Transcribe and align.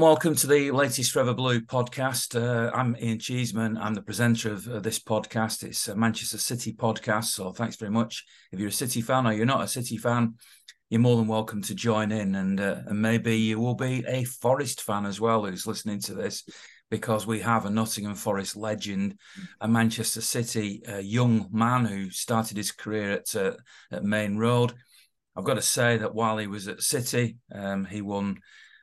Welcome 0.00 0.36
to 0.36 0.46
the 0.46 0.70
latest 0.70 1.10
Forever 1.10 1.34
Blue 1.34 1.60
podcast. 1.60 2.40
Uh, 2.40 2.70
I'm 2.72 2.96
Ian 3.02 3.18
Cheeseman. 3.18 3.76
I'm 3.76 3.94
the 3.94 4.00
presenter 4.00 4.52
of 4.52 4.68
uh, 4.68 4.78
this 4.78 5.00
podcast. 5.00 5.64
It's 5.64 5.88
a 5.88 5.96
Manchester 5.96 6.38
City 6.38 6.72
podcast. 6.72 7.24
So 7.24 7.50
thanks 7.52 7.74
very 7.74 7.90
much. 7.90 8.24
If 8.52 8.60
you're 8.60 8.68
a 8.68 8.72
City 8.72 9.00
fan 9.00 9.26
or 9.26 9.32
you're 9.32 9.44
not 9.44 9.64
a 9.64 9.66
City 9.66 9.96
fan, 9.96 10.34
you're 10.88 11.00
more 11.00 11.16
than 11.16 11.26
welcome 11.26 11.62
to 11.62 11.74
join 11.74 12.12
in. 12.12 12.36
And, 12.36 12.60
uh, 12.60 12.76
and 12.86 13.02
maybe 13.02 13.36
you 13.38 13.58
will 13.58 13.74
be 13.74 14.04
a 14.06 14.22
Forest 14.22 14.82
fan 14.82 15.04
as 15.04 15.20
well 15.20 15.44
who's 15.44 15.66
listening 15.66 15.98
to 16.02 16.14
this 16.14 16.44
because 16.90 17.26
we 17.26 17.40
have 17.40 17.66
a 17.66 17.70
Nottingham 17.70 18.14
Forest 18.14 18.56
legend, 18.56 19.18
a 19.60 19.66
Manchester 19.66 20.20
City 20.20 20.80
a 20.86 21.00
young 21.00 21.48
man 21.50 21.84
who 21.84 22.08
started 22.10 22.56
his 22.56 22.70
career 22.70 23.10
at, 23.14 23.34
uh, 23.34 23.54
at 23.90 24.04
Maine 24.04 24.36
Road. 24.36 24.74
I've 25.34 25.44
got 25.44 25.54
to 25.54 25.62
say 25.62 25.98
that 25.98 26.14
while 26.14 26.38
he 26.38 26.46
was 26.46 26.68
at 26.68 26.82
City, 26.82 27.38
um, 27.52 27.84
he 27.84 28.00
won 28.00 28.38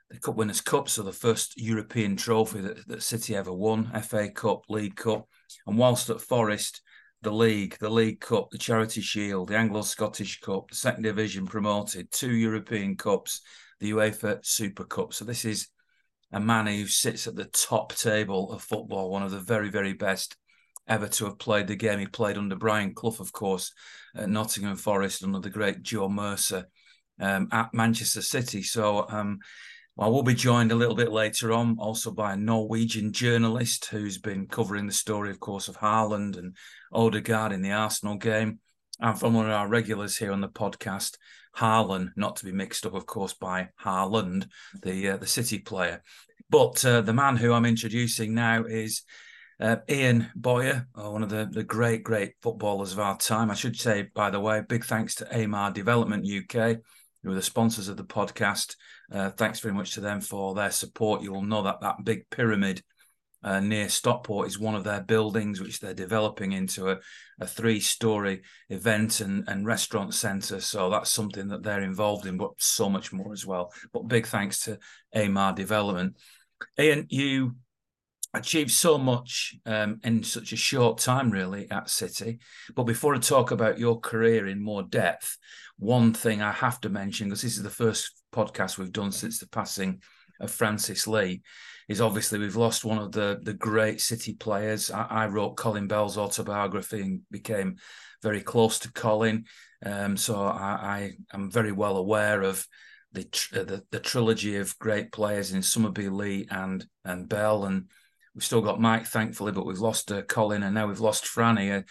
the 0.10 0.20
Cup 0.20 0.36
Winners' 0.36 0.62
Cup, 0.62 0.88
so 0.88 1.04
the 1.04 1.12
first 1.12 1.60
European 1.60 2.16
trophy 2.16 2.62
that, 2.62 2.88
that 2.88 3.04
City 3.04 3.36
ever 3.36 3.54
won, 3.54 3.92
FA 4.04 4.30
Cup, 4.30 4.62
League 4.70 4.96
Cup. 4.96 5.28
And 5.66 5.78
whilst 5.78 6.10
at 6.10 6.22
Forest, 6.22 6.82
the 7.22 7.32
League, 7.32 7.78
the 7.80 7.90
League 7.90 8.22
Cup, 8.22 8.50
the 8.52 8.58
Charity 8.58 9.02
Shield, 9.02 9.50
the 9.50 9.58
Anglo 9.58 9.82
Scottish 9.82 10.40
Cup, 10.42 10.70
the 10.70 10.76
Second 10.76 11.04
Division 11.04 11.48
promoted, 11.48 12.12
two 12.12 12.32
European 12.32 12.96
Cups, 12.96 13.42
the 13.80 13.92
UEFA 13.92 14.46
Super 14.46 14.84
Cup. 14.84 15.14
So 15.14 15.26
this 15.26 15.44
is 15.44 15.68
a 16.32 16.40
man 16.40 16.68
who 16.68 16.86
sits 16.86 17.28
at 17.28 17.36
the 17.36 17.46
top 17.46 17.96
table 17.96 18.52
of 18.52 18.62
football, 18.62 19.10
one 19.10 19.24
of 19.24 19.32
the 19.32 19.40
very, 19.40 19.70
very 19.70 19.94
best 19.94 20.36
ever 20.88 21.08
to 21.08 21.26
have 21.26 21.40
played 21.40 21.68
the 21.68 21.76
game. 21.76 22.00
He 22.00 22.06
played 22.06 22.38
under 22.38 22.56
Brian 22.56 22.94
Clough, 22.94 23.18
of 23.20 23.32
course, 23.32 23.74
at 24.16 24.30
Nottingham 24.30 24.76
Forest, 24.76 25.24
under 25.24 25.40
the 25.40 25.50
great 25.50 25.82
Joe 25.82 26.10
Mercer 26.10 26.68
um, 27.20 27.48
at 27.52 27.74
Manchester 27.74 28.22
City. 28.22 28.62
So 28.62 29.08
um, 29.10 29.40
I 29.98 30.08
will 30.08 30.24
be 30.24 30.34
joined 30.34 30.74
a 30.74 30.76
little 30.76 30.96
bit 30.96 31.12
later 31.12 31.54
on 31.54 31.78
also 31.80 32.12
by 32.12 32.34
a 32.34 32.38
Norwegian 32.38 33.14
journalist 33.14 33.86
who's 33.86 34.18
been 34.18 34.46
covering 34.46 34.88
the 34.88 34.94
story, 34.94 35.30
of 35.30 35.40
course, 35.40 35.70
of 35.70 35.78
Haaland 35.78 36.38
and 36.38 36.58
Odegaard 36.92 37.54
in 37.54 37.62
the 37.62 37.72
Arsenal 37.72 38.18
game. 38.18 38.60
And 39.00 39.18
from 39.18 39.34
one 39.34 39.46
of 39.46 39.54
our 39.54 39.70
regulars 39.70 40.18
here 40.18 40.34
on 40.34 40.42
the 40.42 40.50
podcast, 40.50 41.18
Harlan, 41.54 42.12
not 42.18 42.36
to 42.38 42.46
be 42.46 42.52
mixed 42.52 42.86
up, 42.86 42.94
of 42.94 43.06
course, 43.06 43.34
by 43.34 43.70
Haaland, 43.82 44.48
the 44.82 45.12
uh, 45.12 45.18
the 45.18 45.28
City 45.28 45.60
player. 45.60 46.04
But 46.50 46.84
uh, 46.86 47.02
the 47.02 47.14
man 47.14 47.38
who 47.38 47.54
I'm 47.54 47.66
introducing 47.66 48.34
now 48.34 48.66
is 48.66 49.04
uh, 49.60 49.78
Ian 49.90 50.30
Bowyer, 50.36 50.88
uh, 50.94 51.10
one 51.10 51.24
of 51.24 51.30
the, 51.30 51.48
the 51.50 51.64
great, 51.64 52.04
great 52.04 52.34
footballers 52.42 52.92
of 52.92 53.00
our 53.00 53.18
time. 53.18 53.50
I 53.50 53.56
should 53.56 53.78
say, 53.78 54.10
by 54.14 54.30
the 54.30 54.40
way, 54.40 54.62
big 54.68 54.84
thanks 54.84 55.16
to 55.16 55.44
Amar 55.44 55.72
Development 55.72 56.26
UK, 56.26 56.78
who 57.24 57.32
are 57.32 57.36
the 57.36 57.42
sponsors 57.42 57.88
of 57.88 57.98
the 57.98 58.04
podcast. 58.04 58.76
Uh, 59.12 59.30
thanks 59.30 59.60
very 59.60 59.74
much 59.74 59.94
to 59.94 60.02
them 60.02 60.22
for 60.22 60.54
their 60.54 60.72
support. 60.72 61.22
You 61.22 61.32
will 61.32 61.42
know 61.44 61.64
that 61.64 61.82
that 61.82 62.04
big 62.04 62.30
pyramid 62.30 62.82
uh, 63.44 63.60
near 63.60 63.88
Stockport 63.88 64.48
is 64.48 64.58
one 64.58 64.74
of 64.74 64.84
their 64.84 65.02
buildings, 65.02 65.62
which 65.62 65.80
they're 65.80 65.94
developing 65.94 66.54
into 66.54 66.90
a, 66.90 66.98
a 67.40 67.46
three 67.46 67.80
story 67.80 68.42
event 68.70 69.22
and, 69.22 69.44
and 69.48 69.68
restaurant 69.68 70.16
centre. 70.16 70.60
So 70.60 70.90
that's 70.90 71.12
something 71.12 71.48
that 71.50 71.62
they're 71.62 71.84
involved 71.84 72.26
in, 72.26 72.38
but 72.38 72.52
so 72.58 72.90
much 72.90 73.14
more 73.14 73.32
as 73.32 73.46
well. 73.46 73.72
But 73.94 74.08
big 74.08 74.26
thanks 74.26 74.62
to 74.62 74.80
Amar 75.14 75.54
Development. 75.54 76.18
Ian, 76.80 77.06
you 77.10 77.56
achieved 78.38 78.72
so 78.72 78.98
much 78.98 79.56
um, 79.66 80.00
in 80.04 80.24
such 80.24 80.52
a 80.52 80.58
short 80.58 80.98
time, 80.98 81.32
really, 81.32 81.70
at 81.72 81.90
City. 81.90 82.40
But 82.76 82.84
before 82.84 83.16
I 83.16 83.20
talk 83.20 83.52
about 83.52 83.80
your 83.80 84.00
career 84.00 84.48
in 84.48 84.64
more 84.64 84.84
depth, 84.84 85.38
one 85.78 86.14
thing 86.14 86.42
I 86.42 86.52
have 86.52 86.80
to 86.82 86.90
mention, 86.90 87.28
because 87.28 87.42
this 87.42 87.58
is 87.58 87.64
the 87.64 87.70
first 87.70 88.12
podcast 88.34 88.78
we've 88.78 88.92
done 88.92 89.12
since 89.12 89.40
the 89.40 89.48
passing 89.48 90.02
of 90.40 90.52
Francis 90.52 91.08
Lee, 91.08 91.42
is 91.88 92.02
obviously 92.02 92.40
we've 92.40 92.56
lost 92.56 92.84
one 92.84 92.98
of 92.98 93.12
the 93.12 93.40
the 93.44 93.54
great 93.54 94.02
City 94.02 94.34
players. 94.34 94.90
I, 94.90 95.04
I 95.04 95.26
wrote 95.28 95.58
Colin 95.58 95.88
Bell's 95.88 96.18
autobiography 96.18 97.02
and 97.02 97.22
became 97.30 97.78
very 98.24 98.42
close 98.42 98.80
to 98.80 98.92
Colin, 98.92 99.46
um, 99.86 100.18
so 100.18 100.42
I, 100.42 101.12
I 101.32 101.36
am 101.36 101.52
very 101.52 101.72
well 101.72 101.98
aware 101.98 102.42
of 102.42 102.66
the, 103.12 103.24
the 103.52 103.84
the 103.92 104.00
trilogy 104.00 104.58
of 104.58 104.78
great 104.80 105.12
players 105.12 105.52
in 105.52 105.62
Summerbee, 105.62 106.10
Lee, 106.10 106.48
and 106.50 106.86
and 107.04 107.30
Bell, 107.30 107.66
and 107.66 107.90
we've 108.36 108.44
still 108.44 108.62
got 108.62 108.82
Mike, 108.82 109.08
thankfully, 109.08 109.52
but 109.52 109.66
we've 109.66 109.80
lost 109.80 110.12
uh, 110.12 110.22
Colin, 110.24 110.64
and 110.64 110.76
now 110.76 110.88
we've 110.88 111.00
lost 111.00 111.26
Franny. 111.26 111.80
Uh, 111.80 111.82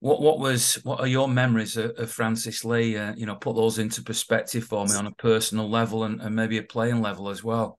what 0.00 0.22
what 0.22 0.40
was 0.40 0.74
what 0.82 1.00
are 1.00 1.06
your 1.06 1.28
memories 1.28 1.76
of, 1.76 1.90
of 1.98 2.10
Francis 2.10 2.64
Lee? 2.64 2.96
Uh, 2.96 3.14
you 3.14 3.26
know, 3.26 3.36
put 3.36 3.54
those 3.54 3.78
into 3.78 4.02
perspective 4.02 4.64
for 4.64 4.86
me 4.86 4.94
on 4.94 5.06
a 5.06 5.12
personal 5.12 5.68
level 5.68 6.04
and, 6.04 6.20
and 6.22 6.34
maybe 6.34 6.56
a 6.56 6.62
playing 6.62 7.02
level 7.02 7.28
as 7.28 7.44
well. 7.44 7.78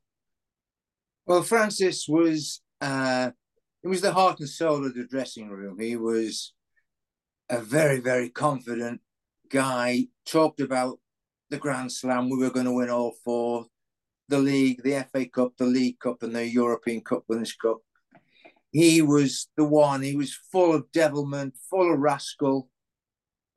Well, 1.26 1.42
Francis 1.42 2.06
was 2.08 2.62
uh, 2.80 3.32
it 3.84 3.88
was 3.88 4.02
the 4.02 4.14
heart 4.14 4.40
and 4.40 4.50
soul 4.50 4.86
of 4.86 4.94
the 4.94 5.08
dressing 5.08 5.50
room. 5.50 5.80
He 5.80 5.96
was 5.96 6.54
a 7.50 7.60
very 7.60 8.00
very 8.00 8.30
confident 8.30 9.02
guy. 9.50 10.06
Talked 10.28 10.62
about 10.62 11.00
the 11.50 11.58
Grand 11.58 11.92
Slam. 11.92 12.30
We 12.30 12.38
were 12.38 12.52
going 12.52 12.68
to 12.68 12.72
win 12.72 12.92
all 12.92 13.14
four, 13.26 13.66
the 14.32 14.40
league, 14.40 14.82
the 14.84 15.06
FA 15.12 15.28
Cup, 15.30 15.54
the 15.58 15.66
League 15.66 16.00
Cup, 16.00 16.24
and 16.24 16.36
the 16.36 16.48
European 16.48 17.02
Cup 17.02 17.24
Winners' 17.28 17.54
Cup 17.54 17.78
he 18.72 19.02
was 19.02 19.50
the 19.58 19.66
one. 19.66 20.02
He 20.02 20.16
was 20.16 20.34
full 20.52 20.74
of 20.74 20.92
devilment, 20.92 21.56
full 21.70 21.94
of 21.94 22.00
rascal. 22.00 22.70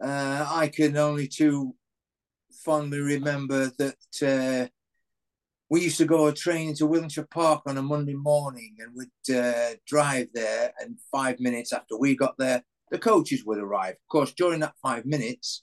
Uh, 0.03 0.45
I 0.49 0.69
can 0.69 0.97
only 0.97 1.29
too 1.29 1.75
fondly 2.65 2.99
remember 2.99 3.71
that 3.79 3.97
uh, 4.23 4.69
we 5.71 5.83
used 5.83 5.99
to 5.99 6.05
go 6.05 6.31
training 6.33 6.75
to 6.77 6.89
Wythenshawe 6.89 7.31
Park 7.31 7.63
on 7.67 7.79
a 7.79 7.83
Monday 7.83 8.15
morning 8.15 8.77
and 8.81 8.93
we'd 8.95 9.37
uh, 9.37 9.75
drive 9.87 10.29
there. 10.35 10.73
And 10.81 10.99
five 11.13 11.39
minutes 11.39 11.73
after 11.73 11.97
we 11.97 12.17
got 12.17 12.37
there, 12.37 12.65
the 12.91 12.99
coaches 12.99 13.45
would 13.45 13.59
arrive. 13.59 13.95
Of 13.95 14.09
course, 14.11 14.33
during 14.33 14.61
that 14.61 14.75
five 14.83 15.07
minutes, 15.07 15.63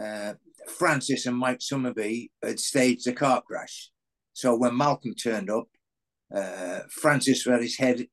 uh, 0.00 0.34
Francis 0.68 1.24
and 1.24 1.36
Mike 1.36 1.60
Summerbee 1.60 2.30
had 2.42 2.60
staged 2.60 3.06
a 3.06 3.12
car 3.12 3.40
crash. 3.40 3.90
So 4.32 4.54
when 4.56 4.76
Malcolm 4.76 5.14
turned 5.14 5.50
up, 5.50 5.66
uh, 6.34 6.80
Francis 6.90 7.44
had 7.44 7.62
his 7.62 7.76
head 7.76 8.06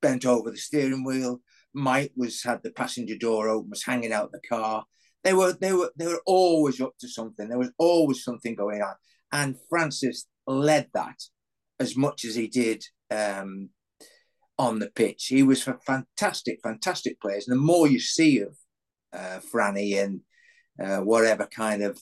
bent 0.00 0.24
over 0.24 0.50
the 0.50 0.56
steering 0.56 1.04
wheel. 1.04 1.40
Mike 1.74 2.12
was 2.16 2.42
had 2.42 2.62
the 2.62 2.70
passenger 2.70 3.16
door 3.16 3.48
open, 3.48 3.70
was 3.70 3.84
hanging 3.84 4.12
out 4.12 4.32
the 4.32 4.40
car. 4.48 4.84
They 5.24 5.32
were 5.32 5.52
they 5.52 5.72
were 5.72 5.92
they 5.96 6.06
were 6.06 6.22
always 6.26 6.80
up 6.80 6.94
to 7.00 7.08
something. 7.08 7.48
There 7.48 7.58
was 7.58 7.72
always 7.78 8.24
something 8.24 8.54
going 8.54 8.82
on, 8.82 8.94
and 9.30 9.56
Francis 9.68 10.26
led 10.46 10.88
that 10.94 11.20
as 11.78 11.96
much 11.96 12.24
as 12.24 12.34
he 12.34 12.48
did 12.48 12.84
um, 13.10 13.70
on 14.58 14.78
the 14.78 14.90
pitch. 14.90 15.26
He 15.26 15.42
was 15.42 15.66
a 15.66 15.78
fantastic, 15.86 16.60
fantastic 16.62 17.20
players. 17.20 17.48
And 17.48 17.56
the 17.56 17.62
more 17.62 17.86
you 17.86 18.00
see 18.00 18.40
of 18.40 18.56
uh, 19.12 19.40
Franny 19.52 20.02
and 20.02 20.20
uh, 20.82 21.02
whatever 21.04 21.46
kind 21.46 21.82
of 21.82 22.00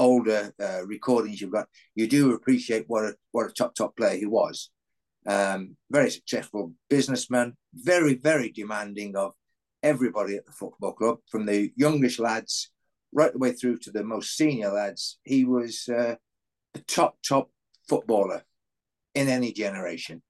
older 0.00 0.52
uh, 0.60 0.84
recordings 0.86 1.40
you've 1.40 1.52
got, 1.52 1.68
you 1.94 2.06
do 2.08 2.34
appreciate 2.34 2.84
what 2.88 3.04
a 3.04 3.14
what 3.30 3.48
a 3.48 3.52
top 3.52 3.74
top 3.74 3.96
player 3.96 4.16
he 4.16 4.26
was 4.26 4.70
um, 5.26 5.76
very 5.90 6.10
successful 6.10 6.72
businessman, 6.88 7.56
very, 7.74 8.14
very 8.14 8.50
demanding 8.50 9.16
of 9.16 9.34
everybody 9.82 10.36
at 10.36 10.46
the 10.46 10.52
football 10.52 10.92
club, 10.92 11.18
from 11.30 11.46
the 11.46 11.72
youngest 11.76 12.18
lads 12.18 12.70
right 13.12 13.32
the 13.32 13.38
way 13.38 13.52
through 13.52 13.78
to 13.78 13.90
the 13.90 14.04
most 14.04 14.36
senior 14.36 14.70
lads. 14.70 15.18
He 15.24 15.44
was 15.44 15.88
uh, 15.88 16.16
a 16.74 16.78
top, 16.80 17.16
top 17.26 17.50
footballer 17.88 18.44
in 19.14 19.28
any 19.28 19.52
generation. 19.52 20.22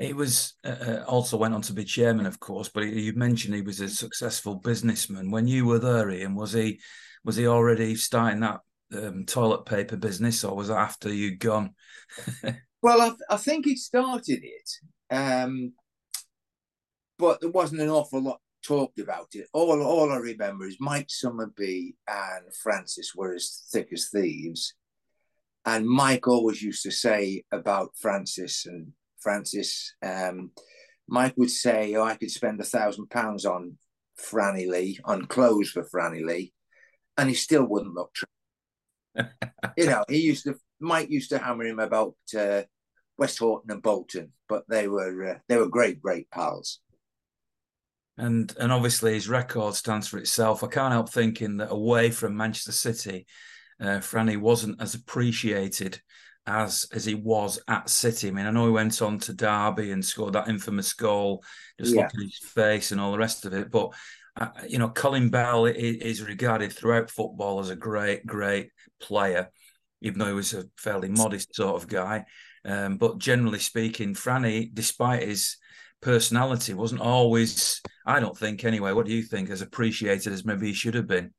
He 0.00 0.14
was 0.14 0.54
uh, 0.64 0.68
uh 0.68 1.04
also 1.06 1.36
went 1.36 1.54
on 1.54 1.62
to 1.62 1.74
be 1.74 1.84
chairman, 1.84 2.26
of 2.26 2.40
course, 2.40 2.68
but 2.68 2.84
you 2.84 3.12
mentioned 3.12 3.54
he 3.54 3.60
was 3.60 3.80
a 3.80 3.88
successful 3.88 4.54
businessman. 4.54 5.30
When 5.30 5.46
you 5.46 5.66
were 5.66 5.78
there, 5.78 6.10
Ian, 6.10 6.34
was 6.34 6.52
he 6.52 6.80
was 7.22 7.36
he 7.36 7.46
already 7.46 7.94
starting 7.96 8.40
that 8.40 8.60
um, 8.94 9.26
toilet 9.26 9.66
paper 9.66 9.96
business, 9.96 10.42
or 10.42 10.56
was 10.56 10.68
that 10.68 10.78
after 10.78 11.12
you'd 11.12 11.40
gone? 11.40 11.74
Well, 12.82 13.02
I, 13.02 13.08
th- 13.08 13.20
I 13.28 13.36
think 13.36 13.66
he 13.66 13.76
started 13.76 14.40
it, 14.42 14.70
um, 15.14 15.74
but 17.18 17.42
there 17.42 17.50
wasn't 17.50 17.82
an 17.82 17.90
awful 17.90 18.22
lot 18.22 18.40
talked 18.62 18.98
about 18.98 19.28
it. 19.32 19.48
All 19.52 19.82
all 19.82 20.10
I 20.10 20.16
remember 20.16 20.66
is 20.66 20.78
Mike 20.80 21.08
Summerbee 21.08 21.94
and 22.08 22.54
Francis 22.62 23.14
were 23.14 23.34
as 23.34 23.66
thick 23.70 23.88
as 23.92 24.08
thieves, 24.08 24.74
and 25.66 25.86
Mike 25.86 26.26
always 26.26 26.62
used 26.62 26.82
to 26.84 26.90
say 26.90 27.44
about 27.52 27.90
Francis 28.00 28.64
and 28.64 28.92
Francis. 29.20 29.94
Um, 30.02 30.50
Mike 31.08 31.34
would 31.36 31.50
say, 31.50 31.94
"Oh, 31.94 32.04
I 32.04 32.16
could 32.16 32.30
spend 32.30 32.60
a 32.60 32.64
thousand 32.64 33.10
pounds 33.10 33.44
on 33.44 33.78
Franny 34.18 34.68
Lee 34.68 34.98
on 35.04 35.26
clothes 35.26 35.70
for 35.70 35.84
Franny 35.84 36.24
Lee," 36.24 36.52
and 37.16 37.28
he 37.28 37.34
still 37.34 37.64
wouldn't 37.64 37.94
look 37.94 38.12
true. 38.14 38.26
you 39.76 39.86
know, 39.86 40.04
he 40.08 40.18
used 40.18 40.44
to 40.44 40.54
Mike 40.80 41.10
used 41.10 41.30
to 41.30 41.38
hammer 41.38 41.64
him 41.64 41.78
about 41.78 42.14
uh, 42.36 42.62
Westhoughton 43.18 43.70
and 43.70 43.82
Bolton, 43.82 44.32
but 44.48 44.64
they 44.68 44.88
were 44.88 45.30
uh, 45.30 45.38
they 45.48 45.56
were 45.56 45.68
great, 45.68 46.00
great 46.00 46.30
pals. 46.30 46.80
And 48.16 48.54
and 48.58 48.72
obviously 48.72 49.14
his 49.14 49.28
record 49.28 49.74
stands 49.74 50.08
for 50.08 50.18
itself. 50.18 50.62
I 50.64 50.68
can't 50.68 50.92
help 50.92 51.10
thinking 51.10 51.58
that 51.58 51.70
away 51.70 52.10
from 52.10 52.36
Manchester 52.36 52.72
City, 52.72 53.26
uh, 53.80 53.98
Franny 53.98 54.36
wasn't 54.36 54.80
as 54.80 54.94
appreciated 54.94 56.00
as 56.46 56.86
as 56.92 57.04
he 57.04 57.14
was 57.14 57.60
at 57.68 57.88
City. 57.88 58.28
I 58.28 58.30
mean, 58.30 58.46
I 58.46 58.50
know 58.50 58.66
he 58.66 58.72
went 58.72 59.00
on 59.02 59.18
to 59.20 59.32
Derby 59.32 59.92
and 59.92 60.04
scored 60.04 60.34
that 60.34 60.48
infamous 60.48 60.92
goal. 60.92 61.44
Just 61.78 61.94
yeah. 61.94 62.02
look 62.02 62.14
at 62.14 62.20
his 62.20 62.38
face 62.38 62.92
and 62.92 63.00
all 63.00 63.12
the 63.12 63.18
rest 63.18 63.44
of 63.44 63.52
it. 63.52 63.70
But 63.70 63.92
uh, 64.36 64.48
you 64.68 64.78
know, 64.78 64.88
Colin 64.88 65.28
Bell 65.28 65.66
is 65.66 66.22
regarded 66.22 66.72
throughout 66.72 67.10
football 67.10 67.60
as 67.60 67.70
a 67.70 67.76
great, 67.76 68.26
great 68.26 68.70
player, 69.00 69.50
even 70.00 70.18
though 70.18 70.26
he 70.26 70.32
was 70.32 70.54
a 70.54 70.64
fairly 70.76 71.08
modest 71.08 71.54
sort 71.54 71.76
of 71.76 71.88
guy. 71.88 72.24
Um, 72.64 72.96
but 72.96 73.18
generally 73.18 73.58
speaking, 73.58 74.14
Franny, 74.14 74.70
despite 74.72 75.26
his 75.26 75.56
personality, 76.00 76.74
wasn't 76.74 77.00
always, 77.00 77.80
I 78.06 78.20
don't 78.20 78.36
think 78.36 78.64
anyway. 78.64 78.92
What 78.92 79.06
do 79.06 79.12
you 79.12 79.22
think? 79.22 79.50
As 79.50 79.62
appreciated 79.62 80.32
as 80.32 80.44
maybe 80.44 80.68
he 80.68 80.74
should 80.74 80.94
have 80.94 81.06
been. 81.06 81.32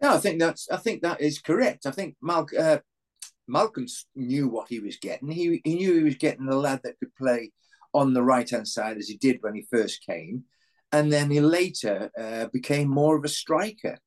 Yeah, 0.00 0.14
I 0.14 0.18
think 0.18 0.40
that's. 0.40 0.70
I 0.70 0.76
think 0.78 1.02
that 1.02 1.20
is 1.20 1.40
correct. 1.40 1.86
I 1.86 1.90
think 1.90 2.16
Mal, 2.22 2.46
uh, 2.58 2.78
Malcolm 3.50 3.86
knew 4.14 4.48
what 4.48 4.68
he 4.68 4.80
was 4.80 4.96
getting. 4.96 5.30
He 5.30 5.60
he 5.64 5.74
knew 5.74 5.94
he 5.94 6.04
was 6.04 6.16
getting 6.16 6.48
a 6.48 6.56
lad 6.56 6.80
that 6.84 6.98
could 6.98 7.14
play 7.16 7.52
on 7.92 8.14
the 8.14 8.22
right 8.22 8.48
hand 8.48 8.68
side 8.68 8.96
as 8.96 9.08
he 9.08 9.16
did 9.16 9.38
when 9.40 9.54
he 9.54 9.66
first 9.70 10.06
came, 10.06 10.44
and 10.92 11.12
then 11.12 11.30
he 11.30 11.40
later 11.40 12.10
uh, 12.18 12.46
became 12.52 12.88
more 12.88 13.16
of 13.16 13.24
a 13.24 13.28
striker. 13.28 13.98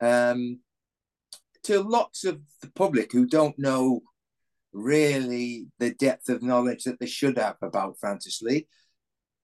Um, 0.00 0.60
to 1.64 1.80
lots 1.80 2.24
of 2.24 2.40
the 2.60 2.70
public 2.70 3.12
who 3.12 3.26
don't 3.26 3.58
know 3.58 4.02
really 4.72 5.68
the 5.78 5.94
depth 5.94 6.28
of 6.28 6.42
knowledge 6.42 6.84
that 6.84 6.98
they 7.00 7.06
should 7.06 7.38
have 7.38 7.56
about 7.62 7.98
Francis 7.98 8.42
Lee. 8.42 8.66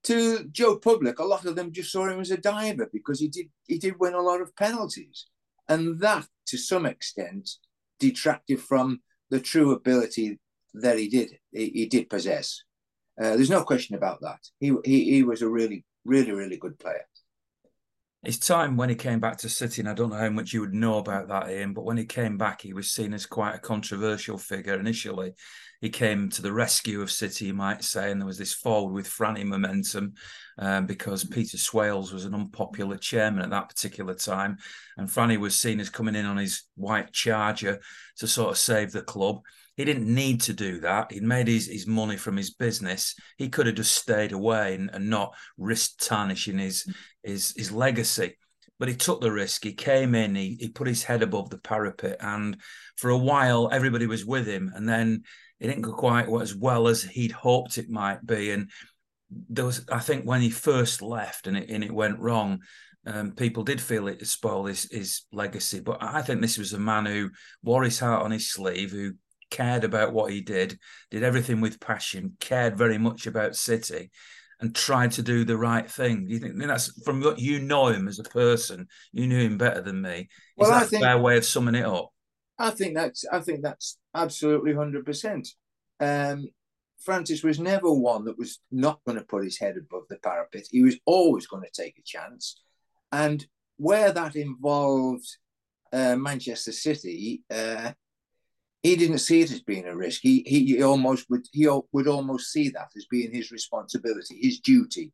To 0.05 0.45
Joe 0.51 0.77
Public, 0.77 1.19
a 1.19 1.25
lot 1.25 1.45
of 1.45 1.57
them 1.57 1.73
just 1.73 1.93
saw 1.93 2.09
him 2.09 2.21
as 2.21 2.31
a 2.31 2.37
diver 2.37 2.89
because 2.93 3.21
he 3.21 3.29
did 3.29 3.47
he 3.67 3.79
did 3.79 4.01
win 4.01 4.15
a 4.15 4.21
lot 4.21 4.41
of 4.41 4.57
penalties, 4.57 5.27
and 5.69 6.01
that 6.01 6.27
to 6.47 6.59
some 6.59 6.87
extent 6.87 7.49
detracted 7.99 8.61
from 8.61 9.01
the 9.31 9.41
true 9.41 9.73
ability 9.73 10.39
that 10.75 10.99
he 10.99 11.09
did 11.09 11.31
he, 11.53 11.71
he 11.71 11.87
did 11.87 12.09
possess. 12.09 12.63
Uh, 13.21 13.37
there's 13.37 13.51
no 13.51 13.65
question 13.65 13.97
about 13.97 14.21
that. 14.23 14.39
He, 14.61 14.75
he 14.85 15.11
he 15.11 15.23
was 15.23 15.43
a 15.43 15.49
really 15.49 15.85
really 16.05 16.33
really 16.33 16.57
good 16.57 16.79
player 16.79 17.05
his 18.23 18.39
time 18.39 18.77
when 18.77 18.91
he 18.91 18.95
came 18.95 19.19
back 19.19 19.39
to 19.39 19.49
City, 19.49 19.81
and 19.81 19.89
I 19.89 19.95
don't 19.95 20.11
know 20.11 20.17
how 20.17 20.29
much 20.29 20.53
you 20.53 20.61
would 20.61 20.75
know 20.75 20.99
about 20.99 21.29
that, 21.29 21.51
Ian, 21.51 21.73
but 21.73 21.85
when 21.85 21.97
he 21.97 22.05
came 22.05 22.37
back, 22.37 22.61
he 22.61 22.75
was 22.75 22.91
seen 22.91 23.15
as 23.15 23.25
quite 23.25 23.55
a 23.55 23.59
controversial 23.59 24.37
figure 24.37 24.79
initially. 24.79 25.33
He 25.81 25.89
came 25.89 26.29
to 26.31 26.43
the 26.43 26.53
rescue 26.53 27.01
of 27.01 27.11
City, 27.11 27.47
you 27.47 27.55
might 27.55 27.83
say, 27.83 28.11
and 28.11 28.21
there 28.21 28.27
was 28.27 28.37
this 28.37 28.53
forward 28.53 28.93
with 28.93 29.09
Franny 29.09 29.45
momentum 29.45 30.13
um, 30.59 30.85
because 30.85 31.25
Peter 31.25 31.57
Swales 31.57 32.13
was 32.13 32.27
an 32.27 32.35
unpopular 32.35 32.99
chairman 32.99 33.43
at 33.43 33.51
that 33.51 33.71
particular 33.71 34.15
time. 34.15 34.59
And 34.99 35.09
Franny 35.09 35.39
was 35.39 35.59
seen 35.59 35.81
as 35.81 35.89
coming 35.89 36.15
in 36.15 36.27
on 36.27 36.37
his 36.37 36.65
white 36.77 37.13
charger 37.13 37.81
to 38.19 38.27
sort 38.27 38.51
of 38.51 38.59
save 38.59 38.93
the 38.93 39.03
club. 39.03 39.41
He 39.77 39.87
didn't 39.87 40.15
need 40.15 40.43
to 40.43 40.53
do 40.53 40.81
that. 40.81 41.11
He'd 41.11 41.23
made 41.23 41.49
his, 41.49 41.67
his 41.67 41.87
money 41.87 42.19
from 42.19 42.37
his 42.37 42.51
business. 42.51 43.15
He 43.39 43.49
could 43.49 43.65
have 43.67 43.77
just 43.77 43.95
stayed 43.95 44.33
away 44.33 44.75
and, 44.75 44.91
and 44.93 45.09
not 45.09 45.35
risked 45.57 46.07
tarnishing 46.07 46.59
his, 46.59 46.87
his 47.23 47.55
his 47.57 47.73
legacy. 47.73 48.37
But 48.79 48.89
he 48.89 48.95
took 48.95 49.23
the 49.23 49.33
risk. 49.33 49.65
He 49.65 49.73
came 49.73 50.15
in. 50.15 50.35
He 50.35 50.59
he 50.61 50.69
put 50.69 50.87
his 50.87 51.05
head 51.05 51.23
above 51.23 51.49
the 51.49 51.59
parapet, 51.59 52.19
and 52.21 52.59
for 52.97 53.09
a 53.09 53.17
while 53.17 53.71
everybody 53.73 54.07
was 54.07 54.27
with 54.27 54.47
him. 54.47 54.71
And 54.75 54.87
then 54.87 55.23
it 55.61 55.69
didn't 55.69 55.83
go 55.83 55.93
quite 55.93 56.29
as 56.41 56.55
well 56.55 56.89
as 56.89 57.03
he'd 57.03 57.33
hoped 57.33 57.79
it 57.79 57.91
might 57.91 58.25
be. 58.25 58.51
And 58.51 58.71
there 59.49 59.67
was, 59.67 59.85
I 59.93 60.01
think, 60.01 60.25
when 60.25 60.41
he 60.41 60.51
first 60.51 61.03
left 61.03 61.47
and 61.47 61.57
it 61.57 61.69
and 61.69 61.85
it 61.85 61.93
went 61.93 62.19
wrong. 62.19 62.61
Um, 63.07 63.33
people 63.33 63.63
did 63.63 63.81
feel 63.81 64.09
it 64.09 64.27
spoiled 64.27 64.69
his, 64.69 64.91
his 64.91 65.23
legacy, 65.33 65.81
but 65.81 66.03
I 66.03 66.21
think 66.21 66.41
this 66.41 66.59
was 66.59 66.75
a 66.75 66.79
man 66.79 67.07
who 67.07 67.31
wore 67.63 67.83
his 67.83 67.99
heart 67.99 68.23
on 68.23 68.31
his 68.31 68.51
sleeve, 68.51 68.91
who 68.91 69.13
cared 69.51 69.85
about 69.85 70.13
what 70.13 70.31
he 70.33 70.43
did, 70.43 70.79
did 71.11 71.23
everything 71.23 71.61
with 71.61 71.81
passion, 71.81 72.37
cared 72.41 72.77
very 72.77 72.99
much 72.99 73.27
about 73.27 73.57
City, 73.57 74.11
and 74.61 74.75
tried 74.75 75.13
to 75.13 75.23
do 75.23 75.45
the 75.45 75.57
right 75.57 75.91
thing. 75.91 76.27
Do 76.27 76.35
you 76.35 76.41
think 76.41 76.59
that's 76.59 77.03
from 77.03 77.21
what 77.23 77.39
you 77.39 77.61
know 77.61 77.89
him 77.89 78.07
as 78.07 78.19
a 78.19 78.25
person? 78.25 78.87
You 79.13 79.27
knew 79.27 79.41
him 79.47 79.57
better 79.57 79.81
than 79.81 80.03
me. 80.03 80.19
Is 80.19 80.29
well, 80.59 80.71
that 80.71 80.83
I 80.83 80.87
think, 80.87 81.03
a 81.03 81.07
fair 81.07 81.19
way 81.19 81.39
of 81.39 81.45
summing 81.45 81.75
it 81.75 81.87
up? 81.87 82.13
I 82.59 82.71
think 82.71 82.95
that's 82.95 83.25
I 83.33 83.41
think 83.41 83.63
that's 83.63 83.97
absolutely 84.15 84.75
hundred 84.75 85.01
um, 85.01 85.05
percent. 85.05 85.49
Francis 87.01 87.43
was 87.43 87.59
never 87.59 87.91
one 87.91 88.27
that 88.27 88.39
was 88.39 88.61
not 88.71 89.01
going 89.07 89.17
to 89.19 89.25
put 89.25 89.45
his 89.45 89.59
head 89.59 89.77
above 89.79 90.03
the 90.11 90.19
parapet. 90.19 90.67
He 90.71 90.83
was 90.83 90.99
always 91.07 91.47
going 91.47 91.63
to 91.63 91.83
take 91.83 91.99
a 91.99 92.03
chance, 92.03 92.61
and 93.11 93.47
where 93.77 94.13
that 94.13 94.37
involved 94.37 95.27
uh, 95.93 96.17
Manchester 96.17 96.73
City, 96.73 97.43
uh, 97.51 97.93
he 98.83 98.97
didn't 98.97 99.19
see 99.19 99.41
it 99.41 99.51
as 99.51 99.63
being 99.63 99.87
a 99.87 99.97
risk. 99.97 100.21
He 100.23 100.43
he 100.47 100.83
almost 100.83 101.29
would 101.31 101.47
he 101.53 101.69
would 101.93 102.07
almost 102.07 102.53
see 102.53 102.69
that 102.71 102.91
as 102.97 103.07
being 103.11 103.33
his 103.33 103.51
responsibility, 103.51 104.39
his 104.41 104.61
duty. 104.61 105.13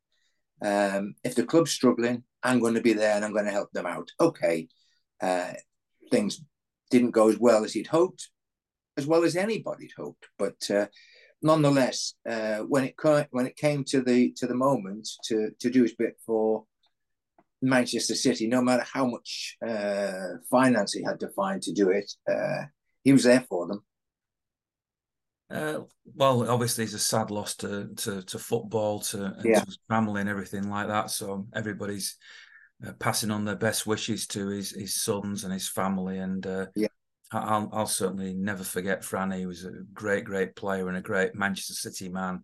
Um, 0.62 1.14
if 1.22 1.34
the 1.34 1.44
club's 1.44 1.70
struggling, 1.70 2.22
I'm 2.42 2.60
going 2.60 2.74
to 2.74 2.80
be 2.80 2.94
there 2.94 3.14
and 3.14 3.24
I'm 3.24 3.32
going 3.32 3.44
to 3.44 3.50
help 3.50 3.70
them 3.72 3.86
out. 3.86 4.08
Okay, 4.20 4.68
uh, 5.20 5.52
things 6.10 6.40
didn't 6.90 7.10
go 7.10 7.28
as 7.28 7.38
well 7.38 7.64
as 7.64 7.72
he'd 7.72 7.88
hoped, 7.88 8.30
as 8.96 9.06
well 9.06 9.24
as 9.24 9.36
anybody'd 9.36 9.92
hoped, 9.96 10.26
but 10.38 10.70
uh, 10.70 10.86
nonetheless, 11.42 12.14
uh, 12.28 12.58
when 12.58 12.84
it 12.84 12.94
when 13.30 13.46
it 13.46 13.56
came 13.56 13.84
to 13.84 14.00
the 14.00 14.32
to 14.36 14.46
the 14.46 14.54
moment 14.54 15.08
to 15.24 15.50
to 15.60 15.70
do 15.70 15.82
his 15.82 15.94
bit 15.94 16.16
for 16.24 16.64
Manchester 17.62 18.14
City, 18.14 18.46
no 18.46 18.62
matter 18.62 18.84
how 18.90 19.06
much 19.06 19.56
uh, 19.66 20.38
finance 20.50 20.92
he 20.92 21.02
had 21.02 21.20
to 21.20 21.28
find 21.30 21.62
to 21.62 21.72
do 21.72 21.90
it 21.90 22.12
uh, 22.30 22.64
he 23.06 23.12
was 23.12 23.22
there 23.22 23.46
for 23.48 23.68
them. 23.68 23.84
Uh, 25.48 25.78
well, 26.16 26.50
obviously, 26.50 26.82
it's 26.82 26.92
a 26.92 26.98
sad 26.98 27.30
loss 27.30 27.54
to 27.54 27.88
to, 27.94 28.20
to 28.22 28.36
football, 28.36 28.98
to, 28.98 29.32
yeah. 29.44 29.60
to, 29.60 29.66
his 29.66 29.78
family, 29.88 30.20
and 30.20 30.28
everything 30.28 30.68
like 30.68 30.88
that. 30.88 31.10
So 31.10 31.46
everybody's 31.54 32.16
uh, 32.84 32.92
passing 32.98 33.30
on 33.30 33.44
their 33.44 33.54
best 33.54 33.86
wishes 33.86 34.26
to 34.28 34.48
his 34.48 34.72
his 34.72 35.00
sons 35.00 35.44
and 35.44 35.52
his 35.52 35.68
family. 35.68 36.18
And 36.18 36.44
uh, 36.44 36.66
yeah, 36.74 36.88
I'll 37.32 37.68
I'll 37.72 37.86
certainly 37.86 38.34
never 38.34 38.64
forget 38.64 39.02
Franny. 39.02 39.38
He 39.38 39.46
was 39.46 39.64
a 39.64 39.72
great, 39.92 40.24
great 40.24 40.54
player 40.54 40.88
and 40.88 40.96
a 40.96 41.02
great 41.02 41.34
Manchester 41.34 41.74
City 41.74 42.08
man. 42.08 42.42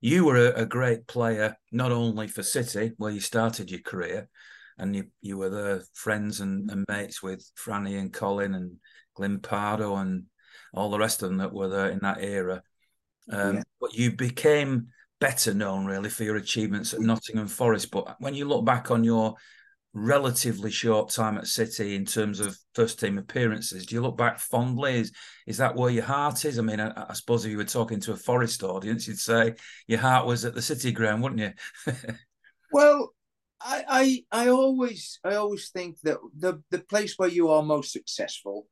You 0.00 0.24
were 0.24 0.36
a, 0.36 0.62
a 0.62 0.66
great 0.66 1.06
player 1.06 1.56
not 1.72 1.92
only 1.92 2.28
for 2.28 2.42
City, 2.42 2.92
where 2.96 3.12
you 3.12 3.20
started 3.20 3.70
your 3.70 3.80
career, 3.80 4.28
and 4.76 4.94
you 4.94 5.04
you 5.20 5.38
were 5.38 5.50
the 5.50 5.84
friends 5.94 6.40
and, 6.40 6.70
and 6.70 6.84
mates 6.88 7.22
with 7.22 7.48
Franny 7.56 7.98
and 7.98 8.12
Colin 8.12 8.54
and 8.54 8.76
Glyn 9.14 9.38
Pardoe 9.38 10.00
and 10.00 10.24
all 10.74 10.90
the 10.90 10.98
rest 10.98 11.22
of 11.22 11.28
them 11.28 11.38
that 11.38 11.52
were 11.52 11.68
there 11.68 11.90
in 11.90 12.00
that 12.02 12.22
era. 12.22 12.62
Um, 13.30 13.56
yeah. 13.56 13.62
But 13.80 13.94
you 13.94 14.12
became 14.12 14.88
better 15.20 15.52
known 15.54 15.84
really 15.84 16.08
for 16.08 16.24
your 16.24 16.36
achievements 16.36 16.94
at 16.94 17.00
Nottingham 17.00 17.48
Forest. 17.48 17.90
But 17.90 18.16
when 18.20 18.34
you 18.34 18.46
look 18.46 18.64
back 18.64 18.90
on 18.90 19.04
your 19.04 19.34
relatively 19.94 20.70
short 20.70 21.10
time 21.10 21.38
at 21.38 21.46
City 21.46 21.94
in 21.94 22.04
terms 22.04 22.40
of 22.40 22.56
first 22.74 23.00
team 23.00 23.18
appearances, 23.18 23.86
do 23.86 23.94
you 23.94 24.00
look 24.00 24.16
back 24.16 24.38
fondly? 24.38 24.96
Is 24.96 25.12
is 25.46 25.58
that 25.58 25.76
where 25.76 25.90
your 25.90 26.04
heart 26.04 26.44
is? 26.44 26.58
I 26.58 26.62
mean, 26.62 26.80
I, 26.80 27.06
I 27.08 27.12
suppose 27.14 27.44
if 27.44 27.50
you 27.50 27.56
were 27.56 27.64
talking 27.64 28.00
to 28.00 28.12
a 28.12 28.16
Forest 28.16 28.62
audience, 28.62 29.08
you'd 29.08 29.18
say 29.18 29.54
your 29.86 30.00
heart 30.00 30.26
was 30.26 30.44
at 30.44 30.54
the 30.54 30.62
City 30.62 30.92
ground, 30.92 31.22
wouldn't 31.22 31.40
you? 31.40 31.92
well, 32.72 33.14
I, 33.60 34.24
I 34.30 34.44
I 34.44 34.48
always 34.48 35.18
I 35.24 35.34
always 35.34 35.70
think 35.70 35.98
that 36.02 36.18
the 36.36 36.62
the 36.70 36.80
place 36.80 37.14
where 37.16 37.28
you 37.28 37.48
are 37.50 37.62
most 37.62 37.92
successful 37.92 38.66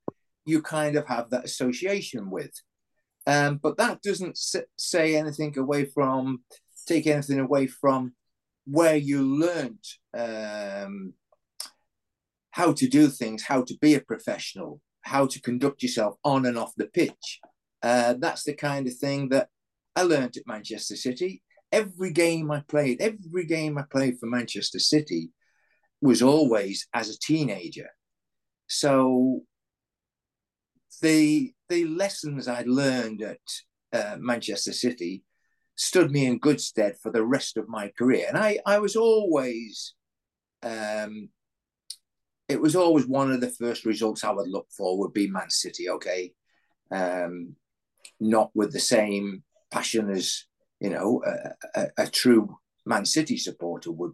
you 0.47 0.63
kind 0.63 0.97
of 0.97 1.07
have 1.09 1.29
that 1.31 1.45
association 1.45 2.31
with. 2.31 2.53
Um, 3.27 3.59
but 3.61 3.77
that 3.77 4.01
doesn't 4.01 4.39
say 4.79 5.17
anything 5.17 5.59
away 5.59 5.85
from, 5.85 6.45
take 6.87 7.09
anything 7.09 7.41
away 7.41 7.67
from 7.67 8.15
where 8.67 8.97
you 8.97 9.23
learned 9.23 9.85
um, 10.17 11.15
how 12.51 12.73
to 12.73 12.89
do 12.89 13.09
things, 13.09 13.43
how 13.43 13.63
to 13.63 13.77
be 13.81 13.95
a 13.95 14.01
professional, 14.01 14.81
how 15.03 15.27
to 15.27 15.41
conduct 15.41 15.83
yourself 15.83 16.17
on 16.25 16.47
and 16.47 16.59
off 16.59 16.73
the 16.77 16.87
pitch. 16.87 17.41
Uh, 17.83 18.15
that's 18.19 18.45
the 18.45 18.55
kind 18.55 18.87
of 18.87 18.95
thing 18.95 19.29
that 19.29 19.49
I 19.95 20.03
learned 20.03 20.37
at 20.37 20.47
Manchester 20.47 20.97
City. 20.97 21.43
Every 21.71 22.13
game 22.13 22.51
I 22.51 22.63
played, 22.67 23.01
every 23.01 23.47
game 23.47 23.79
I 23.79 23.85
played 23.91 24.19
for 24.19 24.27
Manchester 24.27 24.79
City 24.79 25.31
was 26.01 26.23
always 26.23 26.89
as 26.93 27.09
a 27.09 27.19
teenager. 27.19 27.89
So 28.67 29.43
the 31.03 31.53
the 31.69 31.85
lessons 31.85 32.49
I 32.49 32.65
learned 32.67 33.23
at 33.23 33.39
uh, 33.93 34.17
Manchester 34.19 34.73
City 34.73 35.25
stood 35.77 36.11
me 36.11 36.27
in 36.27 36.39
good 36.39 36.61
stead 36.61 36.97
for 37.03 37.13
the 37.13 37.25
rest 37.25 37.57
of 37.57 37.69
my 37.69 37.93
career. 37.97 38.27
And 38.29 38.39
I, 38.39 38.59
I 38.67 38.79
was 38.79 38.97
always, 38.97 39.95
um, 40.63 41.29
it 42.49 42.61
was 42.61 42.75
always 42.75 43.07
one 43.07 43.31
of 43.31 43.41
the 43.41 43.51
first 43.51 43.85
results 43.85 44.25
I 44.25 44.33
would 44.33 44.49
look 44.49 44.69
for 44.77 44.99
would 44.99 45.13
be 45.13 45.29
Man 45.29 45.51
City. 45.51 45.89
Okay, 45.91 46.33
um, 46.91 47.57
not 48.19 48.51
with 48.55 48.73
the 48.73 48.81
same 48.81 49.43
passion 49.71 50.11
as 50.11 50.45
you 50.81 50.91
know 50.91 51.23
a, 51.27 51.81
a, 51.81 51.87
a 51.99 52.07
true 52.07 52.57
Man 52.87 53.05
City 53.05 53.37
supporter 53.37 53.93
would, 53.93 54.13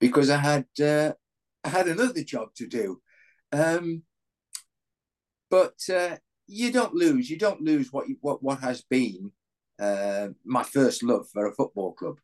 because 0.00 0.30
I 0.30 0.38
had 0.38 0.66
uh, 0.82 1.12
I 1.62 1.68
had 1.68 1.86
another 1.86 2.24
job 2.24 2.48
to 2.56 2.66
do. 2.66 3.00
Um, 3.52 4.02
but 5.50 5.76
uh, 5.92 6.16
you 6.46 6.72
don't 6.72 6.94
lose. 6.94 7.28
You 7.28 7.38
don't 7.38 7.60
lose 7.60 7.92
what 7.92 8.08
you, 8.08 8.16
what 8.20 8.42
what 8.42 8.60
has 8.60 8.82
been 8.82 9.32
uh, 9.80 10.28
my 10.44 10.62
first 10.62 11.02
love 11.02 11.26
for 11.32 11.46
a 11.46 11.54
football 11.54 11.92
club. 11.92 12.16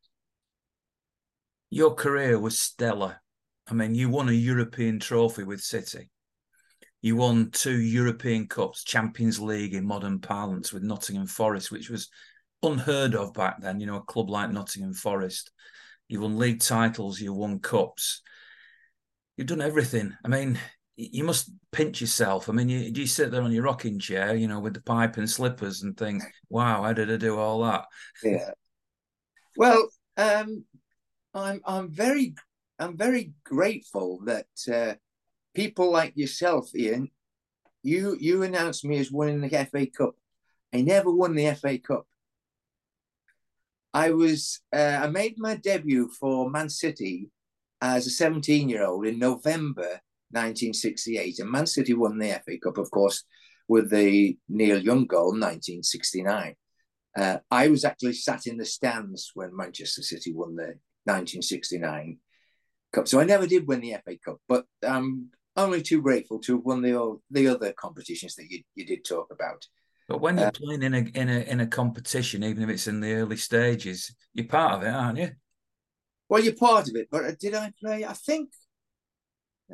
Your 1.70 1.94
career 1.94 2.38
was 2.38 2.60
stellar. 2.60 3.20
I 3.68 3.74
mean, 3.74 3.94
you 3.94 4.08
won 4.08 4.28
a 4.28 4.32
European 4.32 5.00
trophy 5.00 5.42
with 5.42 5.60
City. 5.60 6.10
You 7.02 7.16
won 7.16 7.50
two 7.50 7.80
European 7.80 8.46
Cups, 8.46 8.84
Champions 8.84 9.40
League 9.40 9.74
in 9.74 9.86
modern 9.86 10.20
parlance 10.20 10.72
with 10.72 10.82
Nottingham 10.82 11.26
Forest, 11.26 11.70
which 11.72 11.90
was 11.90 12.08
unheard 12.62 13.14
of 13.14 13.34
back 13.34 13.60
then. 13.60 13.80
You 13.80 13.86
know, 13.86 13.96
a 13.96 14.02
club 14.02 14.30
like 14.30 14.50
Nottingham 14.50 14.94
Forest. 14.94 15.50
You 16.08 16.20
won 16.20 16.38
league 16.38 16.60
titles, 16.60 17.20
you 17.20 17.32
won 17.32 17.58
cups. 17.58 18.22
You've 19.36 19.48
done 19.48 19.60
everything. 19.60 20.14
I 20.24 20.28
mean, 20.28 20.58
you 20.96 21.24
must 21.24 21.50
pinch 21.72 22.00
yourself. 22.00 22.48
I 22.48 22.52
mean, 22.52 22.68
you, 22.68 22.78
you 22.78 23.06
sit 23.06 23.30
there 23.30 23.42
on 23.42 23.52
your 23.52 23.64
rocking 23.64 23.98
chair, 23.98 24.34
you 24.34 24.48
know, 24.48 24.60
with 24.60 24.74
the 24.74 24.80
pipe 24.80 25.18
and 25.18 25.28
slippers 25.28 25.82
and 25.82 25.96
think, 25.96 26.22
wow, 26.48 26.82
how 26.82 26.92
did 26.92 27.12
I 27.12 27.16
do 27.16 27.38
all 27.38 27.62
that? 27.64 27.84
Yeah. 28.22 28.50
Well, 29.56 29.88
um, 30.16 30.64
I'm 31.34 31.60
I'm 31.64 31.90
very 31.90 32.34
I'm 32.78 32.96
very 32.96 33.32
grateful 33.44 34.20
that 34.24 34.46
uh, 34.72 34.94
people 35.54 35.90
like 35.90 36.16
yourself, 36.16 36.74
Ian, 36.74 37.10
you 37.82 38.16
you 38.18 38.42
announced 38.42 38.84
me 38.84 38.98
as 38.98 39.10
winning 39.10 39.42
the 39.42 39.66
FA 39.70 39.86
Cup. 39.86 40.14
I 40.74 40.80
never 40.80 41.10
won 41.10 41.34
the 41.34 41.54
FA 41.54 41.78
Cup. 41.78 42.06
I 43.92 44.10
was 44.10 44.60
uh, 44.74 45.00
I 45.02 45.08
made 45.08 45.38
my 45.38 45.56
debut 45.56 46.08
for 46.08 46.50
Man 46.50 46.68
City 46.68 47.30
as 47.82 48.06
a 48.06 48.10
17 48.10 48.68
year 48.68 48.84
old 48.84 49.06
in 49.06 49.18
November 49.18 50.00
1968, 50.30 51.38
and 51.38 51.50
Man 51.50 51.66
City 51.66 51.94
won 51.94 52.18
the 52.18 52.40
FA 52.44 52.58
Cup, 52.62 52.78
of 52.78 52.90
course, 52.90 53.24
with 53.68 53.90
the 53.90 54.36
Neil 54.48 54.78
Young 54.78 55.06
goal 55.06 55.34
in 55.34 55.40
1969. 55.40 56.54
Uh, 57.16 57.38
I 57.50 57.68
was 57.68 57.84
actually 57.84 58.12
sat 58.12 58.46
in 58.46 58.58
the 58.58 58.64
stands 58.64 59.30
when 59.34 59.56
Manchester 59.56 60.02
City 60.02 60.32
won 60.32 60.56
the 60.56 60.74
1969 61.04 62.18
Cup, 62.92 63.08
so 63.08 63.20
I 63.20 63.24
never 63.24 63.46
did 63.46 63.66
win 63.66 63.80
the 63.80 63.96
FA 64.04 64.16
Cup, 64.24 64.38
but 64.48 64.66
I'm 64.82 65.30
only 65.56 65.82
too 65.82 66.02
grateful 66.02 66.38
to 66.40 66.56
have 66.56 66.64
won 66.64 66.82
the 66.82 67.18
the 67.30 67.48
other 67.48 67.72
competitions 67.72 68.34
that 68.36 68.50
you, 68.50 68.62
you 68.74 68.84
did 68.84 69.04
talk 69.04 69.28
about. 69.32 69.66
But 70.08 70.20
when 70.20 70.38
you're 70.38 70.48
uh, 70.48 70.52
playing 70.52 70.82
in 70.82 70.94
a 70.94 70.98
in 70.98 71.28
a 71.28 71.40
in 71.40 71.60
a 71.60 71.66
competition, 71.66 72.44
even 72.44 72.62
if 72.62 72.68
it's 72.68 72.86
in 72.86 73.00
the 73.00 73.14
early 73.14 73.36
stages, 73.36 74.14
you're 74.34 74.46
part 74.46 74.74
of 74.74 74.82
it, 74.82 74.94
aren't 74.94 75.18
you? 75.18 75.30
Well, 76.28 76.42
you're 76.42 76.54
part 76.54 76.88
of 76.88 76.96
it. 76.96 77.08
But 77.10 77.38
did 77.38 77.54
I 77.54 77.72
play? 77.80 78.04
I 78.04 78.12
think 78.12 78.50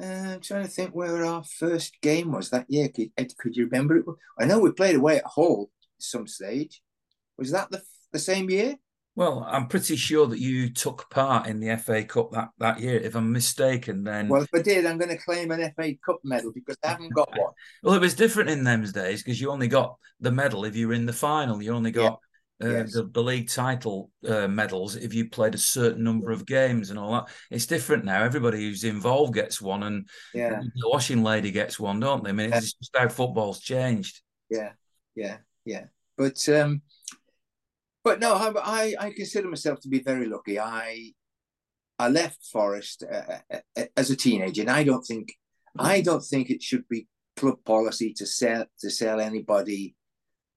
uh, 0.01 0.05
I'm 0.05 0.41
trying 0.41 0.65
to 0.65 0.71
think 0.71 0.91
where 0.91 1.25
our 1.25 1.45
first 1.45 2.01
game 2.01 2.33
was 2.33 2.51
that 2.51 2.71
year. 2.71 2.89
Could, 2.89 3.11
could 3.39 3.57
you 3.57 3.67
remember 3.67 3.97
it? 3.97 4.05
I 4.39 4.47
know 4.47 4.59
we 4.59 4.73
played 4.73 4.97
away 4.97 5.19
at 5.19 5.27
Hull 5.27 5.71
at 5.99 6.03
some 6.03 6.27
stage. 6.27 6.83
Was 7.39 7.51
that 7.51 7.71
the 7.71 7.83
the 8.13 8.19
same 8.19 8.51
year? 8.51 8.77
Well, 9.15 9.47
I'm 9.47 9.69
pretty 9.69 9.97
sure 9.97 10.27
that 10.27 10.39
you 10.39 10.71
took 10.71 11.11
part 11.11 11.47
in 11.47 11.61
the 11.61 11.77
FA 11.77 12.03
Cup 12.03 12.33
that, 12.33 12.49
that 12.59 12.81
year. 12.81 12.97
If 12.97 13.15
I'm 13.15 13.31
mistaken, 13.31 14.05
then 14.05 14.29
well, 14.29 14.43
if 14.43 14.49
I 14.55 14.63
did, 14.63 14.87
I'm 14.87 14.97
going 14.97 15.11
to 15.11 15.23
claim 15.23 15.51
an 15.51 15.71
FA 15.77 15.93
Cup 16.05 16.21
medal 16.25 16.51
because 16.51 16.79
I 16.83 16.89
haven't 16.89 17.13
got 17.13 17.29
one. 17.37 17.53
well, 17.83 17.95
it 17.95 18.01
was 18.01 18.15
different 18.15 18.49
in 18.49 18.65
those 18.65 18.91
days 18.91 19.23
because 19.23 19.39
you 19.39 19.51
only 19.51 19.69
got 19.69 19.97
the 20.21 20.33
medal 20.33 20.65
if 20.65 20.77
you 20.77 20.89
were 20.89 20.95
in 20.95 21.05
the 21.05 21.13
final. 21.13 21.63
You 21.63 21.75
only 21.75 21.91
got 21.91 22.21
uh, 22.63 22.69
yes. 22.69 22.93
the, 22.93 23.05
the, 23.05 23.23
league 23.23 23.49
title 23.49 24.11
uh, 24.29 24.47
medals 24.47 24.97
if 24.97 25.13
you 25.13 25.29
played 25.29 25.55
a 25.55 25.59
certain 25.59 26.05
number 26.05 26.31
of 26.31 26.47
games 26.47 26.91
and 26.91 26.99
all 26.99 27.13
that. 27.13 27.29
It's 27.51 27.67
different 27.67 28.05
now. 28.05 28.23
Everybody 28.23 28.59
who's 28.59 28.85
involved 28.85 29.35
gets 29.35 29.61
one, 29.61 29.83
and 29.83 30.09
yeah. 30.35 30.61
the 30.61 30.89
washing 30.89 31.23
lady 31.23 31.51
gets 31.51 31.81
one, 31.81 32.01
don't 32.01 32.23
they? 32.23 32.31
I 32.31 32.33
mean, 32.33 32.53
it's 32.53 32.75
just 32.75 32.97
how 32.97 33.09
football's 33.09 33.61
changed. 33.61 34.21
Yeah, 34.51 34.73
yeah, 35.15 35.39
yeah. 35.65 35.85
But 36.17 36.49
um, 36.49 36.83
but 38.05 38.21
no, 38.21 38.35
I 38.35 38.95
I 38.99 39.11
consider 39.11 39.49
myself 39.49 39.81
to 39.81 39.89
be 39.89 40.01
very 40.01 40.27
lucky. 40.27 40.59
I 40.59 41.13
I 41.99 42.09
left 42.09 42.45
Forest 42.45 43.05
uh, 43.11 43.39
uh, 43.51 43.59
uh, 43.77 43.85
as 43.97 44.11
a 44.11 44.17
teenager, 44.17 44.63
and 44.63 44.71
I 44.71 44.85
don't 44.85 45.05
think 45.05 45.33
I 45.79 46.01
don't 46.01 46.25
think 46.25 46.51
it 46.51 46.63
should 46.63 46.89
be 46.89 47.09
club 47.37 47.65
policy 47.65 48.13
to 48.15 48.27
sell 48.27 48.67
to 48.81 48.91
sell 48.91 49.21
anybody 49.21 49.95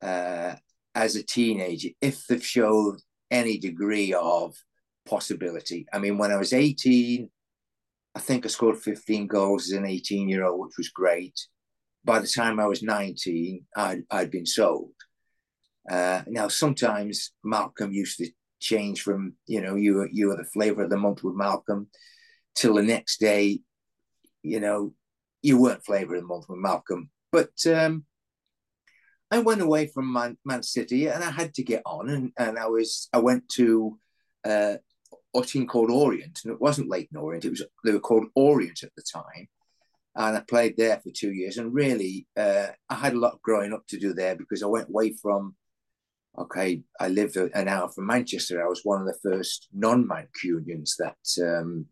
uh, 0.02 0.56
as 0.96 1.16
a 1.16 1.24
teenager 1.24 1.90
if 2.02 2.26
they've 2.26 2.46
showed 2.46 2.98
any 3.30 3.58
degree 3.58 4.14
of 4.14 4.56
possibility. 5.06 5.86
I 5.94 6.00
mean, 6.00 6.18
when 6.18 6.32
I 6.32 6.38
was 6.38 6.54
18, 6.54 7.30
I 8.16 8.20
think 8.20 8.46
I 8.46 8.50
scored 8.50 8.78
15 8.78 9.28
goals 9.28 9.66
as 9.66 9.74
an 9.74 9.86
18 9.86 10.30
year 10.30 10.46
old, 10.46 10.62
which 10.62 10.78
was 10.78 10.90
great. 10.90 11.38
By 12.04 12.20
the 12.20 12.28
time 12.28 12.60
I 12.60 12.66
was 12.66 12.82
19, 12.82 13.66
I'd, 13.76 14.04
I'd 14.10 14.32
been 14.32 14.46
sold. 14.46 14.92
Uh, 15.90 16.22
now, 16.28 16.48
sometimes 16.48 17.32
Malcolm 17.44 17.92
used 17.92 18.18
to 18.20 18.30
change 18.60 19.02
from, 19.02 19.34
you 19.48 19.62
know, 19.62 19.76
you 19.76 19.96
were, 19.96 20.10
you 20.12 20.28
were 20.28 20.38
the 20.38 20.46
flavor 20.46 20.84
of 20.84 20.90
the 20.90 20.98
month 20.98 21.24
with 21.24 21.36
Malcolm 21.36 21.88
till 22.56 22.76
the 22.76 22.82
next 22.82 23.20
day, 23.20 23.60
you 24.42 24.60
know, 24.60 24.94
you 25.42 25.62
weren't 25.62 25.86
flavor 25.86 26.16
of 26.16 26.22
the 26.22 26.28
month 26.28 26.46
with 26.48 26.60
Malcolm. 26.60 27.10
But 27.32 27.54
um, 27.68 28.06
I 29.32 29.40
went 29.40 29.62
away 29.62 29.88
from 29.88 30.14
Man, 30.14 30.38
Man 30.46 30.64
City 30.64 31.08
and 31.08 31.24
I 31.24 31.32
had 31.32 31.54
to 31.56 31.64
get 31.64 31.82
on. 31.86 32.10
And, 32.10 32.32
and 32.38 32.60
I 32.60 32.68
was 32.68 33.10
I 33.12 33.20
went 33.20 33.50
to 33.50 34.00
uh, 34.46 34.76
a 35.36 35.42
team 35.42 35.68
called 35.68 35.92
Orient, 35.92 36.42
and 36.44 36.54
it 36.54 36.62
wasn't 36.62 36.90
Leyton 36.90 37.18
Orient. 37.18 37.46
It 37.46 37.50
was 37.50 37.64
they 37.84 37.92
were 37.92 38.00
called 38.00 38.28
Orient 38.36 38.84
at 38.84 38.92
the 38.96 39.04
time, 39.04 39.48
and 40.16 40.38
I 40.38 40.42
played 40.42 40.78
there 40.78 41.00
for 41.00 41.12
two 41.12 41.32
years. 41.34 41.58
And 41.58 41.74
really, 41.74 42.28
uh, 42.38 42.68
I 42.90 42.96
had 42.96 43.14
a 43.14 43.20
lot 43.20 43.34
of 43.34 43.42
growing 43.42 43.74
up 43.74 43.86
to 43.88 44.00
do 44.00 44.14
there 44.14 44.36
because 44.36 44.64
I 44.64 44.68
went 44.68 44.90
away 44.90 45.14
from. 45.22 45.56
Okay, 46.38 46.84
I 47.00 47.08
lived 47.08 47.38
an 47.38 47.70
hour 47.70 47.88
from 47.88 48.08
Manchester. 48.08 48.62
I 48.62 48.68
was 48.68 48.82
one 48.84 49.00
of 49.00 49.08
the 49.08 49.18
first 49.24 49.70
non-Mancunians 49.74 50.98
that 50.98 51.16
um, 51.42 51.86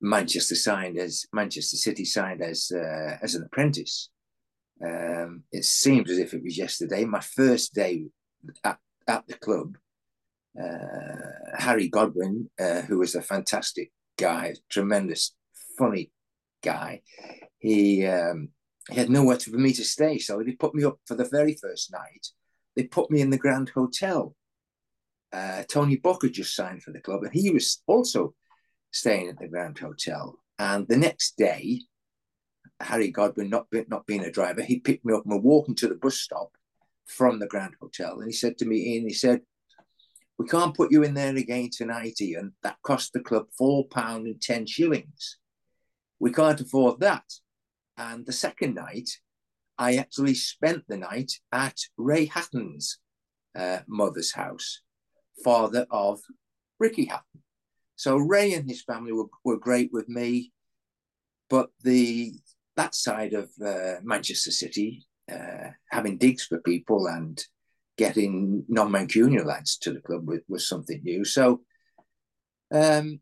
Manchester 0.00 0.54
signed 0.54 0.96
as 0.98 1.26
Manchester 1.32 1.76
City 1.76 2.04
signed 2.04 2.42
as 2.42 2.70
uh, 2.72 3.18
as 3.20 3.34
an 3.34 3.42
apprentice. 3.42 4.08
Um, 4.84 5.44
it 5.52 5.64
seems 5.64 6.10
as 6.10 6.18
if 6.18 6.34
it 6.34 6.42
was 6.42 6.58
yesterday. 6.58 7.04
My 7.04 7.20
first 7.20 7.74
day 7.74 8.06
at, 8.64 8.78
at 9.06 9.26
the 9.26 9.34
club, 9.34 9.76
uh, 10.60 11.56
Harry 11.58 11.88
Godwin, 11.88 12.50
uh, 12.60 12.82
who 12.82 12.98
was 12.98 13.14
a 13.14 13.22
fantastic 13.22 13.92
guy, 14.18 14.54
tremendous, 14.68 15.34
funny 15.78 16.10
guy, 16.62 17.02
he 17.58 18.04
um, 18.06 18.48
he 18.90 18.96
had 18.96 19.10
nowhere 19.10 19.38
for 19.38 19.50
me 19.56 19.72
to 19.74 19.84
stay, 19.84 20.18
so 20.18 20.42
they 20.42 20.52
put 20.52 20.74
me 20.74 20.84
up 20.84 20.98
for 21.06 21.14
the 21.14 21.28
very 21.28 21.54
first 21.54 21.92
night. 21.92 22.26
They 22.74 22.84
put 22.84 23.10
me 23.10 23.20
in 23.20 23.30
the 23.30 23.38
Grand 23.38 23.68
Hotel. 23.68 24.34
Uh, 25.32 25.62
Tony 25.68 25.96
Booker 25.96 26.28
just 26.28 26.54
signed 26.54 26.82
for 26.82 26.90
the 26.90 27.00
club, 27.00 27.22
and 27.22 27.32
he 27.32 27.50
was 27.50 27.82
also 27.86 28.34
staying 28.90 29.28
at 29.28 29.38
the 29.38 29.48
Grand 29.48 29.78
Hotel. 29.78 30.38
And 30.58 30.86
the 30.88 30.96
next 30.96 31.36
day, 31.36 31.82
Harry 32.82 33.10
Godwin, 33.10 33.50
not, 33.50 33.66
not 33.88 34.06
being 34.06 34.24
a 34.24 34.30
driver, 34.30 34.62
he 34.62 34.80
picked 34.80 35.04
me 35.04 35.14
up 35.14 35.24
and 35.24 35.32
we're 35.32 35.40
walking 35.40 35.74
to 35.76 35.88
the 35.88 35.94
bus 35.94 36.18
stop 36.18 36.50
from 37.06 37.38
the 37.38 37.46
Grand 37.46 37.74
Hotel. 37.80 38.18
And 38.18 38.26
he 38.26 38.32
said 38.32 38.58
to 38.58 38.64
me, 38.64 38.94
Ian, 38.94 39.08
he 39.08 39.14
said, 39.14 39.42
we 40.38 40.46
can't 40.46 40.74
put 40.74 40.90
you 40.90 41.02
in 41.02 41.14
there 41.14 41.36
again 41.36 41.70
tonight, 41.70 42.20
Ian. 42.20 42.54
That 42.62 42.76
cost 42.82 43.12
the 43.12 43.20
club 43.20 43.46
four 43.56 43.86
pound 43.86 44.26
and 44.26 44.40
ten 44.40 44.66
shillings. 44.66 45.38
We 46.18 46.32
can't 46.32 46.60
afford 46.60 47.00
that. 47.00 47.24
And 47.96 48.26
the 48.26 48.32
second 48.32 48.74
night, 48.74 49.10
I 49.78 49.96
actually 49.96 50.34
spent 50.34 50.84
the 50.88 50.96
night 50.96 51.32
at 51.52 51.76
Ray 51.96 52.26
Hatton's 52.26 52.98
uh, 53.54 53.80
mother's 53.86 54.32
house, 54.32 54.80
father 55.44 55.86
of 55.90 56.20
Ricky 56.78 57.04
Hatton. 57.04 57.42
So 57.96 58.16
Ray 58.16 58.54
and 58.54 58.68
his 58.68 58.82
family 58.82 59.12
were, 59.12 59.28
were 59.44 59.58
great 59.58 59.90
with 59.92 60.08
me, 60.08 60.52
but 61.50 61.70
the 61.82 62.34
that 62.76 62.94
side 62.94 63.34
of 63.34 63.50
uh, 63.64 63.96
Manchester 64.02 64.50
City, 64.50 65.06
uh, 65.30 65.70
having 65.90 66.18
digs 66.18 66.44
for 66.44 66.60
people 66.60 67.06
and 67.06 67.42
getting 67.98 68.64
non-Mancunian 68.68 69.44
lads 69.44 69.76
to 69.78 69.92
the 69.92 70.00
club 70.00 70.26
was, 70.26 70.40
was 70.48 70.68
something 70.68 71.00
new. 71.04 71.24
So 71.24 71.60
um, 72.72 73.20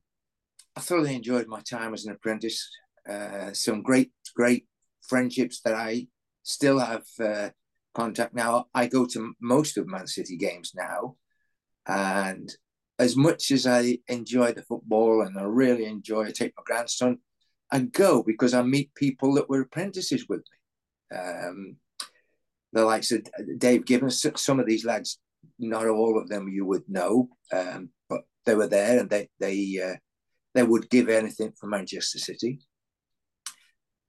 I 0.77 0.81
thoroughly 0.81 1.15
enjoyed 1.15 1.49
my 1.49 1.61
time 1.61 1.93
as 1.93 2.05
an 2.05 2.13
apprentice. 2.13 2.69
Uh, 3.09 3.53
some 3.53 3.83
great, 3.83 4.13
great 4.37 4.67
friendships 5.03 5.61
that 5.63 5.75
I 5.75 6.07
still 6.43 6.79
have 6.79 7.05
uh, 7.19 7.51
contact 7.95 8.35
now. 8.35 8.67
I 8.75 8.87
go 8.87 9.07
to 9.07 9.35
most 9.41 9.77
of 9.77 9.89
Man 9.89 10.07
City 10.07 10.37
games 10.37 10.73
now, 10.77 11.17
and 11.87 12.49
as 12.99 13.17
much 13.17 13.51
as 13.51 13.67
I 13.67 13.99
enjoy 14.09 14.53
the 14.53 14.63
football 14.63 15.23
and 15.23 15.39
I 15.39 15.43
really 15.43 15.87
enjoy, 15.87 16.27
I 16.27 16.31
take 16.31 16.53
my 16.57 16.63
grandson 16.65 17.19
I 17.73 17.81
go 17.81 18.23
because 18.23 18.55
I 18.55 18.63
meet 18.63 18.95
people 18.95 19.35
that 19.35 19.49
were 19.49 19.61
apprentices 19.61 20.27
with 20.29 20.41
me. 20.41 21.19
Um, 21.19 21.77
the 22.73 22.85
likes 22.85 23.13
of 23.13 23.27
Dave 23.59 23.85
Gibbons, 23.85 24.25
some 24.37 24.61
of 24.61 24.67
these 24.67 24.85
lads, 24.85 25.19
not 25.59 25.87
all 25.87 26.19
of 26.19 26.29
them 26.29 26.49
you 26.49 26.65
would 26.65 26.89
know, 26.89 27.29
um, 27.53 27.91
but 28.09 28.23
they 28.47 28.55
were 28.55 28.69
there 28.69 29.01
and 29.01 29.11
they 29.11 29.29
they 29.39 29.81
uh, 29.85 29.97
they 30.55 30.63
would 30.63 30.89
give 30.91 31.09
anything 31.09 31.53
for 31.59 31.67
Manchester 31.67 32.19
City. 32.19 32.61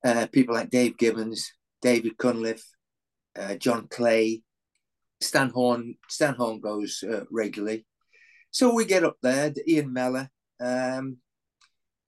Uh, 0.04 0.28
people 0.32 0.56
like 0.56 0.70
Dave 0.70 0.98
Gibbons, 0.98 1.52
David 1.82 2.18
Cunliffe, 2.18 2.66
uh, 3.40 3.56
John 3.56 3.88
Clay, 3.90 4.44
Stan 5.22 5.50
Horn. 5.50 5.96
Stan 6.10 6.36
Horn 6.36 6.60
goes 6.60 7.04
uh, 7.08 7.26
regularly. 7.32 7.86
So 8.50 8.74
we 8.74 8.86
get 8.86 9.04
up 9.04 9.18
there, 9.22 9.54
Ian 9.68 9.94
Mellor. 9.94 10.30
Um, 10.60 11.18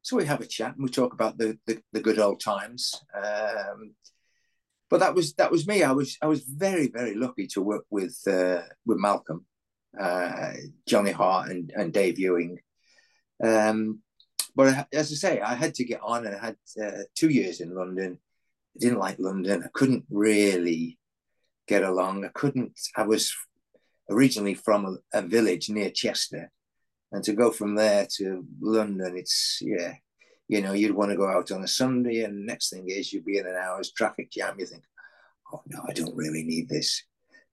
so 0.03 0.17
we 0.17 0.25
have 0.25 0.41
a 0.41 0.45
chat 0.45 0.75
and 0.75 0.83
we 0.83 0.89
talk 0.89 1.13
about 1.13 1.37
the 1.37 1.57
the, 1.65 1.81
the 1.93 2.01
good 2.01 2.19
old 2.19 2.39
times. 2.39 2.93
Um, 3.15 3.95
but 4.89 4.99
that 4.99 5.15
was 5.15 5.33
that 5.35 5.49
was 5.49 5.65
me. 5.65 5.81
I 5.81 5.93
was 5.93 6.17
I 6.21 6.27
was 6.27 6.43
very 6.43 6.87
very 6.87 7.15
lucky 7.15 7.47
to 7.47 7.61
work 7.61 7.85
with 7.89 8.15
uh, 8.27 8.61
with 8.85 8.99
Malcolm, 8.99 9.45
uh, 9.99 10.53
Johnny 10.87 11.11
Hart, 11.11 11.49
and 11.49 11.71
and 11.75 11.91
Dave 11.91 12.19
Ewing. 12.19 12.59
Um, 13.43 14.01
but 14.55 14.87
as 14.93 15.11
I 15.11 15.15
say, 15.15 15.41
I 15.41 15.55
had 15.55 15.73
to 15.75 15.85
get 15.85 16.01
on, 16.03 16.27
and 16.27 16.35
I 16.35 16.45
had 16.45 16.57
uh, 16.79 17.03
two 17.15 17.29
years 17.29 17.61
in 17.61 17.73
London. 17.73 18.19
I 18.75 18.79
didn't 18.79 18.99
like 18.99 19.17
London. 19.19 19.63
I 19.63 19.69
couldn't 19.73 20.05
really 20.11 20.99
get 21.67 21.83
along. 21.83 22.25
I 22.25 22.29
couldn't. 22.33 22.77
I 22.95 23.03
was 23.03 23.33
originally 24.11 24.53
from 24.53 24.85
a, 24.85 25.19
a 25.19 25.21
village 25.21 25.69
near 25.69 25.89
Chester, 25.89 26.51
and 27.13 27.23
to 27.23 27.33
go 27.33 27.51
from 27.51 27.75
there 27.75 28.07
to 28.17 28.43
London, 28.59 29.15
it's 29.15 29.59
yeah, 29.61 29.93
you 30.47 30.61
know, 30.61 30.73
you'd 30.73 30.95
want 30.95 31.11
to 31.11 31.17
go 31.17 31.27
out 31.27 31.51
on 31.51 31.63
a 31.63 31.67
Sunday, 31.67 32.23
and 32.23 32.45
next 32.45 32.71
thing 32.71 32.89
is 32.89 33.13
you'd 33.13 33.23
be 33.23 33.37
in 33.37 33.45
an 33.45 33.55
hour's 33.55 33.93
traffic 33.93 34.31
jam. 34.31 34.55
You 34.57 34.65
think, 34.65 34.83
oh 35.53 35.61
no, 35.67 35.79
I 35.87 35.93
don't 35.93 36.15
really 36.15 36.43
need 36.43 36.67
this. 36.67 37.03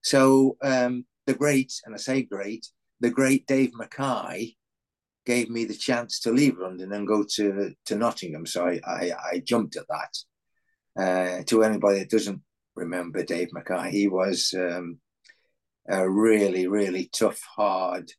So 0.02 0.57
um, 0.62 1.05
the 1.26 1.35
great, 1.35 1.75
and 1.85 1.95
I 1.95 1.99
say 1.99 2.23
great, 2.23 2.67
the 3.00 3.11
great 3.11 3.47
Dave 3.47 3.73
Mackay 3.75 4.57
gave 5.26 5.50
me 5.50 5.67
the 5.67 5.75
chance 5.75 6.21
to 6.21 6.33
leave 6.33 6.59
London 6.59 6.93
and 6.93 7.07
go 7.07 7.25
to 7.35 7.75
to 7.85 7.97
Nottingham. 7.97 8.47
So 8.47 8.67
I 8.67 8.81
I, 8.87 9.12
I 9.33 9.43
jumped 9.45 9.76
at 9.76 9.87
that. 9.88 10.17
Uh, 10.99 11.43
to 11.45 11.62
anybody 11.62 12.00
that 12.00 12.11
doesn't 12.11 12.40
remember 12.75 13.23
Dave 13.23 13.52
Mackay, 13.52 13.90
he 13.90 14.09
was 14.09 14.55
um, 14.57 14.99
a 15.87 16.09
really 16.09 16.67
really 16.67 17.11
tough, 17.12 17.43
hard, 17.43 18.11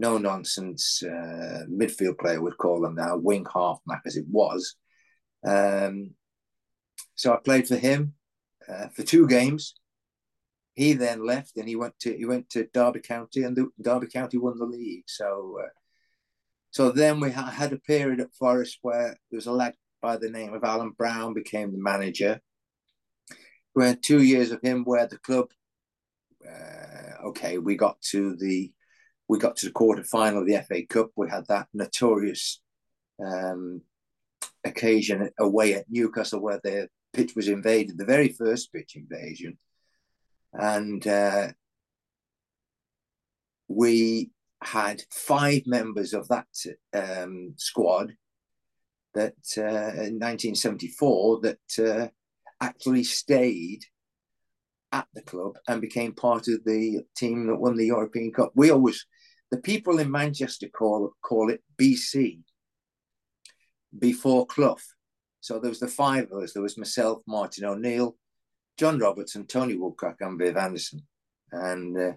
no 0.00 0.18
nonsense 0.18 1.02
uh, 1.02 1.64
midfield 1.70 2.18
player. 2.18 2.40
Would 2.40 2.58
call 2.58 2.80
them 2.80 2.94
now 2.94 3.16
wing 3.16 3.46
half 3.52 3.78
back 3.86 4.02
as 4.06 4.16
it 4.16 4.26
was. 4.28 4.74
Um, 5.46 6.12
so 7.14 7.32
I 7.32 7.36
played 7.36 7.68
for 7.68 7.76
him 7.76 8.14
uh, 8.68 8.88
for 8.88 9.02
two 9.02 9.28
games. 9.28 9.74
He 10.74 10.94
then 10.94 11.26
left 11.26 11.56
and 11.56 11.68
he 11.68 11.76
went 11.76 11.98
to 12.00 12.16
he 12.16 12.24
went 12.24 12.48
to 12.50 12.68
Derby 12.72 13.00
County 13.00 13.42
and 13.42 13.54
the, 13.54 13.68
Derby 13.80 14.06
County 14.06 14.38
won 14.38 14.58
the 14.58 14.64
league. 14.64 15.04
So 15.06 15.58
uh, 15.62 15.68
so 16.70 16.90
then 16.90 17.20
we 17.20 17.30
had 17.30 17.72
a 17.72 17.78
period 17.78 18.20
at 18.20 18.34
Forest 18.34 18.78
where 18.82 19.16
there 19.30 19.36
was 19.36 19.46
a 19.46 19.52
lad 19.52 19.74
by 20.00 20.16
the 20.16 20.30
name 20.30 20.54
of 20.54 20.64
Alan 20.64 20.92
Brown 20.96 21.34
became 21.34 21.72
the 21.72 21.78
manager. 21.78 22.40
We 23.74 23.84
had 23.84 24.02
two 24.02 24.22
years 24.22 24.50
of 24.50 24.62
him 24.62 24.84
where 24.84 25.06
the 25.06 25.18
club, 25.18 25.48
uh, 26.48 27.26
okay, 27.28 27.58
we 27.58 27.76
got 27.76 28.00
to 28.12 28.36
the 28.36 28.72
we 29.30 29.38
got 29.38 29.54
to 29.54 29.66
the 29.66 29.72
quarter 29.72 30.02
final 30.02 30.40
of 30.40 30.46
the 30.48 30.60
FA 30.66 30.84
Cup. 30.86 31.10
We 31.14 31.30
had 31.30 31.46
that 31.46 31.68
notorious 31.72 32.60
um, 33.24 33.80
occasion 34.64 35.30
away 35.38 35.74
at 35.74 35.84
Newcastle 35.88 36.40
where 36.40 36.60
the 36.64 36.88
pitch 37.12 37.36
was 37.36 37.46
invaded, 37.46 37.96
the 37.96 38.04
very 38.04 38.30
first 38.30 38.72
pitch 38.72 38.96
invasion, 38.96 39.56
and 40.52 41.06
uh, 41.06 41.52
we 43.68 44.32
had 44.64 45.00
five 45.12 45.62
members 45.64 46.12
of 46.12 46.26
that 46.26 46.48
um, 46.92 47.54
squad 47.56 48.14
that 49.14 49.34
uh, 49.56 49.94
in 50.02 50.18
1974 50.18 51.40
that 51.42 51.78
uh, 51.78 52.08
actually 52.60 53.04
stayed 53.04 53.84
at 54.92 55.06
the 55.14 55.22
club 55.22 55.56
and 55.68 55.80
became 55.80 56.12
part 56.12 56.48
of 56.48 56.64
the 56.64 57.04
team 57.16 57.46
that 57.46 57.56
won 57.56 57.76
the 57.76 57.86
European 57.86 58.32
Cup. 58.32 58.50
We 58.54 58.70
always, 58.70 59.06
the 59.50 59.58
people 59.58 59.98
in 59.98 60.10
Manchester 60.10 60.68
call 60.68 61.12
call 61.22 61.50
it 61.50 61.62
BC, 61.76 62.40
before 63.98 64.46
Clough. 64.46 64.76
So 65.40 65.58
there 65.58 65.70
was 65.70 65.80
the 65.80 65.88
five 65.88 66.30
of 66.30 66.42
us. 66.42 66.52
There 66.52 66.62
was 66.62 66.78
myself, 66.78 67.22
Martin 67.26 67.64
O'Neill, 67.64 68.16
John 68.78 68.98
Robertson, 68.98 69.46
Tony 69.46 69.74
Woodcock, 69.76 70.16
and 70.20 70.38
Viv 70.38 70.56
Anderson. 70.56 71.06
And 71.50 71.96
uh, 71.96 72.12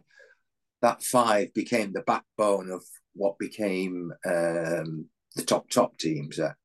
that 0.81 1.03
five 1.03 1.53
became 1.53 1.93
the 1.93 2.01
backbone 2.01 2.69
of 2.69 2.83
what 3.13 3.39
became 3.39 4.11
um, 4.25 5.07
the 5.35 5.43
top 5.45 5.69
top 5.69 5.97
teams 5.97 6.39
at 6.39 6.57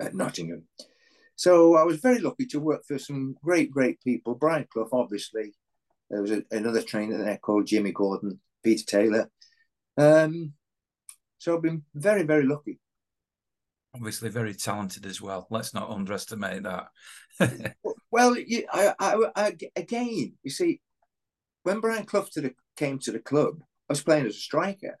at 0.00 0.14
Nottingham. 0.14 0.66
So 1.36 1.76
I 1.76 1.84
was 1.84 1.98
very 1.98 2.20
lucky 2.20 2.46
to 2.46 2.60
work 2.60 2.82
for 2.86 2.98
some 2.98 3.36
great 3.42 3.70
great 3.70 4.00
people. 4.00 4.34
Brian 4.34 4.66
Clough, 4.72 4.88
obviously, 4.92 5.54
there 6.10 6.22
was 6.22 6.30
a, 6.30 6.42
another 6.50 6.82
trainer 6.82 7.18
there 7.18 7.38
called 7.38 7.66
Jimmy 7.66 7.92
Gordon, 7.92 8.40
Peter 8.62 8.84
Taylor. 8.84 9.30
Um, 9.96 10.52
so 11.38 11.56
I've 11.56 11.62
been 11.62 11.82
very 11.94 12.22
very 12.22 12.44
lucky. 12.44 12.80
Obviously, 13.94 14.28
very 14.28 14.54
talented 14.54 15.06
as 15.06 15.20
well. 15.20 15.46
Let's 15.50 15.72
not 15.72 15.90
underestimate 15.90 16.64
that. 16.64 16.88
well, 18.10 18.36
you, 18.36 18.66
I, 18.72 18.92
I, 18.98 19.30
I, 19.36 19.56
again, 19.76 20.34
you 20.42 20.50
see, 20.50 20.80
when 21.62 21.78
Brian 21.78 22.04
Clough 22.04 22.26
to 22.32 22.40
the, 22.40 22.54
came 22.76 22.98
to 23.00 23.12
the 23.12 23.20
club, 23.20 23.60
I 23.60 23.92
was 23.92 24.02
playing 24.02 24.26
as 24.26 24.34
a 24.34 24.38
striker, 24.38 24.98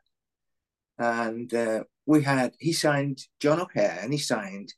and 0.98 1.52
uh, 1.52 1.84
we 2.06 2.22
had 2.22 2.54
he 2.60 2.72
signed 2.72 3.18
John 3.40 3.60
O'Hare 3.60 3.98
and 4.02 4.12
he 4.12 4.18
signed, 4.18 4.72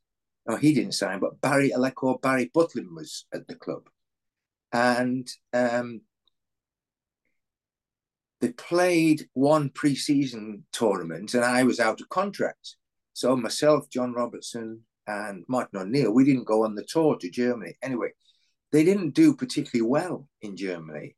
no, 0.48 0.56
he 0.56 0.72
didn't 0.72 0.92
sign, 0.92 1.20
but 1.20 1.40
Barry 1.40 1.70
Aleko 1.70 2.20
Barry 2.20 2.50
Butlin 2.54 2.94
was 2.94 3.26
at 3.34 3.46
the 3.48 3.54
club, 3.54 3.88
and 4.72 5.28
um, 5.52 6.00
they 8.40 8.52
played 8.52 9.28
one 9.32 9.70
pre-season 9.70 10.64
tournament, 10.72 11.34
and 11.34 11.44
I 11.44 11.62
was 11.64 11.80
out 11.80 12.00
of 12.00 12.08
contract. 12.08 12.76
So 13.14 13.34
myself, 13.36 13.88
John 13.88 14.12
Robertson, 14.12 14.82
and 15.06 15.44
Martin 15.48 15.80
O'Neill, 15.80 16.12
we 16.12 16.24
didn't 16.24 16.44
go 16.44 16.64
on 16.64 16.74
the 16.74 16.84
tour 16.84 17.16
to 17.16 17.30
Germany. 17.30 17.74
Anyway, 17.82 18.10
they 18.72 18.84
didn't 18.84 19.10
do 19.10 19.34
particularly 19.34 19.88
well 19.88 20.28
in 20.42 20.56
Germany. 20.56 21.16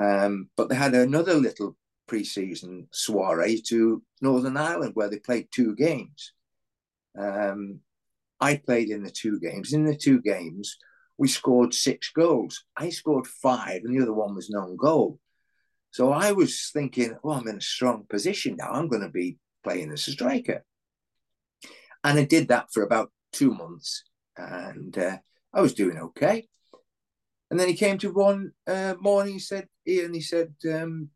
Um, 0.00 0.48
but 0.56 0.68
they 0.68 0.74
had 0.74 0.94
another 0.94 1.34
little 1.34 1.76
pre-season 2.06 2.88
soiree 2.92 3.60
to 3.68 4.02
Northern 4.20 4.56
Ireland 4.56 4.92
where 4.94 5.08
they 5.08 5.18
played 5.18 5.48
two 5.50 5.74
games. 5.74 6.32
Um, 7.18 7.80
I 8.40 8.56
played 8.56 8.90
in 8.90 9.02
the 9.02 9.10
two 9.10 9.40
games. 9.40 9.72
In 9.72 9.84
the 9.84 9.96
two 9.96 10.20
games, 10.20 10.76
we 11.18 11.28
scored 11.28 11.74
six 11.74 12.10
goals. 12.10 12.64
I 12.76 12.90
scored 12.90 13.26
five, 13.26 13.82
and 13.84 13.96
the 13.96 14.02
other 14.02 14.12
one 14.12 14.34
was 14.34 14.50
non 14.50 14.76
goal. 14.76 15.18
So 15.94 16.10
I 16.10 16.32
was 16.32 16.70
thinking, 16.72 17.16
well, 17.22 17.38
I'm 17.38 17.46
in 17.46 17.58
a 17.58 17.60
strong 17.60 18.04
position 18.10 18.56
now. 18.58 18.72
I'm 18.72 18.88
going 18.88 19.02
to 19.02 19.08
be 19.08 19.38
playing 19.62 19.92
as 19.92 20.08
a 20.08 20.10
striker. 20.10 20.64
And 22.02 22.18
I 22.18 22.24
did 22.24 22.48
that 22.48 22.66
for 22.72 22.82
about 22.82 23.12
two 23.32 23.54
months, 23.54 24.02
and 24.36 24.98
uh, 24.98 25.18
I 25.52 25.60
was 25.60 25.72
doing 25.72 25.96
okay. 25.98 26.48
And 27.48 27.60
then 27.60 27.68
he 27.68 27.74
came 27.74 27.96
to 27.98 28.12
one 28.12 28.50
uh, 28.66 28.94
morning. 29.00 29.34
He 29.34 29.38
said, 29.38 29.68
"Ian," 29.86 30.14
he 30.14 30.20
said, 30.20 30.54
um, 30.68 31.10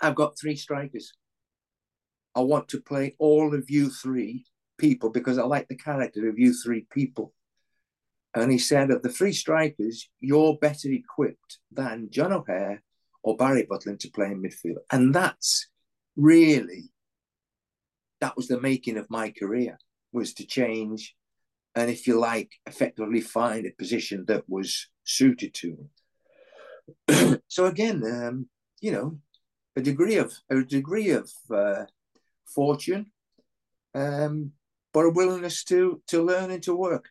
"I've 0.00 0.14
got 0.14 0.38
three 0.38 0.56
strikers. 0.56 1.12
I 2.34 2.40
want 2.40 2.68
to 2.68 2.80
play 2.80 3.14
all 3.18 3.54
of 3.54 3.68
you 3.68 3.90
three 3.90 4.46
people 4.78 5.10
because 5.10 5.36
I 5.36 5.42
like 5.42 5.68
the 5.68 5.76
character 5.76 6.26
of 6.26 6.38
you 6.38 6.54
three 6.54 6.86
people." 6.90 7.34
And 8.34 8.50
he 8.50 8.58
said, 8.58 8.90
"Of 8.90 9.02
the 9.02 9.10
three 9.10 9.34
strikers, 9.34 10.08
you're 10.20 10.56
better 10.56 10.88
equipped 10.88 11.58
than 11.70 12.08
John 12.10 12.32
O'Hare 12.32 12.82
or 13.24 13.36
Barry 13.36 13.66
Butlin 13.68 13.98
to 13.98 14.10
play 14.10 14.26
in 14.26 14.42
midfield." 14.42 14.82
And 14.92 15.12
that's 15.12 15.68
really 16.16 16.90
that 18.20 18.36
was 18.36 18.48
the 18.48 18.60
making 18.60 18.96
of 18.96 19.10
my 19.10 19.30
career 19.30 19.76
was 20.12 20.32
to 20.34 20.46
change 20.46 21.14
and 21.74 21.90
if 21.90 22.06
you 22.06 22.18
like 22.18 22.52
effectively 22.66 23.20
find 23.20 23.66
a 23.66 23.72
position 23.72 24.24
that 24.28 24.48
was 24.48 24.88
suited 25.04 25.52
to 25.54 25.76
them. 27.08 27.40
so 27.48 27.66
again, 27.66 28.02
um, 28.04 28.48
you 28.80 28.92
know, 28.92 29.18
a 29.76 29.80
degree 29.80 30.16
of 30.16 30.32
a 30.50 30.62
degree 30.62 31.10
of 31.10 31.30
uh, 31.52 31.84
fortune, 32.46 33.10
um, 33.94 34.52
but 34.92 35.06
a 35.06 35.10
willingness 35.10 35.64
to 35.64 36.00
to 36.06 36.22
learn 36.22 36.50
and 36.50 36.62
to 36.62 36.76
work. 36.76 37.08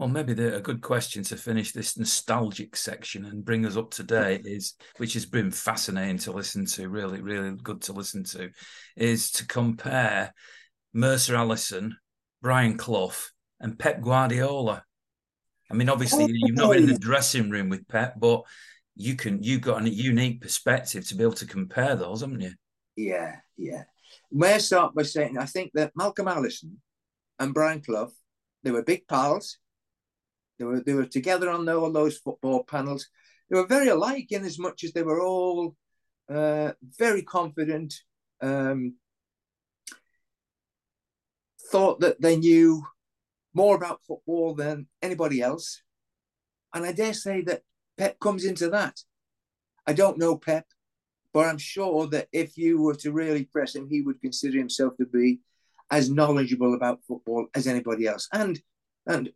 Well, 0.00 0.08
maybe 0.08 0.32
the, 0.32 0.56
a 0.56 0.62
good 0.62 0.80
question 0.80 1.24
to 1.24 1.36
finish 1.36 1.72
this 1.72 1.98
nostalgic 1.98 2.74
section 2.74 3.26
and 3.26 3.44
bring 3.44 3.66
us 3.66 3.76
up 3.76 3.90
to 3.90 4.02
date 4.02 4.46
is, 4.46 4.72
which 4.96 5.12
has 5.12 5.26
been 5.26 5.50
fascinating 5.50 6.16
to 6.20 6.32
listen 6.32 6.64
to, 6.64 6.88
really, 6.88 7.20
really 7.20 7.54
good 7.62 7.82
to 7.82 7.92
listen 7.92 8.24
to, 8.24 8.48
is 8.96 9.30
to 9.32 9.46
compare 9.46 10.32
Mercer 10.94 11.36
Allison, 11.36 11.98
Brian 12.40 12.78
Clough, 12.78 13.12
and 13.60 13.78
Pep 13.78 14.00
Guardiola. 14.00 14.82
I 15.70 15.74
mean, 15.74 15.90
obviously, 15.90 16.28
you've 16.32 16.56
not 16.56 16.72
been 16.72 16.84
in 16.84 16.88
the 16.88 16.94
oh. 16.94 16.98
dressing 16.98 17.50
room 17.50 17.68
with 17.68 17.86
Pep, 17.86 18.14
but 18.18 18.44
you 18.96 19.16
can 19.16 19.42
you've 19.42 19.60
got 19.60 19.84
a 19.84 19.90
unique 19.90 20.40
perspective 20.40 21.06
to 21.08 21.14
be 21.14 21.24
able 21.24 21.34
to 21.34 21.46
compare 21.46 21.94
those, 21.94 22.22
haven't 22.22 22.40
you? 22.40 22.52
Yeah, 22.96 23.36
yeah. 23.58 23.82
May 24.32 24.54
I 24.54 24.58
start 24.58 24.94
by 24.94 25.02
saying 25.02 25.36
I 25.36 25.44
think 25.44 25.72
that 25.74 25.92
Malcolm 25.94 26.26
Allison 26.26 26.80
and 27.38 27.52
Brian 27.52 27.82
Clough, 27.82 28.12
they 28.62 28.70
were 28.70 28.82
big 28.82 29.06
pals. 29.06 29.58
They 30.60 30.66
were 30.66 30.80
they 30.80 30.92
were 30.92 31.06
together 31.06 31.48
on 31.48 31.66
all 31.68 31.90
those 31.90 32.18
football 32.18 32.64
panels. 32.64 33.08
They 33.48 33.56
were 33.58 33.66
very 33.66 33.88
alike 33.88 34.30
in 34.30 34.44
as 34.44 34.58
much 34.58 34.84
as 34.84 34.92
they 34.92 35.02
were 35.02 35.22
all 35.22 35.74
uh, 36.28 36.72
very 36.98 37.22
confident. 37.22 37.94
Um, 38.42 38.96
thought 41.72 42.00
that 42.00 42.20
they 42.20 42.36
knew 42.36 42.84
more 43.54 43.74
about 43.74 44.04
football 44.06 44.54
than 44.54 44.86
anybody 45.00 45.40
else, 45.40 45.82
and 46.74 46.84
I 46.84 46.92
dare 46.92 47.14
say 47.14 47.40
that 47.42 47.62
Pep 47.96 48.20
comes 48.20 48.44
into 48.44 48.68
that. 48.68 49.00
I 49.86 49.94
don't 49.94 50.18
know 50.18 50.36
Pep, 50.36 50.66
but 51.32 51.46
I'm 51.46 51.58
sure 51.58 52.06
that 52.08 52.28
if 52.32 52.58
you 52.58 52.82
were 52.82 52.96
to 52.96 53.12
really 53.12 53.44
press 53.44 53.74
him, 53.74 53.88
he 53.88 54.02
would 54.02 54.20
consider 54.20 54.58
himself 54.58 54.98
to 54.98 55.06
be 55.06 55.40
as 55.90 56.10
knowledgeable 56.10 56.74
about 56.74 57.00
football 57.08 57.46
as 57.54 57.66
anybody 57.66 58.06
else. 58.06 58.28
And 58.30 58.60
and 59.06 59.30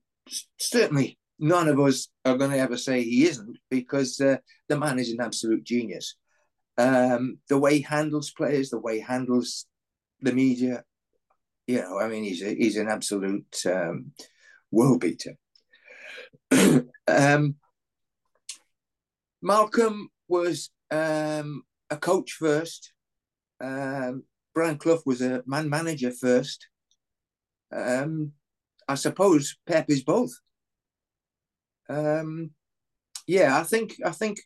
certainly 0.58 1.18
none 1.38 1.68
of 1.68 1.78
us 1.80 2.08
are 2.24 2.36
going 2.36 2.50
to 2.50 2.58
ever 2.58 2.76
say 2.76 3.02
he 3.02 3.26
isn't 3.26 3.58
because 3.70 4.20
uh, 4.20 4.36
the 4.68 4.78
man 4.78 4.98
is 4.98 5.10
an 5.10 5.20
absolute 5.20 5.64
genius. 5.64 6.16
Um, 6.76 7.38
the 7.48 7.58
way 7.58 7.76
he 7.76 7.82
handles 7.82 8.30
players, 8.30 8.70
the 8.70 8.78
way 8.78 8.96
he 8.96 9.02
handles 9.02 9.66
the 10.20 10.32
media, 10.32 10.84
you 11.66 11.80
know, 11.80 11.98
I 11.98 12.08
mean, 12.08 12.24
he's 12.24 12.42
a, 12.42 12.54
he's 12.54 12.76
an 12.76 12.88
absolute 12.88 13.56
um, 13.66 14.12
world 14.70 15.00
beater. 15.00 15.36
um, 17.08 17.56
Malcolm 19.42 20.08
was 20.28 20.70
um, 20.90 21.62
a 21.90 21.96
coach 21.96 22.32
first. 22.32 22.92
Um, 23.60 24.24
Brian 24.54 24.78
Clough 24.78 25.02
was 25.06 25.20
a 25.20 25.42
man 25.46 25.68
manager 25.68 26.10
first. 26.10 26.68
Um, 27.72 28.32
I 28.88 28.94
suppose 28.94 29.56
Pep 29.66 29.90
is 29.90 30.02
both. 30.02 30.32
Um, 31.88 32.50
yeah, 33.26 33.58
I 33.58 33.62
think 33.62 33.94
I 34.04 34.10
think 34.10 34.38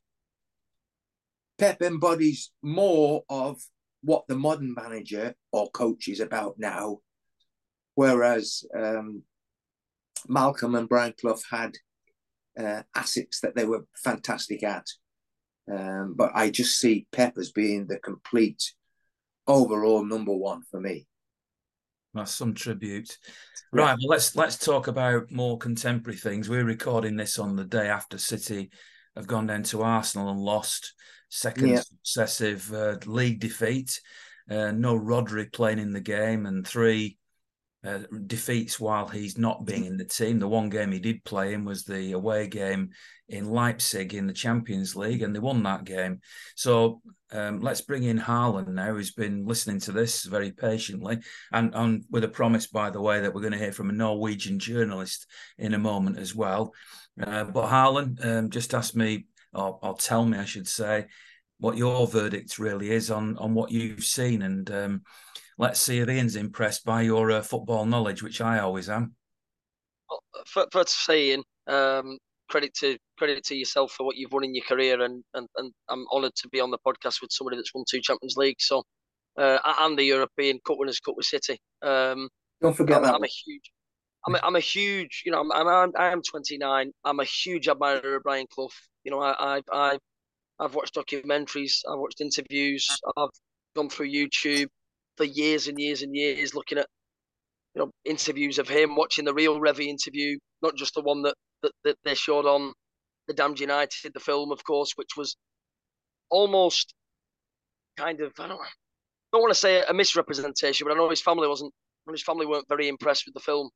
Pep 1.58 1.82
embodies 1.82 2.50
more 2.62 3.24
of 3.28 3.60
what 4.02 4.26
the 4.28 4.36
modern 4.36 4.74
manager 4.74 5.34
or 5.52 5.70
coach 5.70 6.08
is 6.08 6.20
about 6.20 6.54
now, 6.58 6.98
whereas 7.94 8.64
um, 8.76 9.22
Malcolm 10.28 10.74
and 10.74 10.88
Brian 10.88 11.14
Clough 11.20 11.40
had 11.50 11.74
uh, 12.58 12.82
assets 12.94 13.40
that 13.40 13.54
they 13.54 13.64
were 13.64 13.86
fantastic 13.96 14.62
at. 14.62 14.86
Um, 15.70 16.14
but 16.16 16.30
I 16.34 16.50
just 16.50 16.78
see 16.78 17.06
Pep 17.12 17.36
as 17.38 17.50
being 17.52 17.86
the 17.86 17.98
complete 17.98 18.72
overall 19.46 20.04
number 20.04 20.34
one 20.34 20.62
for 20.70 20.80
me. 20.80 21.06
That's 22.14 22.32
some 22.32 22.54
tribute. 22.54 23.16
Right, 23.72 23.96
well, 24.00 24.08
let's 24.08 24.34
let's 24.34 24.56
talk 24.56 24.88
about 24.88 25.30
more 25.30 25.58
contemporary 25.58 26.16
things. 26.16 26.48
We're 26.48 26.64
recording 26.64 27.16
this 27.16 27.38
on 27.38 27.54
the 27.54 27.64
day 27.64 27.88
after 27.88 28.16
City 28.16 28.70
have 29.14 29.26
gone 29.26 29.46
down 29.46 29.64
to 29.64 29.82
Arsenal 29.82 30.30
and 30.30 30.40
lost 30.40 30.94
second 31.28 31.68
yeah. 31.68 31.80
successive 31.80 32.72
uh, 32.72 32.96
league 33.04 33.40
defeat. 33.40 34.00
Uh, 34.50 34.72
no 34.72 34.98
Rodri 34.98 35.52
playing 35.52 35.78
in 35.78 35.92
the 35.92 36.00
game, 36.00 36.46
and 36.46 36.66
three 36.66 37.18
uh, 37.84 38.00
defeats 38.26 38.80
while 38.80 39.06
he's 39.06 39.38
not 39.38 39.64
being 39.64 39.84
in 39.84 39.96
the 39.96 40.04
team. 40.04 40.38
The 40.38 40.48
one 40.48 40.68
game 40.68 40.90
he 40.90 40.98
did 40.98 41.24
play 41.24 41.54
in 41.54 41.64
was 41.64 41.84
the 41.84 42.12
away 42.12 42.48
game 42.48 42.90
in 43.28 43.50
Leipzig 43.50 44.14
in 44.14 44.26
the 44.26 44.32
Champions 44.32 44.96
League, 44.96 45.22
and 45.22 45.34
they 45.34 45.38
won 45.38 45.62
that 45.62 45.84
game. 45.84 46.20
So 46.56 47.00
um, 47.30 47.60
let's 47.60 47.80
bring 47.80 48.02
in 48.02 48.16
Harlan 48.16 48.74
now, 48.74 48.94
who's 48.94 49.12
been 49.12 49.46
listening 49.46 49.80
to 49.80 49.92
this 49.92 50.24
very 50.24 50.50
patiently, 50.50 51.18
and, 51.52 51.72
and 51.74 52.04
with 52.10 52.24
a 52.24 52.28
promise, 52.28 52.66
by 52.66 52.90
the 52.90 53.00
way, 53.00 53.20
that 53.20 53.32
we're 53.32 53.42
going 53.42 53.52
to 53.52 53.58
hear 53.58 53.72
from 53.72 53.90
a 53.90 53.94
Norwegian 53.94 54.58
journalist 54.58 55.26
in 55.58 55.74
a 55.74 55.78
moment 55.78 56.18
as 56.18 56.34
well. 56.34 56.72
Uh, 57.20 57.44
but 57.44 57.68
Harlan 57.68 58.18
um, 58.22 58.50
just 58.50 58.74
ask 58.74 58.94
me, 58.96 59.26
or, 59.52 59.78
or, 59.82 59.94
tell 59.94 60.24
me, 60.24 60.38
I 60.38 60.44
should 60.44 60.68
say, 60.68 61.06
what 61.60 61.76
your 61.76 62.06
verdict 62.06 62.58
really 62.58 62.90
is 62.90 63.10
on 63.10 63.36
on 63.38 63.54
what 63.54 63.70
you've 63.70 64.04
seen 64.04 64.42
and. 64.42 64.70
Um, 64.70 65.02
let's 65.58 65.80
see 65.80 65.98
if 65.98 66.08
Ian's 66.08 66.36
impressed 66.36 66.84
by 66.84 67.02
your 67.02 67.30
uh, 67.30 67.42
football 67.42 67.84
knowledge, 67.84 68.22
which 68.22 68.40
I 68.40 68.60
always 68.60 68.88
am. 68.88 69.14
Well, 70.08 70.22
for, 70.46 70.66
for 70.72 70.84
saying, 70.86 71.44
um, 71.66 72.16
credit 72.48 72.72
to 72.74 72.96
credit 73.18 73.44
to 73.44 73.54
yourself 73.54 73.92
for 73.92 74.06
what 74.06 74.16
you've 74.16 74.32
won 74.32 74.44
in 74.44 74.54
your 74.54 74.64
career, 74.64 75.02
and 75.02 75.22
and, 75.34 75.48
and 75.56 75.72
I'm 75.88 76.06
honoured 76.12 76.34
to 76.36 76.48
be 76.48 76.60
on 76.60 76.70
the 76.70 76.78
podcast 76.78 77.20
with 77.20 77.30
somebody 77.30 77.56
that's 77.56 77.74
won 77.74 77.84
two 77.88 78.00
Champions 78.00 78.36
League, 78.36 78.56
so 78.60 78.82
uh, 79.36 79.58
and 79.80 79.98
the 79.98 80.04
European 80.04 80.58
Cup 80.66 80.78
winners, 80.78 81.00
Cup 81.00 81.16
with 81.16 81.26
City. 81.26 81.58
Um, 81.82 82.28
Don't 82.62 82.76
forget 82.76 82.98
I'm, 82.98 83.02
that. 83.02 83.14
I'm 83.14 83.24
a 83.24 83.28
huge. 83.28 83.70
I'm 84.26 84.34
a, 84.34 84.40
I'm 84.42 84.56
a 84.56 84.60
huge, 84.60 85.22
you 85.24 85.32
know, 85.32 85.40
I'm, 85.40 85.52
I'm 85.52 85.92
I'm 85.96 86.22
29. 86.22 86.90
I'm 87.04 87.20
a 87.20 87.24
huge 87.24 87.68
admirer 87.68 88.16
of 88.16 88.22
Brian 88.22 88.46
Clough. 88.50 88.68
You 89.04 89.12
know, 89.12 89.20
I 89.20 89.34
I 89.38 89.62
I 89.72 89.98
I've 90.60 90.74
watched 90.74 90.94
documentaries, 90.94 91.82
I've 91.88 91.98
watched 91.98 92.20
interviews, 92.20 92.88
I've 93.16 93.28
gone 93.76 93.88
through 93.88 94.10
YouTube 94.10 94.68
for 95.18 95.24
years 95.24 95.68
and 95.68 95.78
years 95.78 96.02
and 96.02 96.14
years, 96.14 96.54
looking 96.54 96.78
at 96.78 96.86
you 97.74 97.82
know 97.82 97.90
interviews 98.06 98.58
of 98.58 98.68
him, 98.68 98.96
watching 98.96 99.26
the 99.26 99.34
real 99.34 99.60
Revie 99.60 99.88
interview, 99.88 100.38
not 100.62 100.76
just 100.76 100.94
the 100.94 101.02
one 101.02 101.22
that 101.22 101.34
that, 101.62 101.72
that 101.84 101.96
they 102.04 102.14
showed 102.14 102.46
on 102.46 102.72
the 103.26 103.34
Damned 103.34 103.60
United, 103.60 104.12
the 104.14 104.20
film, 104.20 104.52
of 104.52 104.64
course, 104.64 104.92
which 104.96 105.16
was 105.16 105.36
almost 106.30 106.94
kind 107.98 108.20
of 108.20 108.32
I 108.38 108.48
don't 108.48 108.60
don't 109.32 109.42
want 109.42 109.52
to 109.52 109.60
say 109.60 109.82
a 109.82 109.92
misrepresentation, 109.92 110.86
but 110.86 110.94
I 110.94 110.96
know 110.96 111.10
his 111.10 111.20
family 111.20 111.48
wasn't 111.48 111.74
his 112.10 112.22
family 112.22 112.46
weren't 112.46 112.68
very 112.68 112.88
impressed 112.88 113.24
with 113.26 113.34
the 113.34 113.40
film, 113.40 113.68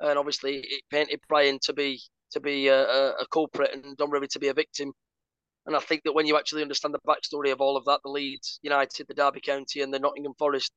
and 0.00 0.18
obviously 0.18 0.58
it 0.58 0.82
painted 0.90 1.20
Brian 1.28 1.58
to 1.64 1.72
be 1.72 2.00
to 2.32 2.40
be 2.40 2.68
a, 2.68 2.84
a 2.84 3.26
culprit 3.32 3.70
and 3.74 3.96
Don 3.96 4.10
Revie 4.10 4.28
to 4.28 4.38
be 4.38 4.48
a 4.48 4.54
victim. 4.54 4.92
And 5.66 5.76
I 5.76 5.80
think 5.80 6.02
that 6.04 6.12
when 6.12 6.26
you 6.26 6.36
actually 6.36 6.62
understand 6.62 6.94
the 6.94 6.98
backstory 7.06 7.52
of 7.52 7.60
all 7.60 7.76
of 7.76 7.84
that, 7.84 8.00
the 8.04 8.10
Leeds 8.10 8.58
United, 8.62 9.06
the 9.06 9.14
Derby 9.14 9.40
County, 9.40 9.80
and 9.80 9.94
the 9.94 9.98
Nottingham 9.98 10.34
Forest 10.38 10.72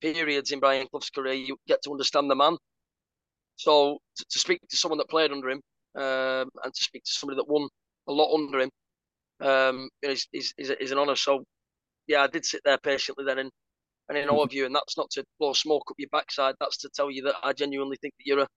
periods 0.00 0.52
in 0.52 0.60
Brian 0.60 0.86
Clough's 0.88 1.10
career, 1.10 1.34
you 1.34 1.56
get 1.66 1.82
to 1.84 1.90
understand 1.90 2.30
the 2.30 2.36
man. 2.36 2.56
So 3.56 3.98
to, 4.16 4.24
to 4.28 4.38
speak 4.38 4.60
to 4.68 4.76
someone 4.76 4.98
that 4.98 5.08
played 5.08 5.32
under 5.32 5.50
him 5.50 5.60
um, 5.96 6.50
and 6.62 6.74
to 6.74 6.82
speak 6.82 7.04
to 7.04 7.12
somebody 7.12 7.36
that 7.36 7.48
won 7.48 7.68
a 8.08 8.12
lot 8.12 8.34
under 8.34 8.60
him 8.60 8.70
um, 9.40 9.88
is, 10.02 10.26
is, 10.32 10.52
is, 10.58 10.70
is 10.70 10.92
an 10.92 10.98
honour. 10.98 11.16
So 11.16 11.44
yeah, 12.06 12.22
I 12.22 12.26
did 12.26 12.44
sit 12.44 12.60
there 12.64 12.78
patiently 12.78 13.24
then 13.24 13.38
and, 13.38 13.50
and 14.08 14.18
in 14.18 14.28
all 14.28 14.42
of 14.42 14.52
you, 14.52 14.66
and 14.66 14.74
that's 14.74 14.96
not 14.96 15.10
to 15.10 15.24
blow 15.38 15.52
smoke 15.52 15.84
up 15.90 15.96
your 15.98 16.08
backside. 16.12 16.54
That's 16.60 16.78
to 16.78 16.90
tell 16.94 17.10
you 17.10 17.22
that 17.24 17.34
I 17.42 17.52
genuinely 17.52 17.96
think 18.00 18.14
that 18.18 18.26
you're 18.26 18.40
a 18.40 18.48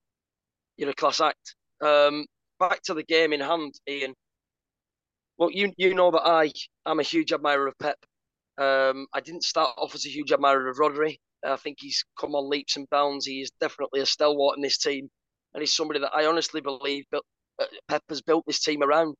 you're 0.77 0.89
a 0.89 0.93
class 0.93 1.21
act. 1.21 1.55
Um, 1.81 2.25
back 2.59 2.81
to 2.83 2.93
the 2.93 3.03
game 3.03 3.33
in 3.33 3.39
hand, 3.39 3.73
Ian. 3.87 4.13
Well, 5.37 5.49
you 5.51 5.73
you 5.77 5.95
know 5.95 6.11
that 6.11 6.21
I 6.25 6.51
am 6.85 6.99
a 6.99 7.03
huge 7.03 7.33
admirer 7.33 7.67
of 7.67 7.77
Pep. 7.79 7.97
Um, 8.57 9.07
I 9.13 9.21
didn't 9.21 9.43
start 9.43 9.73
off 9.77 9.95
as 9.95 10.05
a 10.05 10.09
huge 10.09 10.31
admirer 10.31 10.67
of 10.69 10.77
Rodri. 10.77 11.17
I 11.43 11.55
think 11.55 11.77
he's 11.79 12.03
come 12.19 12.35
on 12.35 12.49
leaps 12.49 12.77
and 12.77 12.89
bounds. 12.89 13.25
He 13.25 13.41
is 13.41 13.51
definitely 13.59 14.01
a 14.01 14.05
stalwart 14.05 14.57
in 14.57 14.61
this 14.63 14.77
team, 14.77 15.09
and 15.53 15.61
he's 15.61 15.75
somebody 15.75 15.99
that 15.99 16.13
I 16.13 16.25
honestly 16.25 16.61
believe 16.61 17.05
that 17.11 17.23
uh, 17.59 17.65
Pep 17.87 18.03
has 18.09 18.21
built 18.21 18.45
this 18.45 18.61
team 18.61 18.83
around. 18.83 19.15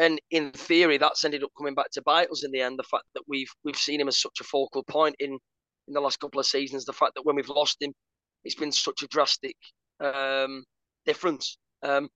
And 0.00 0.20
in 0.30 0.52
theory, 0.52 0.96
that's 0.96 1.24
ended 1.24 1.42
up 1.42 1.50
coming 1.58 1.74
back 1.74 1.90
to 1.92 2.02
bite 2.02 2.30
us 2.30 2.44
in 2.44 2.52
the 2.52 2.60
end. 2.60 2.78
The 2.78 2.84
fact 2.84 3.04
that 3.14 3.24
we've 3.26 3.50
we've 3.64 3.76
seen 3.76 4.00
him 4.00 4.08
as 4.08 4.20
such 4.20 4.40
a 4.40 4.44
focal 4.44 4.84
point 4.84 5.16
in 5.18 5.32
in 5.88 5.94
the 5.94 6.00
last 6.00 6.20
couple 6.20 6.40
of 6.40 6.46
seasons. 6.46 6.84
The 6.84 6.92
fact 6.92 7.12
that 7.16 7.24
when 7.24 7.36
we've 7.36 7.48
lost 7.48 7.82
him, 7.82 7.92
it's 8.44 8.54
been 8.54 8.72
such 8.72 9.02
a 9.02 9.08
drastic 9.08 9.56
um, 10.00 10.64
difference. 11.04 11.58
Um, 11.82 12.08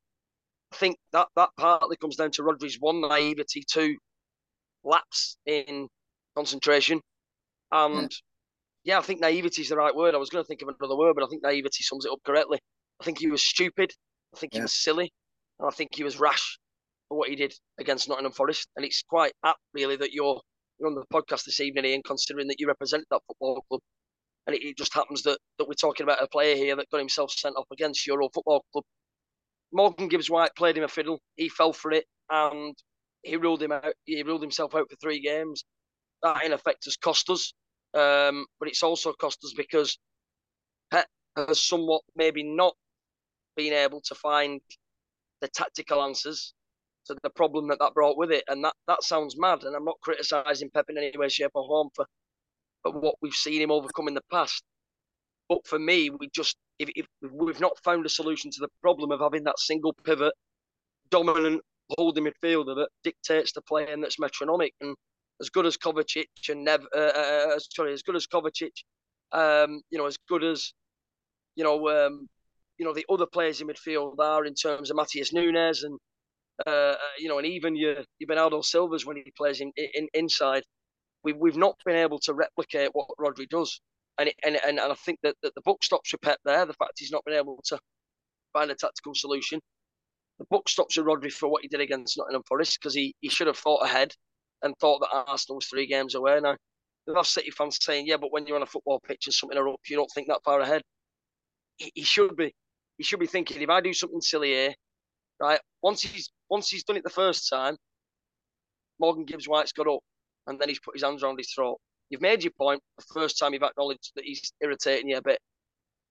I 0.72 0.76
think 0.76 0.96
that 1.12 1.28
that 1.36 1.50
partly 1.58 1.96
comes 1.96 2.16
down 2.16 2.30
to 2.32 2.42
Rodri's 2.42 2.78
one 2.80 3.00
naivety, 3.00 3.64
two 3.68 3.96
lapse 4.84 5.36
in 5.46 5.88
concentration, 6.36 7.00
and 7.72 8.10
yeah. 8.84 8.98
I 8.98 9.02
think 9.02 9.20
naivety 9.20 9.62
is 9.62 9.68
the 9.68 9.76
right 9.76 9.94
word. 9.94 10.14
I 10.14 10.18
was 10.18 10.30
going 10.30 10.44
to 10.44 10.48
think 10.48 10.62
of 10.62 10.68
another 10.68 10.96
word, 10.96 11.14
but 11.14 11.24
I 11.24 11.28
think 11.28 11.42
naivety 11.42 11.82
sums 11.82 12.04
it 12.04 12.12
up 12.12 12.20
correctly. 12.24 12.58
I 13.00 13.04
think 13.04 13.18
he 13.18 13.30
was 13.30 13.44
stupid. 13.44 13.92
I 14.34 14.38
think 14.38 14.54
yeah. 14.54 14.60
he 14.60 14.62
was 14.62 14.74
silly, 14.74 15.12
and 15.58 15.68
I 15.68 15.70
think 15.72 15.94
he 15.94 16.04
was 16.04 16.18
rash 16.18 16.58
for 17.08 17.18
what 17.18 17.28
he 17.28 17.36
did 17.36 17.52
against 17.78 18.08
Nottingham 18.08 18.32
Forest. 18.32 18.68
And 18.76 18.84
it's 18.84 19.02
quite 19.02 19.32
apt, 19.44 19.60
really, 19.74 19.96
that 19.96 20.12
you're 20.12 20.40
you're 20.78 20.88
on 20.88 20.94
the 20.94 21.04
podcast 21.12 21.44
this 21.44 21.60
evening, 21.60 21.84
Ian, 21.84 22.02
considering 22.04 22.48
that 22.48 22.58
you 22.58 22.66
represent 22.66 23.04
that 23.10 23.20
football 23.26 23.64
club. 23.68 23.80
And 24.46 24.56
it, 24.56 24.64
it 24.64 24.76
just 24.76 24.94
happens 24.94 25.22
that, 25.22 25.38
that 25.58 25.68
we're 25.68 25.74
talking 25.74 26.02
about 26.02 26.22
a 26.22 26.26
player 26.26 26.56
here 26.56 26.74
that 26.74 26.90
got 26.90 26.98
himself 26.98 27.30
sent 27.30 27.54
off 27.56 27.66
against 27.72 28.06
your 28.06 28.22
old 28.22 28.32
football 28.34 28.64
club 28.72 28.82
Morgan 29.72 30.08
Gibbs 30.08 30.30
White 30.30 30.54
played 30.54 30.76
him 30.76 30.84
a 30.84 30.88
fiddle. 30.88 31.20
He 31.36 31.48
fell 31.48 31.72
for 31.72 31.92
it 31.92 32.04
and 32.30 32.76
he 33.22 33.36
ruled 33.36 33.62
him 33.62 33.72
out. 33.72 33.94
He 34.04 34.22
ruled 34.22 34.42
himself 34.42 34.74
out 34.74 34.90
for 34.90 34.96
three 34.96 35.20
games. 35.20 35.64
That 36.22 36.44
in 36.44 36.52
effect 36.52 36.84
has 36.84 36.96
cost 36.96 37.30
us, 37.30 37.52
um, 37.94 38.46
but 38.58 38.68
it's 38.68 38.82
also 38.82 39.12
cost 39.12 39.44
us 39.44 39.54
because 39.56 39.98
Pep 40.90 41.06
has 41.36 41.62
somewhat 41.62 42.02
maybe 42.16 42.42
not 42.42 42.74
been 43.56 43.72
able 43.72 44.00
to 44.02 44.14
find 44.14 44.60
the 45.40 45.48
tactical 45.48 46.02
answers 46.02 46.54
to 47.06 47.16
the 47.22 47.30
problem 47.30 47.68
that 47.68 47.78
that 47.80 47.94
brought 47.94 48.16
with 48.16 48.30
it, 48.30 48.44
and 48.48 48.64
that 48.64 48.74
that 48.86 49.02
sounds 49.02 49.36
mad. 49.38 49.64
And 49.64 49.74
I'm 49.74 49.84
not 49.84 50.00
criticising 50.00 50.70
Pep 50.72 50.86
in 50.88 50.98
any 50.98 51.12
way, 51.16 51.28
shape, 51.28 51.50
or 51.54 51.66
form 51.66 51.88
for, 51.94 52.06
for 52.82 52.92
what 52.92 53.16
we've 53.20 53.34
seen 53.34 53.60
him 53.60 53.70
overcome 53.70 54.08
in 54.08 54.14
the 54.14 54.22
past. 54.30 54.62
But 55.48 55.66
for 55.66 55.78
me, 55.78 56.10
we 56.10 56.30
just 56.32 56.56
if, 56.78 56.88
if 56.94 57.06
we've 57.30 57.60
not 57.60 57.78
found 57.84 58.06
a 58.06 58.08
solution 58.08 58.50
to 58.50 58.60
the 58.60 58.68
problem 58.80 59.10
of 59.10 59.20
having 59.20 59.44
that 59.44 59.58
single 59.58 59.92
pivot, 60.04 60.32
dominant 61.10 61.62
holding 61.96 62.24
midfielder 62.24 62.74
that 62.76 62.88
dictates 63.04 63.52
the 63.52 63.62
play 63.62 63.86
and 63.90 64.02
that's 64.02 64.18
metronomic. 64.18 64.72
And 64.80 64.96
as 65.40 65.50
good 65.50 65.66
as 65.66 65.76
Kovacic 65.76 66.26
and 66.48 66.64
Nev, 66.64 66.86
uh, 66.94 66.98
uh, 66.98 67.54
uh, 67.54 67.58
sorry, 67.58 67.92
as 67.92 68.02
good 68.02 68.16
as 68.16 68.26
Kovacic, 68.26 68.72
um, 69.32 69.80
you 69.90 69.98
know, 69.98 70.06
as 70.06 70.16
good 70.28 70.44
as 70.44 70.72
you 71.56 71.64
know, 71.64 71.88
um, 71.88 72.28
you 72.78 72.84
know 72.84 72.94
the 72.94 73.06
other 73.08 73.26
players 73.26 73.60
in 73.60 73.68
midfield 73.68 74.18
are 74.18 74.44
in 74.44 74.54
terms 74.54 74.90
of 74.90 74.96
Matheus 74.96 75.32
Nunes 75.32 75.82
and 75.84 75.98
uh, 76.66 76.94
you 77.18 77.28
know, 77.28 77.38
and 77.38 77.46
even 77.46 77.76
your 77.76 77.96
your 78.18 78.28
Bernardo 78.28 78.60
Silva's 78.60 79.06
when 79.06 79.16
he 79.16 79.32
plays 79.36 79.60
in, 79.60 79.72
in 79.76 80.08
inside, 80.14 80.62
we 81.24 81.32
we've 81.32 81.56
not 81.56 81.76
been 81.84 81.96
able 81.96 82.18
to 82.20 82.34
replicate 82.34 82.90
what 82.92 83.08
Rodri 83.18 83.48
does, 83.48 83.80
and 84.18 84.30
and, 84.44 84.58
and 84.64 84.78
and 84.78 84.92
I 84.92 84.94
think 84.94 85.20
that, 85.22 85.36
that 85.42 85.54
the 85.54 85.62
book 85.62 85.82
stops 85.82 86.12
with 86.12 86.20
Pep 86.20 86.38
there. 86.44 86.66
The 86.66 86.74
fact 86.74 86.92
he's 86.98 87.10
not 87.10 87.24
been 87.24 87.34
able 87.34 87.60
to 87.66 87.78
find 88.52 88.70
a 88.70 88.74
tactical 88.74 89.14
solution. 89.14 89.60
The 90.38 90.46
book 90.50 90.68
stops 90.68 90.96
with 90.96 91.06
Rodri 91.06 91.32
for 91.32 91.48
what 91.48 91.62
he 91.62 91.68
did 91.68 91.80
against 91.80 92.18
Nottingham 92.18 92.42
Forest 92.48 92.78
because 92.80 92.94
he, 92.94 93.14
he 93.20 93.28
should 93.28 93.46
have 93.46 93.58
thought 93.58 93.84
ahead 93.84 94.14
and 94.62 94.74
thought 94.78 95.00
that 95.00 95.24
Arsenal 95.26 95.56
was 95.56 95.66
three 95.66 95.86
games 95.86 96.14
away. 96.14 96.38
Now, 96.40 96.56
there 97.06 97.16
are 97.16 97.24
City 97.24 97.50
fans 97.50 97.78
saying, 97.80 98.06
yeah, 98.06 98.16
but 98.16 98.32
when 98.32 98.46
you're 98.46 98.56
on 98.56 98.62
a 98.62 98.66
football 98.66 99.00
pitch 99.00 99.26
and 99.26 99.34
something 99.34 99.58
erupts, 99.58 99.88
you 99.88 99.96
don't 99.96 100.10
think 100.14 100.28
that 100.28 100.44
far 100.44 100.60
ahead. 100.60 100.82
He, 101.76 101.90
he 101.94 102.02
should 102.02 102.36
be. 102.36 102.54
He 102.98 103.04
should 103.04 103.20
be 103.20 103.26
thinking, 103.26 103.60
if 103.60 103.68
I 103.68 103.80
do 103.80 103.92
something 103.92 104.20
silly 104.20 104.50
here, 104.50 104.74
right? 105.40 105.60
Once 105.82 106.02
he's 106.02 106.30
once 106.48 106.68
he's 106.68 106.84
done 106.84 106.96
it 106.96 107.04
the 107.04 107.10
first 107.10 107.48
time, 107.48 107.76
Morgan 109.00 109.24
Gibbs 109.24 109.48
White's 109.48 109.72
got 109.72 109.88
up 109.88 110.00
and 110.46 110.60
then 110.60 110.68
he's 110.68 110.78
put 110.78 110.94
his 110.94 111.02
hands 111.02 111.22
around 111.22 111.38
his 111.38 111.52
throat. 111.52 111.78
You've 112.10 112.20
made 112.20 112.44
your 112.44 112.52
point 112.58 112.80
the 112.98 113.04
first 113.14 113.38
time 113.38 113.54
you've 113.54 113.62
acknowledged 113.62 114.12
that 114.14 114.24
he's 114.24 114.52
irritating 114.60 115.08
you 115.08 115.16
a 115.16 115.22
bit. 115.22 115.38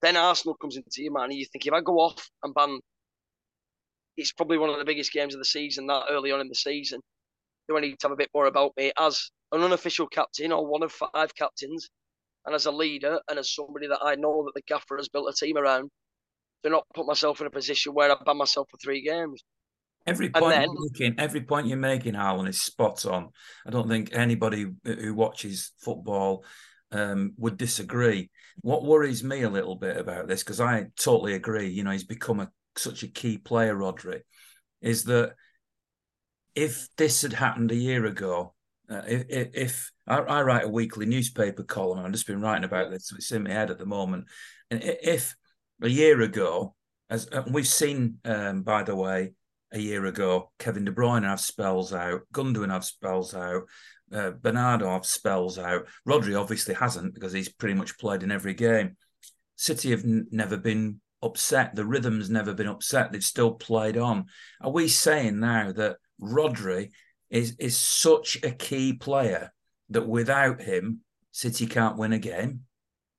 Then 0.02 0.18
Arsenal 0.18 0.56
comes 0.56 0.76
into 0.76 1.04
your 1.04 1.14
mind 1.14 1.32
and 1.32 1.40
you 1.40 1.46
think 1.46 1.66
if 1.66 1.74
I 1.74 1.82
go 1.82 2.00
off 2.00 2.28
and 2.44 2.54
ban, 2.54 2.80
it's 4.18 4.32
probably 4.32 4.58
one 4.58 4.70
of 4.70 4.80
the 4.80 4.86
biggest 4.86 5.14
games 5.14 5.36
of 5.36 5.40
the 5.40 5.46
season 5.46 5.88
that 5.88 6.06
early 6.10 6.32
on 6.32 6.42
in 6.42 6.50
the 6.50 6.56
season. 6.56 7.02
Do 7.68 7.78
I 7.78 7.82
need 7.82 8.00
to 8.00 8.08
have 8.08 8.12
a 8.12 8.18
bit 8.18 8.30
more 8.34 8.48
about 8.48 8.74
me 8.78 8.92
as 9.00 9.30
an 9.52 9.62
unofficial 9.62 10.08
captain 10.08 10.52
or 10.52 10.66
one 10.66 10.84
of 10.84 10.92
five 10.92 11.36
captains, 11.36 11.90
and 12.46 12.56
as 12.56 12.66
a 12.66 12.72
leader 12.72 13.20
and 13.30 13.38
as 13.40 13.54
somebody 13.54 13.88
that 13.88 14.00
I 14.02 14.16
know 14.16 14.44
that 14.46 14.54
the 14.56 14.64
gaffer 14.68 14.98
has 14.98 15.10
built 15.10 15.30
a 15.30 15.34
team 15.34 15.58
around? 15.58 15.90
to 16.64 16.70
not 16.70 16.86
put 16.94 17.08
myself 17.08 17.42
in 17.42 17.48
a 17.48 17.52
position 17.52 17.94
where 17.94 18.12
I 18.12 18.16
ban 18.24 18.38
myself 18.38 18.70
for 18.70 18.78
three 18.78 19.02
games. 19.02 19.44
Every 20.06 20.30
point 20.30 20.56
then, 20.56 20.64
you're 20.64 20.90
making, 20.92 21.20
every 21.20 21.42
point 21.42 21.68
you're 21.68 21.78
making, 21.78 22.16
Harlan, 22.16 22.48
is 22.48 22.62
spot 22.62 23.06
on. 23.06 23.30
I 23.66 23.70
don't 23.70 23.88
think 23.88 24.10
anybody 24.14 24.68
who 24.84 25.14
watches 25.14 25.74
football 25.80 26.44
um, 26.92 27.34
would 27.38 27.58
disagree. 27.58 28.32
What 28.62 28.84
worries 28.84 29.24
me 29.24 29.44
a 29.44 29.50
little 29.50 29.76
bit 29.76 29.98
about 29.98 30.28
this, 30.28 30.44
because 30.44 30.60
I 30.60 30.88
totally 31.00 31.34
agree, 31.34 31.70
you 31.70 31.84
know, 31.84 31.92
he's 31.92 32.04
become 32.04 32.40
a 32.40 32.50
such 32.76 33.04
a 33.04 33.08
key 33.08 33.38
player, 33.38 33.76
Rodri, 33.76 34.22
is 34.82 35.04
that 35.04 35.34
if 36.56 36.88
this 36.98 37.22
had 37.22 37.34
happened 37.34 37.72
a 37.72 37.76
year 37.76 38.06
ago, 38.06 38.54
uh, 38.90 39.02
if, 39.08 39.50
if 39.54 39.92
I, 40.08 40.18
I, 40.18 40.42
write 40.42 40.66
a 40.66 40.70
weekly 40.70 41.06
newspaper 41.06 41.64
column, 41.64 42.00
I've 42.00 42.12
just 42.12 42.28
been 42.28 42.42
writing 42.42 42.66
about 42.66 42.92
this, 42.92 43.12
it's 43.16 43.32
in 43.32 43.44
my 43.44 43.52
head 43.52 43.72
at 43.72 43.78
the 43.78 43.86
moment, 43.86 44.26
and 44.70 44.82
if 44.84 45.36
a 45.82 45.88
year 45.88 46.22
ago, 46.22 46.76
as 47.10 47.28
uh, 47.32 47.44
we've 47.50 47.68
seen, 47.68 48.18
um, 48.26 48.64
by 48.64 48.84
the 48.84 48.96
way, 48.96 49.34
a 49.72 49.80
year 49.80 50.06
ago, 50.06 50.52
Kevin 50.60 50.86
De 50.86 50.92
Bruyne 50.92 51.24
have 51.24 51.40
spells 51.40 51.94
out, 51.94 52.22
Gundogan 52.34 52.72
have 52.72 52.84
spells 52.84 53.34
out, 53.34 53.64
uh, 54.14 54.32
Bernardo 54.32 54.90
have 54.90 55.06
spells 55.06 55.58
out. 55.58 55.88
Rodri 56.08 56.40
obviously 56.40 56.74
hasn't 56.74 57.14
because 57.14 57.34
he's 57.34 57.50
pretty 57.50 57.76
much 57.76 57.98
played 57.98 58.24
in 58.24 58.32
every 58.32 58.54
game. 58.54 58.98
City 59.56 59.92
have 59.92 60.04
n- 60.04 60.28
never 60.32 60.58
been 60.58 61.00
upset. 61.22 61.76
The 61.76 61.86
rhythm's 61.86 62.30
never 62.30 62.54
been 62.54 62.68
upset. 62.68 63.12
They've 63.12 63.24
still 63.24 63.54
played 63.54 63.98
on. 63.98 64.26
Are 64.60 64.72
we 64.72 64.88
saying 64.88 65.40
now 65.40 65.72
that 65.72 65.98
Rodri 66.22 66.92
is 67.30 67.56
is 67.60 67.78
such 67.78 68.38
a 68.44 68.52
key 68.52 68.94
player 68.94 69.52
that 69.90 70.08
without 70.08 70.62
him, 70.62 71.02
City 71.32 71.66
can't 71.66 71.98
win 71.98 72.14
a 72.14 72.20
game? 72.20 72.62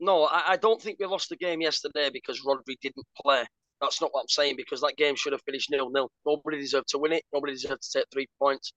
No, 0.01 0.25
I, 0.25 0.43
I 0.49 0.57
don't 0.57 0.81
think 0.81 0.99
we 0.99 1.07
lost 1.07 1.29
the 1.29 1.37
game 1.37 1.61
yesterday 1.61 2.11
because 2.13 2.41
Rodri 2.45 2.77
didn't 2.81 3.07
play. 3.23 3.45
That's 3.81 4.01
not 4.01 4.11
what 4.13 4.23
I'm 4.23 4.29
saying 4.29 4.57
because 4.57 4.81
that 4.81 4.97
game 4.97 5.17
should 5.17 5.33
have 5.33 5.43
finished 5.45 5.71
nil 5.71 5.91
nil. 5.91 6.11
Nobody 6.27 6.59
deserved 6.59 6.89
to 6.89 6.99
win 6.99 7.13
it. 7.13 7.25
Nobody 7.33 7.53
deserved 7.53 7.83
to 7.83 7.99
take 7.99 8.07
three 8.13 8.27
points. 8.39 8.73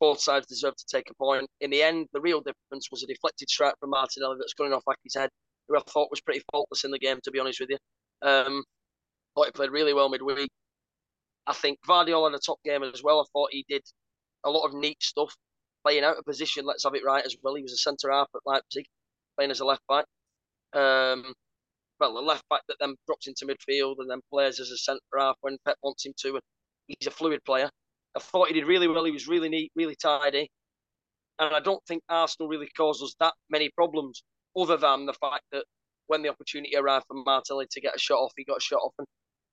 Both 0.00 0.20
sides 0.20 0.46
deserved 0.46 0.78
to 0.78 0.96
take 0.96 1.10
a 1.10 1.14
point. 1.14 1.48
In 1.60 1.70
the 1.70 1.82
end, 1.82 2.08
the 2.12 2.20
real 2.20 2.40
difference 2.40 2.88
was 2.90 3.02
a 3.02 3.06
deflected 3.06 3.48
strike 3.48 3.74
from 3.78 3.90
Martinelli 3.90 4.36
that's 4.38 4.54
going 4.54 4.72
off 4.72 4.82
like 4.86 4.96
his 5.04 5.14
head, 5.14 5.30
who 5.68 5.76
I 5.76 5.82
thought 5.88 6.10
was 6.10 6.20
pretty 6.20 6.42
faultless 6.50 6.84
in 6.84 6.90
the 6.90 6.98
game, 6.98 7.18
to 7.22 7.30
be 7.30 7.38
honest 7.38 7.60
with 7.60 7.70
you. 7.70 7.78
Um, 8.22 8.64
thought 9.34 9.46
he 9.46 9.52
played 9.52 9.70
really 9.70 9.94
well 9.94 10.08
midweek. 10.08 10.50
I 11.46 11.52
think 11.52 11.78
Gvardiol 11.86 12.30
had 12.30 12.36
a 12.36 12.40
top 12.44 12.58
game 12.64 12.82
as 12.82 13.02
well. 13.02 13.20
I 13.20 13.24
thought 13.32 13.48
he 13.52 13.64
did 13.68 13.82
a 14.44 14.50
lot 14.50 14.66
of 14.66 14.74
neat 14.74 15.02
stuff, 15.02 15.34
playing 15.84 16.04
out 16.04 16.16
of 16.16 16.24
position. 16.24 16.64
Let's 16.64 16.84
have 16.84 16.94
it 16.94 17.04
right 17.04 17.24
as 17.24 17.36
well. 17.42 17.54
He 17.54 17.62
was 17.62 17.72
a 17.72 17.78
centre 17.78 18.10
half 18.10 18.28
at 18.34 18.42
Leipzig, 18.46 18.86
playing 19.36 19.50
as 19.50 19.60
a 19.60 19.64
left 19.64 19.82
back. 19.88 20.04
Um, 20.72 21.34
well, 22.00 22.18
a 22.18 22.20
left 22.20 22.48
back 22.48 22.62
that 22.68 22.76
then 22.80 22.94
drops 23.06 23.26
into 23.26 23.46
midfield 23.46 23.96
and 23.98 24.10
then 24.10 24.20
plays 24.32 24.60
as 24.60 24.70
a 24.70 24.78
centre 24.78 25.00
half 25.16 25.36
when 25.40 25.58
Pep 25.64 25.76
wants 25.82 26.04
him 26.04 26.12
to. 26.18 26.34
And 26.34 26.42
he's 26.86 27.06
a 27.06 27.10
fluid 27.10 27.44
player. 27.44 27.70
I 28.16 28.20
thought 28.20 28.48
he 28.48 28.54
did 28.54 28.66
really 28.66 28.88
well. 28.88 29.04
He 29.04 29.12
was 29.12 29.28
really 29.28 29.48
neat, 29.48 29.72
really 29.74 29.96
tidy. 29.96 30.50
And 31.38 31.54
I 31.54 31.60
don't 31.60 31.82
think 31.86 32.02
Arsenal 32.08 32.48
really 32.48 32.68
caused 32.76 33.02
us 33.02 33.14
that 33.20 33.34
many 33.50 33.70
problems, 33.70 34.22
other 34.56 34.76
than 34.76 35.06
the 35.06 35.14
fact 35.14 35.44
that 35.52 35.64
when 36.06 36.22
the 36.22 36.28
opportunity 36.28 36.76
arrived 36.76 37.06
for 37.08 37.22
Martinelli 37.24 37.66
to 37.70 37.80
get 37.80 37.96
a 37.96 37.98
shot 37.98 38.18
off, 38.18 38.32
he 38.36 38.44
got 38.44 38.58
a 38.58 38.60
shot 38.60 38.80
off. 38.80 38.92
And 38.98 39.06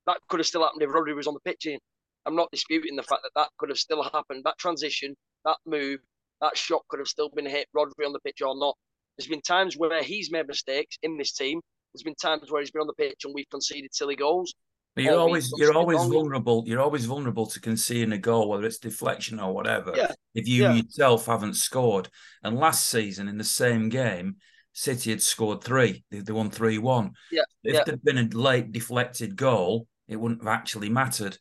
that 0.06 0.18
could 0.28 0.40
have 0.40 0.46
still 0.46 0.62
happened 0.62 0.82
if 0.82 0.90
Rodri 0.90 1.14
was 1.14 1.26
on 1.26 1.34
the 1.34 1.40
pitch. 1.40 1.66
In. 1.66 1.78
I'm 2.26 2.36
not 2.36 2.50
disputing 2.52 2.96
the 2.96 3.02
fact 3.02 3.22
that 3.22 3.32
that 3.34 3.48
could 3.58 3.70
have 3.70 3.78
still 3.78 4.02
happened. 4.02 4.42
That 4.44 4.58
transition, 4.58 5.14
that 5.44 5.56
move, 5.66 6.00
that 6.40 6.56
shot 6.56 6.82
could 6.88 7.00
have 7.00 7.08
still 7.08 7.30
been 7.30 7.46
hit, 7.46 7.68
Rodri 7.76 8.06
on 8.06 8.12
the 8.12 8.20
pitch 8.20 8.42
or 8.42 8.58
not. 8.58 8.76
There's 9.16 9.28
been 9.28 9.42
times 9.42 9.76
where 9.76 10.02
he's 10.02 10.30
made 10.30 10.46
mistakes 10.46 10.98
in 11.02 11.16
this 11.16 11.32
team. 11.32 11.60
There's 11.92 12.02
been 12.02 12.14
times 12.14 12.50
where 12.50 12.60
he's 12.60 12.70
been 12.70 12.82
on 12.82 12.86
the 12.86 12.94
pitch 12.94 13.24
and 13.24 13.34
we've 13.34 13.48
conceded 13.50 13.94
silly 13.94 14.16
goals. 14.16 14.54
But 14.94 15.04
you're 15.04 15.18
always 15.18 15.52
you're 15.56 15.76
always 15.76 15.98
goals. 15.98 16.12
vulnerable. 16.12 16.64
You're 16.66 16.80
always 16.80 17.04
vulnerable 17.04 17.46
to 17.46 17.60
conceding 17.60 18.12
a 18.12 18.18
goal, 18.18 18.48
whether 18.48 18.64
it's 18.64 18.78
deflection 18.78 19.38
or 19.38 19.54
whatever. 19.54 19.92
Yeah. 19.96 20.12
If 20.34 20.48
you 20.48 20.64
yeah. 20.64 20.74
yourself 20.74 21.26
haven't 21.26 21.54
scored, 21.54 22.08
and 22.42 22.56
last 22.56 22.86
season 22.86 23.28
in 23.28 23.38
the 23.38 23.44
same 23.44 23.88
game, 23.88 24.36
City 24.72 25.10
had 25.10 25.22
scored 25.22 25.62
three. 25.62 26.04
They, 26.10 26.20
they 26.20 26.32
won 26.32 26.50
three 26.50 26.78
one. 26.78 27.12
Yeah. 27.30 27.42
If 27.62 27.74
yeah. 27.74 27.82
there'd 27.84 28.04
been 28.04 28.18
a 28.18 28.36
late 28.36 28.72
deflected 28.72 29.36
goal, 29.36 29.86
it 30.08 30.16
wouldn't 30.16 30.42
have 30.42 30.52
actually 30.52 30.88
mattered. 30.88 31.36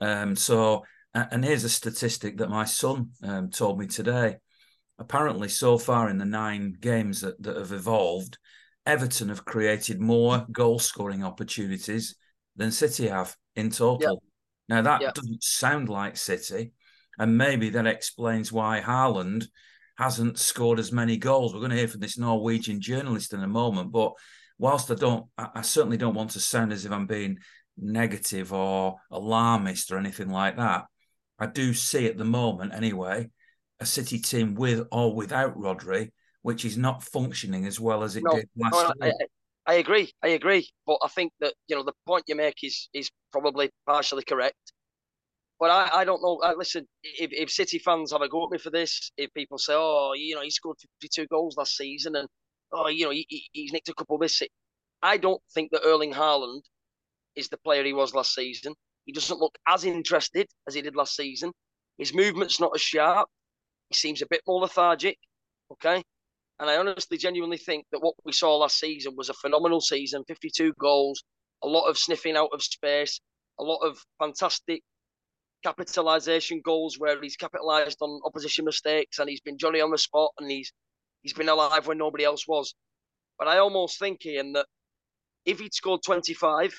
Um, 0.00 0.36
so, 0.36 0.84
and 1.14 1.44
here's 1.44 1.64
a 1.64 1.68
statistic 1.68 2.38
that 2.38 2.50
my 2.50 2.64
son 2.64 3.10
um, 3.22 3.50
told 3.50 3.78
me 3.78 3.86
today 3.86 4.38
apparently 5.02 5.48
so 5.48 5.78
far 5.78 6.08
in 6.08 6.18
the 6.18 6.24
nine 6.24 6.76
games 6.80 7.20
that, 7.20 7.42
that 7.42 7.56
have 7.56 7.72
evolved, 7.72 8.38
Everton 8.86 9.28
have 9.28 9.44
created 9.44 10.00
more 10.00 10.46
goal 10.50 10.78
scoring 10.78 11.24
opportunities 11.24 12.16
than 12.56 12.70
City 12.70 13.08
have 13.08 13.36
in 13.56 13.70
total. 13.70 14.22
Now 14.68 14.82
that 14.82 15.14
doesn't 15.14 15.42
sound 15.42 15.88
like 15.88 16.16
City, 16.16 16.72
and 17.18 17.36
maybe 17.36 17.70
that 17.70 17.86
explains 17.86 18.52
why 18.52 18.80
Haaland 18.80 19.46
hasn't 19.98 20.38
scored 20.38 20.78
as 20.78 20.92
many 20.92 21.16
goals. 21.16 21.52
We're 21.52 21.60
going 21.60 21.70
to 21.72 21.76
hear 21.76 21.88
from 21.88 22.00
this 22.00 22.18
Norwegian 22.18 22.80
journalist 22.80 23.32
in 23.32 23.42
a 23.42 23.48
moment, 23.48 23.92
but 23.92 24.12
whilst 24.58 24.90
I 24.90 24.94
don't, 24.94 25.26
I 25.36 25.62
certainly 25.62 25.96
don't 25.96 26.14
want 26.14 26.30
to 26.30 26.40
sound 26.40 26.72
as 26.72 26.84
if 26.84 26.92
I'm 26.92 27.06
being 27.06 27.38
negative 27.76 28.52
or 28.52 28.96
alarmist 29.10 29.92
or 29.92 29.98
anything 29.98 30.30
like 30.30 30.56
that. 30.56 30.84
I 31.38 31.46
do 31.46 31.74
see 31.74 32.06
at 32.06 32.18
the 32.18 32.24
moment, 32.24 32.72
anyway, 32.74 33.30
a 33.80 33.86
City 33.86 34.18
team 34.18 34.54
with 34.54 34.86
or 34.92 35.14
without 35.14 35.56
Rodri, 35.56 36.10
which 36.42 36.64
is 36.64 36.78
not 36.78 37.02
functioning 37.02 37.66
as 37.66 37.80
well 37.80 38.02
as 38.02 38.16
it 38.16 38.22
no, 38.24 38.36
did 38.36 38.48
last 38.56 38.94
no, 39.00 39.08
I, 39.08 39.12
I, 39.66 39.74
agree. 39.74 40.12
I 40.22 40.28
agree. 40.28 40.68
But 40.86 40.98
I 41.02 41.08
think 41.08 41.32
that 41.40 41.54
you 41.66 41.74
know 41.74 41.82
the 41.82 41.92
point 42.06 42.24
you 42.28 42.36
make 42.36 42.62
is 42.62 42.88
is 42.94 43.10
probably 43.32 43.70
partially 43.86 44.22
correct. 44.22 44.72
But 45.62 45.70
I, 45.70 46.00
I 46.00 46.04
don't 46.04 46.20
know. 46.20 46.40
I, 46.42 46.54
listen, 46.54 46.88
if, 47.04 47.30
if 47.32 47.48
City 47.48 47.78
fans 47.78 48.10
have 48.10 48.20
a 48.20 48.28
go 48.28 48.46
at 48.46 48.50
me 48.50 48.58
for 48.58 48.70
this, 48.70 49.12
if 49.16 49.32
people 49.32 49.58
say, 49.58 49.74
oh, 49.76 50.12
you 50.16 50.34
know, 50.34 50.42
he 50.42 50.50
scored 50.50 50.76
52 51.00 51.28
goals 51.28 51.56
last 51.56 51.76
season 51.76 52.16
and, 52.16 52.28
oh, 52.72 52.88
you 52.88 53.04
know, 53.04 53.12
he, 53.12 53.46
he's 53.52 53.72
nicked 53.72 53.88
a 53.88 53.94
couple 53.94 54.16
of 54.16 54.22
this, 54.22 54.42
I 55.04 55.18
don't 55.18 55.40
think 55.54 55.70
that 55.70 55.82
Erling 55.84 56.14
Haaland 56.14 56.62
is 57.36 57.48
the 57.48 57.58
player 57.58 57.84
he 57.84 57.92
was 57.92 58.12
last 58.12 58.34
season. 58.34 58.74
He 59.04 59.12
doesn't 59.12 59.38
look 59.38 59.56
as 59.68 59.84
interested 59.84 60.48
as 60.66 60.74
he 60.74 60.82
did 60.82 60.96
last 60.96 61.14
season. 61.14 61.52
His 61.96 62.12
movement's 62.12 62.58
not 62.58 62.72
as 62.74 62.80
sharp. 62.80 63.28
He 63.88 63.94
seems 63.94 64.20
a 64.20 64.26
bit 64.28 64.42
more 64.48 64.62
lethargic. 64.62 65.16
Okay. 65.70 66.02
And 66.58 66.68
I 66.68 66.76
honestly, 66.76 67.18
genuinely 67.18 67.56
think 67.56 67.86
that 67.92 68.02
what 68.02 68.16
we 68.24 68.32
saw 68.32 68.56
last 68.56 68.80
season 68.80 69.14
was 69.16 69.28
a 69.28 69.34
phenomenal 69.34 69.80
season 69.80 70.24
52 70.26 70.72
goals, 70.80 71.22
a 71.62 71.68
lot 71.68 71.88
of 71.88 71.96
sniffing 71.96 72.36
out 72.36 72.50
of 72.52 72.64
space, 72.64 73.20
a 73.60 73.62
lot 73.62 73.78
of 73.86 73.96
fantastic 74.18 74.82
capitalisation 75.62 76.60
goals 76.64 76.98
where 76.98 77.20
he's 77.20 77.36
capitalised 77.36 77.98
on 78.00 78.20
opposition 78.24 78.64
mistakes 78.64 79.18
and 79.18 79.28
he's 79.28 79.40
been 79.40 79.58
Johnny 79.58 79.80
on 79.80 79.90
the 79.90 79.98
spot 79.98 80.32
and 80.38 80.50
he's 80.50 80.72
he's 81.22 81.32
been 81.32 81.48
alive 81.48 81.86
when 81.86 81.98
nobody 81.98 82.24
else 82.24 82.46
was. 82.46 82.74
But 83.38 83.48
I 83.48 83.58
almost 83.58 83.98
think, 83.98 84.24
Ian, 84.26 84.52
that 84.52 84.66
if 85.44 85.60
he'd 85.60 85.74
scored 85.74 86.02
25 86.04 86.72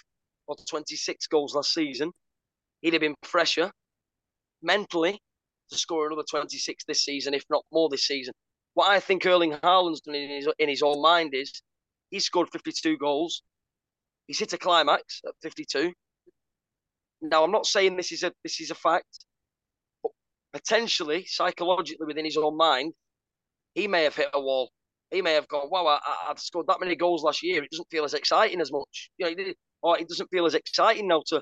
or 0.47 0.55
26 0.69 1.27
goals 1.27 1.55
last 1.55 1.73
season, 1.73 2.11
he'd 2.81 2.93
have 2.93 3.01
been 3.01 3.15
fresher 3.23 3.71
mentally 4.61 5.19
to 5.69 5.77
score 5.77 6.07
another 6.07 6.23
26 6.29 6.83
this 6.85 7.03
season, 7.03 7.33
if 7.33 7.43
not 7.49 7.65
more 7.71 7.89
this 7.89 8.05
season. 8.05 8.33
What 8.75 8.89
I 8.89 8.99
think 8.99 9.25
Erling 9.25 9.53
Haaland's 9.63 10.01
done 10.01 10.15
in 10.15 10.29
his, 10.29 10.47
in 10.59 10.69
his 10.69 10.81
own 10.81 11.01
mind 11.01 11.33
is 11.33 11.51
he's 12.09 12.25
scored 12.25 12.49
52 12.51 12.97
goals. 12.97 13.43
He's 14.27 14.39
hit 14.39 14.53
a 14.53 14.57
climax 14.57 15.21
at 15.27 15.33
52. 15.41 15.91
Now, 17.23 17.43
I'm 17.43 17.51
not 17.51 17.65
saying 17.65 17.95
this 17.95 18.11
is 18.11 18.23
a 18.23 18.33
this 18.43 18.59
is 18.59 18.69
a 18.69 18.75
fact, 18.75 19.25
but 20.03 20.11
potentially, 20.51 21.25
psychologically, 21.25 22.05
within 22.05 22.25
his 22.25 22.35
own 22.35 22.57
mind, 22.57 22.93
he 23.75 23.87
may 23.87 24.03
have 24.03 24.15
hit 24.15 24.29
a 24.33 24.41
wall. 24.41 24.71
He 25.09 25.21
may 25.21 25.33
have 25.33 25.47
gone, 25.47 25.69
"Wow, 25.69 25.87
I, 25.87 25.99
have 26.27 26.39
scored 26.39 26.67
that 26.67 26.81
many 26.81 26.95
goals 26.95 27.23
last 27.23 27.41
year. 27.41 27.63
It 27.63 27.71
doesn't 27.71 27.89
feel 27.89 28.03
as 28.03 28.13
exciting 28.13 28.59
as 28.59 28.71
much. 28.73 29.09
You 29.17 29.33
know, 29.33 29.53
or 29.81 29.97
it 29.99 30.09
doesn't 30.09 30.29
feel 30.31 30.45
as 30.45 30.53
exciting 30.53 31.07
now 31.07 31.23
to 31.27 31.41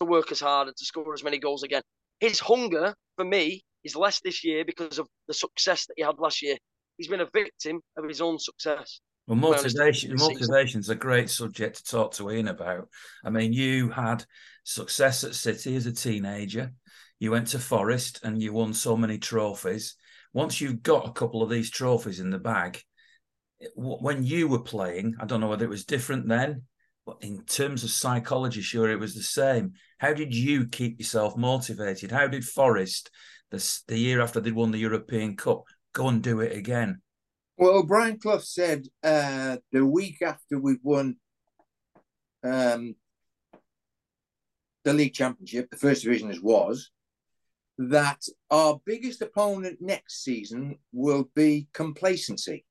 to 0.00 0.06
work 0.06 0.30
as 0.32 0.40
hard 0.40 0.68
and 0.68 0.76
to 0.76 0.84
score 0.84 1.14
as 1.14 1.24
many 1.24 1.38
goals 1.38 1.62
again." 1.62 1.82
His 2.20 2.38
hunger 2.38 2.94
for 3.16 3.24
me 3.24 3.64
is 3.84 3.96
less 3.96 4.20
this 4.20 4.44
year 4.44 4.66
because 4.66 4.98
of 4.98 5.08
the 5.28 5.34
success 5.34 5.86
that 5.86 5.94
he 5.96 6.02
had 6.02 6.18
last 6.18 6.42
year. 6.42 6.58
He's 6.98 7.08
been 7.08 7.22
a 7.22 7.30
victim 7.32 7.80
of 7.96 8.04
his 8.06 8.20
own 8.20 8.38
success. 8.38 9.00
Well, 9.30 9.38
motivation 9.38 10.16
motivation 10.16 10.80
is 10.80 10.88
a 10.88 10.96
great 10.96 11.30
subject 11.30 11.76
to 11.76 11.84
talk 11.84 12.14
to 12.14 12.32
Ian 12.32 12.48
about. 12.48 12.88
I 13.24 13.30
mean, 13.30 13.52
you 13.52 13.88
had 13.88 14.24
success 14.64 15.22
at 15.22 15.36
City 15.36 15.76
as 15.76 15.86
a 15.86 15.92
teenager. 15.92 16.72
You 17.20 17.30
went 17.30 17.46
to 17.48 17.60
Forest 17.60 18.24
and 18.24 18.42
you 18.42 18.52
won 18.52 18.74
so 18.74 18.96
many 18.96 19.18
trophies. 19.18 19.94
Once 20.32 20.60
you've 20.60 20.82
got 20.82 21.06
a 21.06 21.12
couple 21.12 21.44
of 21.44 21.48
these 21.48 21.70
trophies 21.70 22.18
in 22.18 22.30
the 22.30 22.40
bag, 22.40 22.82
when 23.76 24.24
you 24.24 24.48
were 24.48 24.64
playing, 24.64 25.14
I 25.20 25.26
don't 25.26 25.40
know 25.40 25.48
whether 25.48 25.64
it 25.64 25.70
was 25.70 25.84
different 25.84 26.26
then, 26.26 26.62
but 27.06 27.18
in 27.20 27.44
terms 27.44 27.84
of 27.84 27.90
psychology, 27.90 28.62
sure, 28.62 28.90
it 28.90 28.98
was 28.98 29.14
the 29.14 29.22
same. 29.22 29.74
How 29.98 30.12
did 30.12 30.34
you 30.34 30.66
keep 30.66 30.98
yourself 30.98 31.36
motivated? 31.36 32.10
How 32.10 32.26
did 32.26 32.44
Forest, 32.44 33.12
the, 33.52 33.80
the 33.86 33.96
year 33.96 34.20
after 34.20 34.40
they'd 34.40 34.54
won 34.54 34.72
the 34.72 34.78
European 34.78 35.36
Cup, 35.36 35.62
go 35.92 36.08
and 36.08 36.20
do 36.20 36.40
it 36.40 36.56
again? 36.56 37.00
Well, 37.60 37.82
Brian 37.82 38.18
Clough 38.18 38.38
said 38.38 38.86
uh, 39.04 39.58
the 39.70 39.84
week 39.84 40.22
after 40.22 40.58
we've 40.58 40.82
won 40.82 41.16
um, 42.42 42.94
the 44.82 44.94
league 44.94 45.12
championship, 45.12 45.68
the 45.68 45.76
first 45.76 46.04
division 46.04 46.30
as 46.30 46.40
was, 46.40 46.90
that 47.76 48.22
our 48.50 48.80
biggest 48.86 49.20
opponent 49.20 49.76
next 49.82 50.24
season 50.24 50.78
will 50.94 51.28
be 51.34 51.68
complacency. 51.74 52.64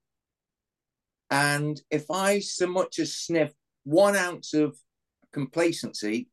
And 1.29 1.79
if 1.91 2.09
I 2.09 2.39
so 2.39 2.65
much 2.65 2.97
as 2.97 3.13
sniff 3.13 3.53
one 3.83 4.15
ounce 4.15 4.55
of 4.55 4.75
complacency 5.31 6.29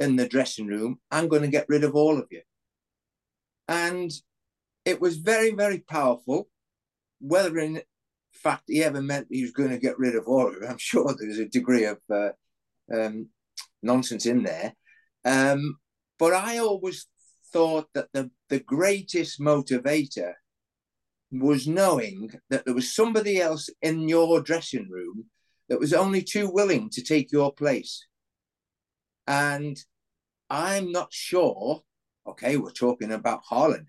in 0.00 0.16
the 0.16 0.26
dressing 0.26 0.66
room, 0.66 0.98
I'm 1.12 1.28
going 1.28 1.42
to 1.42 1.48
get 1.48 1.66
rid 1.68 1.84
of 1.84 1.94
all 1.94 2.18
of 2.18 2.26
you. 2.32 2.42
And 3.68 4.10
it 4.84 5.00
was 5.00 5.18
very, 5.18 5.52
very 5.52 5.78
powerful. 5.78 6.48
Whether 7.20 7.58
in 7.58 7.80
fact 8.42 8.64
he 8.66 8.82
ever 8.82 9.02
meant 9.02 9.28
he 9.30 9.42
was 9.42 9.52
going 9.52 9.70
to 9.70 9.78
get 9.78 9.98
rid 9.98 10.16
of 10.16 10.26
all 10.26 10.52
I'm 10.68 10.78
sure 10.78 11.14
there's 11.18 11.38
a 11.38 11.48
degree 11.48 11.84
of 11.84 11.98
uh, 12.10 12.30
um, 12.92 13.28
nonsense 13.82 14.26
in 14.26 14.42
there. 14.42 14.74
Um, 15.24 15.78
but 16.18 16.32
I 16.32 16.58
always 16.58 17.06
thought 17.52 17.88
that 17.94 18.08
the, 18.12 18.30
the 18.48 18.60
greatest 18.60 19.40
motivator 19.40 20.32
was 21.30 21.66
knowing 21.66 22.30
that 22.50 22.64
there 22.64 22.74
was 22.74 22.94
somebody 22.94 23.40
else 23.40 23.70
in 23.80 24.08
your 24.08 24.42
dressing 24.42 24.88
room 24.90 25.24
that 25.68 25.80
was 25.80 25.94
only 25.94 26.22
too 26.22 26.50
willing 26.50 26.90
to 26.90 27.02
take 27.02 27.32
your 27.32 27.52
place. 27.52 28.06
And 29.26 29.78
I'm 30.50 30.92
not 30.92 31.12
sure, 31.12 31.80
okay, 32.26 32.56
we're 32.56 32.72
talking 32.72 33.12
about 33.12 33.44
Haaland. 33.50 33.86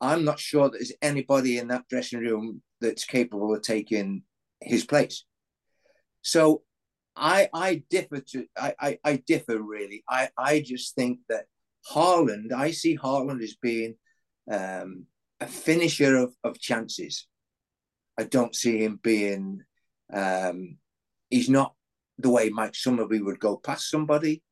I'm 0.00 0.24
not 0.24 0.38
sure 0.38 0.64
that 0.68 0.78
there's 0.78 0.92
anybody 1.02 1.58
in 1.58 1.68
that 1.68 1.88
dressing 1.88 2.20
room 2.20 2.62
that's 2.80 3.04
capable 3.04 3.54
of 3.54 3.62
taking 3.62 4.22
his 4.60 4.84
place. 4.84 5.24
So 6.22 6.62
I 7.14 7.48
I 7.54 7.82
differ 7.88 8.20
to 8.20 8.46
I, 8.56 8.74
I, 8.78 8.98
I 9.04 9.16
differ 9.26 9.60
really. 9.60 10.04
I, 10.08 10.28
I 10.36 10.60
just 10.60 10.94
think 10.94 11.20
that 11.28 11.46
Haaland, 11.90 12.52
I 12.52 12.72
see 12.72 12.96
Haaland 12.96 13.42
as 13.42 13.56
being 13.60 13.94
um, 14.50 15.06
a 15.40 15.46
finisher 15.46 16.16
of, 16.16 16.34
of 16.44 16.60
chances. 16.60 17.26
I 18.18 18.24
don't 18.24 18.54
see 18.54 18.78
him 18.78 18.98
being 19.02 19.62
um, 20.12 20.78
he's 21.30 21.48
not 21.48 21.74
the 22.18 22.30
way 22.30 22.48
Mike 22.48 22.72
Summerbee 22.72 23.24
would 23.24 23.40
go 23.40 23.56
past 23.56 23.90
somebody. 23.90 24.42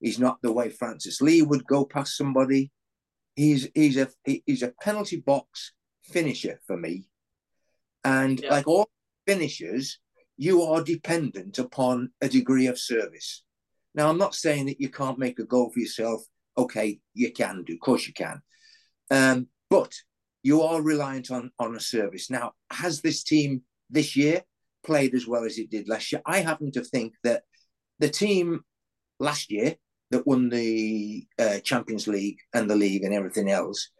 He's 0.00 0.18
not 0.18 0.38
the 0.42 0.52
way 0.52 0.70
Francis 0.70 1.20
Lee 1.20 1.42
would 1.42 1.66
go 1.66 1.84
past 1.84 2.16
somebody. 2.16 2.70
He's 3.34 3.68
he's 3.74 3.96
a 3.96 4.08
he's 4.24 4.62
a 4.62 4.72
penalty 4.80 5.20
box 5.20 5.72
finisher 6.04 6.60
for 6.66 6.76
me. 6.76 7.04
And 8.08 8.40
yeah. 8.40 8.50
like 8.50 8.66
all 8.66 8.88
finishers, 9.26 9.98
you 10.36 10.62
are 10.62 10.82
dependent 10.82 11.58
upon 11.58 12.10
a 12.22 12.28
degree 12.28 12.66
of 12.66 12.78
service. 12.78 13.42
Now, 13.94 14.08
I'm 14.08 14.18
not 14.18 14.34
saying 14.34 14.66
that 14.66 14.80
you 14.80 14.88
can't 14.88 15.18
make 15.18 15.38
a 15.38 15.44
goal 15.44 15.70
for 15.70 15.80
yourself. 15.80 16.22
Okay, 16.56 17.00
you 17.14 17.32
can 17.32 17.64
do, 17.64 17.74
of 17.74 17.80
course 17.80 18.06
you 18.06 18.14
can. 18.14 18.40
Um, 19.10 19.48
but 19.68 19.92
you 20.42 20.62
are 20.62 20.80
reliant 20.80 21.30
on 21.30 21.50
on 21.58 21.76
a 21.76 21.80
service. 21.80 22.30
Now, 22.30 22.52
has 22.70 23.00
this 23.00 23.22
team 23.22 23.62
this 23.90 24.16
year 24.16 24.42
played 24.84 25.14
as 25.14 25.26
well 25.26 25.44
as 25.44 25.58
it 25.58 25.70
did 25.70 25.88
last 25.88 26.10
year? 26.10 26.22
I 26.24 26.38
happen 26.40 26.70
to 26.72 26.84
think 26.84 27.14
that 27.24 27.42
the 27.98 28.08
team 28.08 28.60
last 29.20 29.50
year 29.50 29.76
that 30.10 30.26
won 30.26 30.48
the 30.48 31.26
uh, 31.38 31.58
Champions 31.60 32.06
League 32.08 32.38
and 32.54 32.70
the 32.70 32.76
league 32.76 33.04
and 33.04 33.12
everything 33.12 33.50
else, 33.50 33.90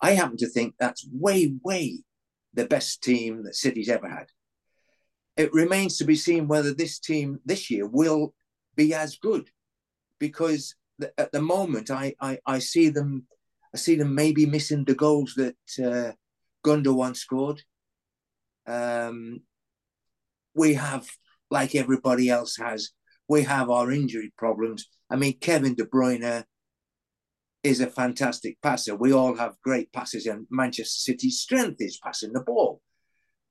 I 0.00 0.12
happen 0.12 0.38
to 0.38 0.48
think 0.48 0.74
that's 0.78 1.06
way, 1.12 1.54
way 1.62 2.04
the 2.58 2.66
best 2.66 3.02
team 3.02 3.44
that 3.44 3.54
City's 3.54 3.88
ever 3.88 4.08
had. 4.18 4.28
It 5.36 5.52
remains 5.62 5.96
to 5.96 6.04
be 6.04 6.16
seen 6.16 6.48
whether 6.48 6.72
this 6.74 6.98
team 6.98 7.38
this 7.50 7.70
year 7.70 7.86
will 7.86 8.34
be 8.80 8.92
as 8.94 9.16
good, 9.28 9.44
because 10.18 10.74
at 11.16 11.30
the 11.32 11.40
moment 11.54 11.90
I, 12.02 12.14
I, 12.20 12.32
I 12.44 12.58
see 12.58 12.88
them 12.90 13.10
I 13.74 13.76
see 13.78 13.96
them 13.96 14.14
maybe 14.14 14.46
missing 14.46 14.84
the 14.84 14.94
goals 14.94 15.34
that 15.36 15.56
uh, 15.78 16.12
Gundogan 16.66 17.14
scored. 17.14 17.62
Um, 18.66 19.42
we 20.54 20.74
have, 20.74 21.06
like 21.50 21.74
everybody 21.74 22.30
else 22.30 22.56
has, 22.56 22.90
we 23.28 23.42
have 23.42 23.68
our 23.70 23.92
injury 23.92 24.32
problems. 24.36 24.88
I 25.10 25.16
mean, 25.16 25.34
Kevin 25.38 25.74
De 25.74 25.84
Bruyne 25.84 26.44
is 27.62 27.80
a 27.80 27.86
fantastic 27.86 28.60
passer. 28.62 28.94
We 28.94 29.12
all 29.12 29.34
have 29.34 29.60
great 29.62 29.92
passes, 29.92 30.26
and 30.26 30.46
Manchester 30.50 31.12
City's 31.12 31.40
strength 31.40 31.80
is 31.80 31.98
passing 32.02 32.32
the 32.32 32.40
ball. 32.40 32.80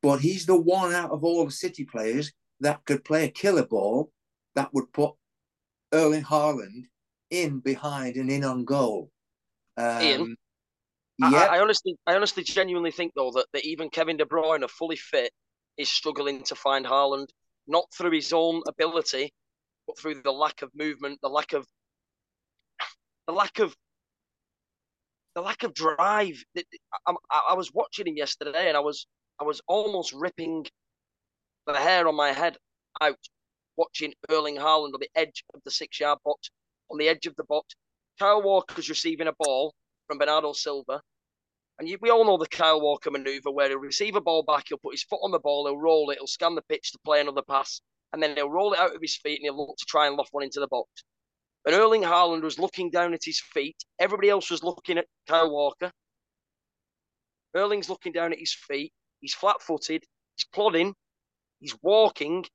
But 0.01 0.19
he's 0.19 0.45
the 0.45 0.59
one 0.59 0.93
out 0.93 1.11
of 1.11 1.23
all 1.23 1.45
the 1.45 1.51
City 1.51 1.83
players 1.83 2.31
that 2.61 2.85
could 2.85 3.03
play 3.03 3.25
a 3.25 3.29
killer 3.29 3.65
ball 3.65 4.11
that 4.55 4.73
would 4.73 4.91
put 4.93 5.13
Erling 5.93 6.23
Haaland 6.23 6.85
in 7.29 7.59
behind 7.59 8.15
and 8.15 8.29
in 8.29 8.43
on 8.43 8.65
goal. 8.65 9.11
Um, 9.75 10.01
Ian, 10.01 10.35
yeah. 11.19 11.27
I, 11.29 11.57
I, 11.57 11.59
honestly, 11.59 11.95
I 12.05 12.15
honestly, 12.15 12.43
genuinely 12.43 12.91
think 12.91 13.13
though 13.15 13.31
that, 13.31 13.47
that 13.53 13.65
even 13.65 13.89
Kevin 13.89 14.17
De 14.17 14.25
Bruyne, 14.25 14.63
a 14.63 14.67
fully 14.67 14.95
fit, 14.95 15.31
is 15.77 15.89
struggling 15.89 16.43
to 16.43 16.55
find 16.55 16.85
Haaland, 16.85 17.27
not 17.67 17.85
through 17.93 18.11
his 18.11 18.33
own 18.33 18.61
ability, 18.67 19.33
but 19.85 19.99
through 19.99 20.21
the 20.23 20.31
lack 20.31 20.61
of 20.61 20.71
movement, 20.75 21.19
the 21.21 21.29
lack 21.29 21.53
of, 21.53 21.65
the 23.27 23.33
lack 23.33 23.59
of 23.59 23.75
the 25.37 25.43
lack 25.43 25.61
of 25.61 25.75
drive. 25.75 26.43
I, 27.05 27.13
I, 27.51 27.53
was 27.53 27.71
watching 27.71 28.07
him 28.07 28.17
yesterday, 28.17 28.69
and 28.69 28.75
I 28.75 28.79
was 28.79 29.05
I 29.39 29.43
was 29.43 29.61
almost 29.67 30.11
ripping 30.11 30.65
the 31.67 31.75
hair 31.75 32.07
on 32.07 32.15
my 32.15 32.31
head 32.31 32.57
out 33.01 33.19
watching 33.75 34.15
Erling 34.31 34.55
Haaland 34.55 34.95
on 34.95 34.99
the 34.99 35.11
edge 35.13 35.43
of 35.53 35.61
the 35.63 35.69
six-yard 35.69 36.17
box, 36.25 36.49
on 36.89 36.97
the 36.97 37.07
edge 37.07 37.27
of 37.27 37.35
the 37.35 37.43
box. 37.43 37.75
Kyle 38.17 38.41
Walker's 38.41 38.89
receiving 38.89 39.27
a 39.27 39.33
ball 39.37 39.75
from 40.07 40.17
Bernardo 40.17 40.53
Silva, 40.53 41.01
and 41.77 41.87
you, 41.87 41.99
we 42.01 42.09
all 42.09 42.25
know 42.25 42.37
the 42.37 42.47
Kyle 42.47 42.81
Walker 42.81 43.11
maneuver 43.11 43.51
where 43.51 43.69
he'll 43.69 43.77
receive 43.77 44.15
a 44.15 44.21
ball 44.21 44.41
back, 44.41 44.63
he'll 44.69 44.79
put 44.79 44.95
his 44.95 45.03
foot 45.03 45.21
on 45.21 45.29
the 45.29 45.37
ball, 45.37 45.67
he'll 45.67 45.77
roll 45.77 46.09
it, 46.09 46.17
he'll 46.17 46.25
scan 46.25 46.55
the 46.55 46.63
pitch 46.63 46.91
to 46.93 46.99
play 47.05 47.21
another 47.21 47.43
pass, 47.47 47.79
and 48.11 48.23
then 48.23 48.35
he'll 48.35 48.49
roll 48.49 48.73
it 48.73 48.79
out 48.79 48.95
of 48.95 49.01
his 49.03 49.17
feet 49.17 49.39
and 49.39 49.43
he'll 49.43 49.67
look 49.67 49.77
to 49.77 49.85
try 49.85 50.07
and 50.07 50.15
loft 50.15 50.33
one 50.33 50.43
into 50.43 50.59
the 50.59 50.67
box. 50.67 50.89
And 51.65 51.75
Erling 51.75 52.03
Haaland 52.03 52.43
was 52.43 52.59
looking 52.59 52.89
down 52.89 53.13
at 53.13 53.23
his 53.23 53.41
feet. 53.41 53.75
Everybody 53.99 54.29
else 54.29 54.49
was 54.49 54.63
looking 54.63 54.97
at 54.97 55.07
Kyle 55.27 55.51
Walker. 55.51 55.91
Erling's 57.55 57.89
looking 57.89 58.13
down 58.13 58.31
at 58.31 58.39
his 58.39 58.53
feet. 58.53 58.93
He's 59.19 59.33
flat 59.33 59.61
footed. 59.61 60.03
He's 60.35 60.45
plodding. 60.53 60.93
He's 61.59 61.75
walking. 61.81 62.45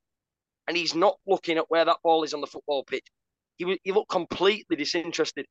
And 0.67 0.77
he's 0.77 0.95
not 0.95 1.17
looking 1.27 1.57
at 1.57 1.69
where 1.69 1.85
that 1.85 1.97
ball 2.03 2.23
is 2.23 2.33
on 2.33 2.41
the 2.41 2.47
football 2.47 2.83
pitch. 2.85 3.05
He, 3.57 3.79
he 3.83 3.91
looked 3.91 4.09
completely 4.09 4.75
disinterested. 4.75 5.45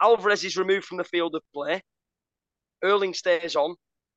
Alvarez 0.00 0.44
is 0.44 0.56
removed 0.56 0.84
from 0.84 0.98
the 0.98 1.04
field 1.04 1.34
of 1.34 1.42
play. 1.54 1.80
Erling 2.84 3.14
stays 3.14 3.56
on. 3.56 3.74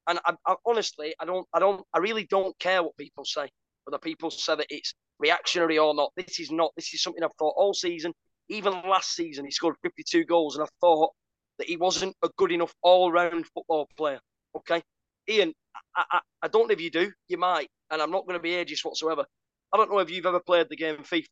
And 0.07 0.19
I, 0.25 0.33
I, 0.45 0.55
honestly, 0.65 1.15
I 1.19 1.25
don't, 1.25 1.47
I 1.53 1.59
don't, 1.59 1.83
I 1.93 1.99
really 1.99 2.25
don't 2.25 2.57
care 2.59 2.83
what 2.83 2.97
people 2.97 3.25
say. 3.25 3.49
Whether 3.85 3.99
people 3.99 4.29
say 4.29 4.55
that 4.55 4.67
it's 4.69 4.93
reactionary 5.19 5.77
or 5.77 5.93
not. 5.93 6.11
This 6.15 6.39
is 6.39 6.51
not. 6.51 6.71
This 6.75 6.93
is 6.93 7.01
something 7.01 7.23
I've 7.23 7.33
thought 7.39 7.53
all 7.55 7.73
season. 7.73 8.13
Even 8.49 8.73
last 8.73 9.15
season, 9.15 9.45
he 9.45 9.51
scored 9.51 9.75
52 9.81 10.25
goals, 10.25 10.55
and 10.55 10.63
I 10.63 10.67
thought 10.81 11.11
that 11.57 11.67
he 11.67 11.77
wasn't 11.77 12.15
a 12.23 12.29
good 12.37 12.51
enough 12.51 12.73
all-round 12.81 13.45
football 13.47 13.87
player. 13.97 14.19
Okay, 14.55 14.81
Ian, 15.29 15.53
I, 15.95 16.03
I, 16.11 16.19
I 16.43 16.47
don't 16.47 16.67
know 16.67 16.73
if 16.73 16.81
you 16.81 16.91
do. 16.91 17.11
You 17.27 17.37
might, 17.37 17.69
and 17.91 18.01
I'm 18.01 18.11
not 18.11 18.25
going 18.25 18.37
to 18.37 18.43
be 18.43 18.51
ageist 18.51 18.85
whatsoever. 18.85 19.25
I 19.73 19.77
don't 19.77 19.91
know 19.91 19.99
if 19.99 20.09
you've 20.09 20.25
ever 20.25 20.39
played 20.39 20.67
the 20.69 20.75
game 20.75 20.97
FIFA. 20.97 21.25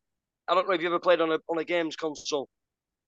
I 0.48 0.54
don't 0.54 0.68
know 0.68 0.74
if 0.74 0.82
you've 0.82 0.92
ever 0.92 1.00
played 1.00 1.20
on 1.20 1.32
a 1.32 1.38
on 1.48 1.58
a 1.58 1.64
games 1.64 1.96
console. 1.96 2.48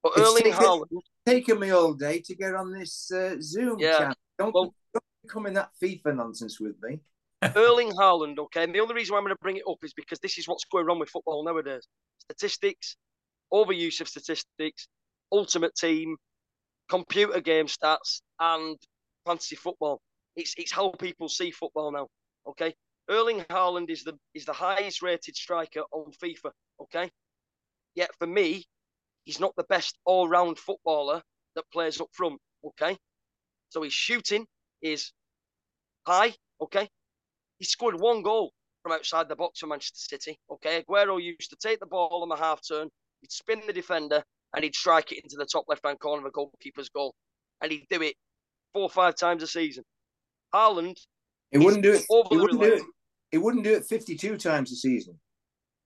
But 0.03 0.13
it's 0.17 0.29
Erling 0.29 0.45
taken, 0.45 0.59
Haaland 0.59 1.01
taken 1.27 1.59
me 1.59 1.71
all 1.71 1.93
day 1.93 2.21
to 2.21 2.35
get 2.35 2.55
on 2.55 2.73
this 2.73 3.11
uh, 3.13 3.37
Zoom. 3.41 3.79
Yeah, 3.79 4.13
don't, 4.39 4.55
well, 4.55 4.75
don't 4.95 5.05
come 5.29 5.47
in 5.47 5.55
that 5.55 5.71
FIFA 5.83 6.17
nonsense 6.17 6.61
with 6.61 6.77
me. 6.83 7.01
Erling 7.57 7.91
Haaland, 7.93 8.39
okay. 8.39 8.65
And 8.65 8.75
the 8.75 8.81
only 8.81 8.95
reason 8.95 9.13
why 9.13 9.19
I'm 9.19 9.25
going 9.25 9.35
to 9.35 9.43
bring 9.43 9.57
it 9.57 9.65
up 9.69 9.79
is 9.83 9.93
because 9.93 10.19
this 10.21 10.39
is 10.39 10.49
what's 10.49 10.65
going 10.65 10.89
on 10.89 10.99
with 10.99 11.11
football 11.11 11.45
nowadays: 11.45 11.87
statistics, 12.19 12.97
overuse 13.53 14.01
of 14.01 14.09
statistics, 14.09 14.89
ultimate 15.33 15.75
team, 15.75 16.17
computer 16.89 17.41
game 17.41 17.67
stats, 17.67 18.21
and 18.39 18.77
fantasy 19.25 19.57
football. 19.57 20.01
It's 20.37 20.55
it's 20.57 20.73
how 20.73 20.91
people 20.91 21.29
see 21.29 21.51
football 21.51 21.93
now. 21.93 22.09
Okay, 22.47 22.75
Erling 23.11 23.41
Haaland 23.51 23.91
is 23.91 24.05
the 24.05 24.17
is 24.35 24.45
the 24.45 24.53
highest 24.53 25.03
rated 25.03 25.37
striker 25.37 25.83
on 25.93 26.13
FIFA. 26.23 26.51
Okay, 26.81 27.11
yet 27.95 28.11
for 28.19 28.27
me, 28.27 28.65
he's 29.25 29.41
not 29.41 29.55
the 29.57 29.65
best 29.65 29.99
all 30.05 30.29
round 30.29 30.59
footballer 30.59 31.23
that 31.55 31.71
plays 31.73 32.01
up 32.01 32.09
front. 32.13 32.41
Okay, 32.65 32.97
so 33.71 33.83
his 33.83 33.93
shooting 33.93 34.47
is 34.83 35.13
high. 36.07 36.35
Okay, 36.61 36.89
he 37.59 37.65
scored 37.65 37.99
one 37.99 38.23
goal 38.23 38.53
from 38.83 38.93
outside 38.93 39.29
the 39.29 39.37
box 39.37 39.61
for 39.61 39.67
Manchester 39.67 39.99
City. 39.99 40.39
Okay, 40.51 40.83
Aguero 40.83 41.21
used 41.21 41.51
to 41.51 41.57
take 41.57 41.81
the 41.81 41.87
ball 41.87 42.23
on 42.23 42.29
the 42.29 42.37
half 42.37 42.61
turn, 42.67 42.89
he'd 43.21 43.33
spin 43.33 43.63
the 43.67 43.73
defender, 43.73 44.23
and 44.55 44.65
he'd 44.65 44.75
strike 44.75 45.13
it 45.13 45.23
into 45.23 45.37
the 45.37 45.47
top 45.47 45.65
left 45.69 45.85
hand 45.85 46.01
corner 46.01 46.27
of 46.27 46.33
the 46.33 46.39
goalkeeper's 46.39 46.89
goal, 46.89 47.15
and 47.63 47.73
he'd 47.73 47.87
do 47.91 48.03
it 48.03 48.15
four 48.73 48.83
or 48.83 48.91
five 48.91 49.17
times 49.17 49.43
a 49.43 49.47
season. 49.47 49.85
Haaland, 50.55 50.97
he 51.51 51.59
wouldn't 51.59 51.83
do 51.83 51.93
it. 51.93 52.05
He 52.31 52.37
wouldn't 52.37 52.61
do 52.61 52.75
it. 52.75 52.83
He 53.31 53.39
wouldn't 53.39 53.65
do 53.65 53.75
it 53.75 53.85
fifty-two 53.85 54.37
times 54.37 54.73
a 54.73 54.77
season. 54.77 55.19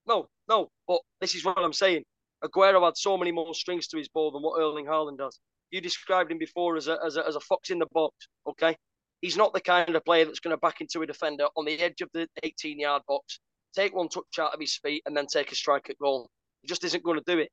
No, 0.07 0.29
no. 0.49 0.69
But 0.87 1.01
this 1.21 1.35
is 1.35 1.45
what 1.45 1.59
I'm 1.59 1.73
saying. 1.73 2.05
Aguero 2.45 2.85
had 2.85 2.97
so 2.97 3.17
many 3.17 3.33
more 3.33 3.55
strings 3.55 3.87
to 3.89 3.99
his 3.99 4.09
bow 4.09 4.31
than 4.31 4.43
what 4.43 4.61
Erling 4.61 4.87
Haaland 4.87 5.19
does. 5.19 5.39
You 5.71 5.81
described 5.81 6.33
him 6.33 6.39
before 6.39 6.77
as 6.77 6.89
a, 6.89 6.99
as 7.05 7.17
a, 7.17 7.27
as 7.27 7.37
a 7.37 7.41
fox 7.41 7.71
in 7.71 7.79
the 7.79 7.87
box. 7.93 8.15
Okay, 8.49 8.77
he's 9.21 9.37
not 9.37 9.53
the 9.53 9.61
kind 9.61 9.95
of 9.95 10.05
player 10.05 10.25
that's 10.25 10.41
going 10.41 10.55
to 10.55 10.61
back 10.61 10.81
into 10.81 11.03
a 11.03 11.07
defender 11.07 11.47
on 11.57 11.65
the 11.65 11.79
edge 11.79 12.01
of 12.01 12.09
the 12.13 12.27
18 12.43 12.81
yard 12.81 13.03
box, 13.07 13.41
take 13.75 13.95
one 13.95 14.09
touch 14.09 14.39
out 14.39 14.55
of 14.55 14.61
his 14.61 14.77
feet, 14.77 15.03
and 15.07 15.17
then 15.17 15.27
take 15.27 15.53
a 15.53 15.55
strike 15.55 15.91
at 15.91 15.99
goal. 15.99 16.29
He 16.63 16.69
just 16.69 16.85
isn't 16.85 17.05
going 17.05 17.19
to 17.19 17.25
do 17.27 17.39
it. 17.41 17.51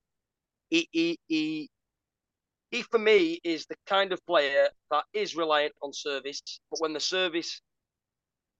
He, 0.69 0.87
he, 0.91 1.19
he, 1.27 1.69
he, 2.71 2.81
for 2.81 2.99
me, 2.99 3.39
is 3.43 3.65
the 3.65 3.75
kind 3.87 4.11
of 4.11 4.25
player 4.25 4.67
that 4.91 5.05
is 5.13 5.35
reliant 5.35 5.73
on 5.81 5.93
service, 5.93 6.41
but 6.69 6.81
when 6.81 6.93
the 6.93 6.99
service 6.99 7.61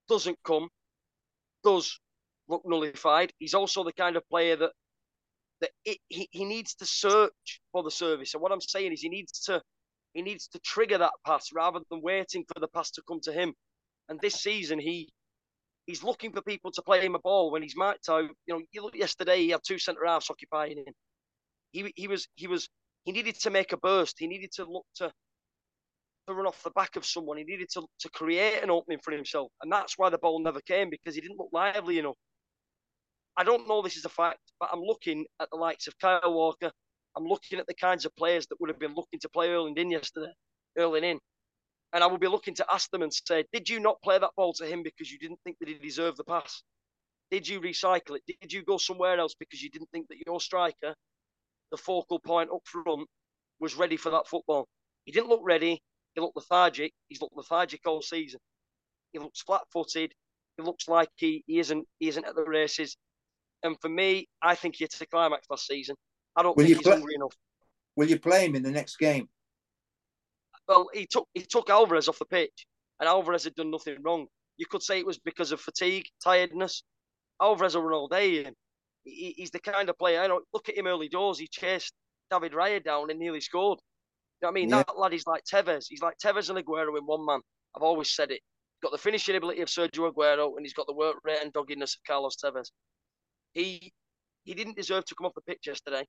doesn't 0.07 0.37
come, 0.45 0.69
does 1.63 1.99
look 2.47 2.61
nullified, 2.65 3.31
he's 3.39 3.53
also 3.53 3.83
the 3.83 3.93
kind 3.93 4.15
of 4.15 4.27
player 4.29 4.55
that 4.55 4.71
that 5.59 5.71
it, 5.85 5.97
he, 6.07 6.27
he 6.31 6.45
needs 6.45 6.75
to 6.75 6.85
search 6.85 7.61
for 7.71 7.83
the 7.83 7.91
service. 7.91 8.33
And 8.33 8.41
what 8.43 8.51
I'm 8.51 8.61
saying 8.61 8.93
is 8.93 9.01
he 9.01 9.09
needs 9.09 9.39
to 9.45 9.61
he 10.13 10.21
needs 10.21 10.47
to 10.49 10.59
trigger 10.59 10.97
that 10.99 11.11
pass 11.25 11.51
rather 11.53 11.79
than 11.89 12.01
waiting 12.01 12.45
for 12.47 12.59
the 12.59 12.67
pass 12.67 12.91
to 12.91 13.01
come 13.07 13.19
to 13.21 13.31
him. 13.33 13.53
And 14.09 14.19
this 14.21 14.35
season, 14.35 14.79
he 14.79 15.09
he's 15.87 16.03
looking 16.03 16.33
for 16.33 16.43
people 16.43 16.71
to 16.73 16.83
play 16.83 17.01
him 17.05 17.15
a 17.15 17.19
ball 17.19 17.51
when 17.51 17.63
he's 17.63 17.77
marked 17.77 18.09
out. 18.09 18.29
You 18.47 18.55
know, 18.55 18.61
you 18.73 18.83
look 18.83 18.97
yesterday, 18.97 19.39
he 19.39 19.51
had 19.51 19.61
two 19.67 19.79
centre 19.79 20.05
halves 20.05 20.29
occupying 20.31 20.79
him. 20.79 20.93
He 21.71 21.93
he 21.97 22.07
was 22.09 22.27
he 22.35 22.47
was 22.47 22.69
he 23.05 23.13
needed 23.13 23.35
to 23.41 23.51
make 23.51 23.73
a 23.73 23.77
burst. 23.77 24.17
He 24.19 24.27
needed 24.27 24.51
to 24.53 24.65
look 24.65 24.85
to 24.97 25.11
to 26.27 26.33
run 26.35 26.47
off 26.47 26.63
the 26.63 26.71
back 26.71 26.97
of 26.97 27.05
someone. 27.05 27.37
He 27.37 27.45
needed 27.45 27.69
to 27.73 27.87
to 28.01 28.09
create 28.11 28.63
an 28.63 28.71
opening 28.71 28.99
for 29.03 29.11
himself, 29.13 29.51
and 29.63 29.71
that's 29.71 29.95
why 29.97 30.09
the 30.09 30.19
ball 30.19 30.39
never 30.41 30.61
came 30.61 30.89
because 30.91 31.15
he 31.15 31.21
didn't 31.21 31.39
look 31.39 31.51
lively 31.53 31.99
enough. 31.99 32.17
I 33.37 33.43
don't 33.43 33.67
know 33.67 33.81
this 33.81 33.97
is 33.97 34.05
a 34.05 34.09
fact, 34.09 34.39
but 34.59 34.69
I'm 34.73 34.81
looking 34.81 35.25
at 35.39 35.49
the 35.51 35.57
likes 35.57 35.87
of 35.87 35.97
Kyle 35.99 36.33
Walker, 36.33 36.71
I'm 37.17 37.25
looking 37.25 37.59
at 37.59 37.67
the 37.67 37.73
kinds 37.75 38.05
of 38.05 38.15
players 38.15 38.47
that 38.47 38.59
would 38.61 38.69
have 38.69 38.79
been 38.79 38.95
looking 38.95 39.19
to 39.21 39.29
play 39.29 39.49
Erling 39.49 39.77
in 39.77 39.91
yesterday, 39.91 40.31
Erling 40.77 41.03
in. 41.03 41.19
And 41.93 42.03
I 42.03 42.07
will 42.07 42.17
be 42.17 42.27
looking 42.27 42.53
to 42.55 42.65
ask 42.71 42.89
them 42.91 43.01
and 43.01 43.13
say, 43.13 43.45
did 43.53 43.69
you 43.69 43.79
not 43.79 44.01
play 44.01 44.19
that 44.19 44.31
ball 44.35 44.53
to 44.53 44.65
him 44.65 44.83
because 44.83 45.11
you 45.11 45.17
didn't 45.17 45.39
think 45.43 45.57
that 45.59 45.69
he 45.69 45.75
deserved 45.75 46.17
the 46.17 46.23
pass? 46.23 46.61
Did 47.31 47.47
you 47.47 47.61
recycle 47.61 48.17
it? 48.17 48.37
Did 48.41 48.51
you 48.51 48.63
go 48.63 48.77
somewhere 48.77 49.17
else 49.19 49.35
because 49.39 49.61
you 49.61 49.69
didn't 49.69 49.89
think 49.91 50.07
that 50.09 50.17
your 50.25 50.39
striker, 50.39 50.93
the 51.71 51.77
focal 51.77 52.19
point 52.19 52.49
up 52.53 52.61
front, 52.65 53.07
was 53.59 53.75
ready 53.75 53.97
for 53.97 54.09
that 54.11 54.27
football? 54.27 54.67
He 55.05 55.11
didn't 55.11 55.29
look 55.29 55.41
ready. 55.43 55.81
He 56.13 56.21
looked 56.21 56.35
lethargic. 56.35 56.91
He's 57.07 57.21
looked 57.21 57.35
lethargic 57.35 57.81
all 57.85 58.01
season. 58.01 58.39
He 59.13 59.19
looks 59.19 59.41
flat-footed. 59.41 60.11
He 60.57 60.63
looks 60.63 60.87
like 60.87 61.09
he, 61.15 61.43
he 61.47 61.59
isn't 61.59 61.87
he 61.99 62.07
isn't 62.09 62.25
at 62.25 62.35
the 62.35 62.43
races. 62.43 62.97
And 63.63 63.77
for 63.81 63.89
me, 63.89 64.27
I 64.41 64.55
think 64.55 64.75
he 64.75 64.83
hit 64.83 64.95
the 64.97 65.05
climax 65.05 65.47
last 65.49 65.67
season. 65.67 65.95
I 66.35 66.43
don't 66.43 66.57
will 66.57 66.65
think 66.65 66.77
he's 66.77 66.83
play, 66.83 66.93
hungry 66.93 67.15
enough. 67.15 67.35
Will 67.95 68.07
you 68.07 68.19
play 68.19 68.45
him 68.45 68.55
in 68.55 68.63
the 68.63 68.71
next 68.71 68.97
game? 68.97 69.29
Well, 70.67 70.89
he 70.93 71.07
took 71.07 71.27
he 71.33 71.41
took 71.41 71.69
Alvarez 71.69 72.09
off 72.09 72.19
the 72.19 72.25
pitch, 72.25 72.67
and 72.99 73.07
Alvarez 73.07 73.45
had 73.45 73.55
done 73.55 73.71
nothing 73.71 73.97
wrong. 74.01 74.27
You 74.57 74.65
could 74.65 74.83
say 74.83 74.99
it 74.99 75.05
was 75.05 75.19
because 75.19 75.51
of 75.51 75.61
fatigue, 75.61 76.05
tiredness. 76.23 76.83
Alvarez 77.41 77.75
will 77.75 77.83
run 77.83 77.93
all 77.93 78.07
day, 78.07 78.43
and 78.45 78.55
he, 79.03 79.33
he's 79.37 79.51
the 79.51 79.59
kind 79.59 79.89
of 79.89 79.97
player. 79.97 80.21
I 80.21 80.27
know. 80.27 80.41
Look 80.53 80.69
at 80.69 80.77
him 80.77 80.87
early 80.87 81.09
doors. 81.09 81.39
He 81.39 81.47
chased 81.47 81.93
David 82.31 82.53
Raya 82.53 82.83
down 82.83 83.09
and 83.09 83.19
nearly 83.19 83.41
scored. 83.41 83.79
You 84.41 84.47
know 84.47 84.49
what 84.49 84.51
I 84.51 84.53
mean? 84.55 84.69
Yeah. 84.69 84.83
That 84.87 84.97
lad 84.99 85.13
is 85.13 85.25
like 85.27 85.43
Tevez. 85.43 85.85
He's 85.89 86.01
like 86.01 86.17
Tevez 86.23 86.49
and 86.49 86.59
Aguero 86.59 86.97
in 86.97 87.05
one 87.05 87.25
man. 87.25 87.39
I've 87.75 87.83
always 87.83 88.13
said 88.13 88.31
it. 88.31 88.41
He's 88.41 88.83
got 88.83 88.91
the 88.91 88.97
finishing 88.97 89.35
ability 89.35 89.61
of 89.61 89.69
Sergio 89.69 90.11
Aguero, 90.11 90.57
and 90.57 90.65
he's 90.65 90.73
got 90.73 90.87
the 90.87 90.93
work 90.93 91.17
rate 91.23 91.39
and 91.41 91.53
doggedness 91.53 91.95
of 91.95 92.01
Carlos 92.05 92.35
Tevez. 92.43 92.71
He 93.53 93.91
he 94.43 94.53
didn't 94.53 94.77
deserve 94.77 95.05
to 95.05 95.15
come 95.15 95.27
off 95.27 95.33
the 95.35 95.41
pitch 95.41 95.67
yesterday. 95.67 96.05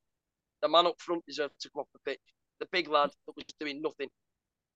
The 0.63 0.69
man 0.69 0.87
up 0.87 0.95
front 0.99 1.25
deserved 1.27 1.55
to 1.61 1.71
come 1.71 1.81
off 1.81 1.89
the 1.93 2.11
pitch. 2.11 2.21
The 2.61 2.67
big 2.73 2.89
lad 2.89 3.11
that 3.27 3.37
was 3.37 3.45
doing 3.61 3.81
nothing. 3.83 4.09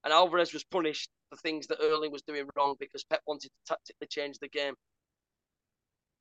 And 0.05 0.12
Alvarez 0.12 0.53
was 0.53 0.64
punished 0.64 1.11
for 1.30 1.36
things 1.36 1.66
that 1.68 1.78
Erling 1.80 2.12
was 2.12 2.22
doing 2.22 2.46
wrong 2.57 2.74
because 2.78 3.05
Pep 3.05 3.20
wanted 3.26 3.48
to 3.48 3.74
tactically 3.74 4.09
change 4.09 4.38
the 4.38 4.48
game. 4.48 4.74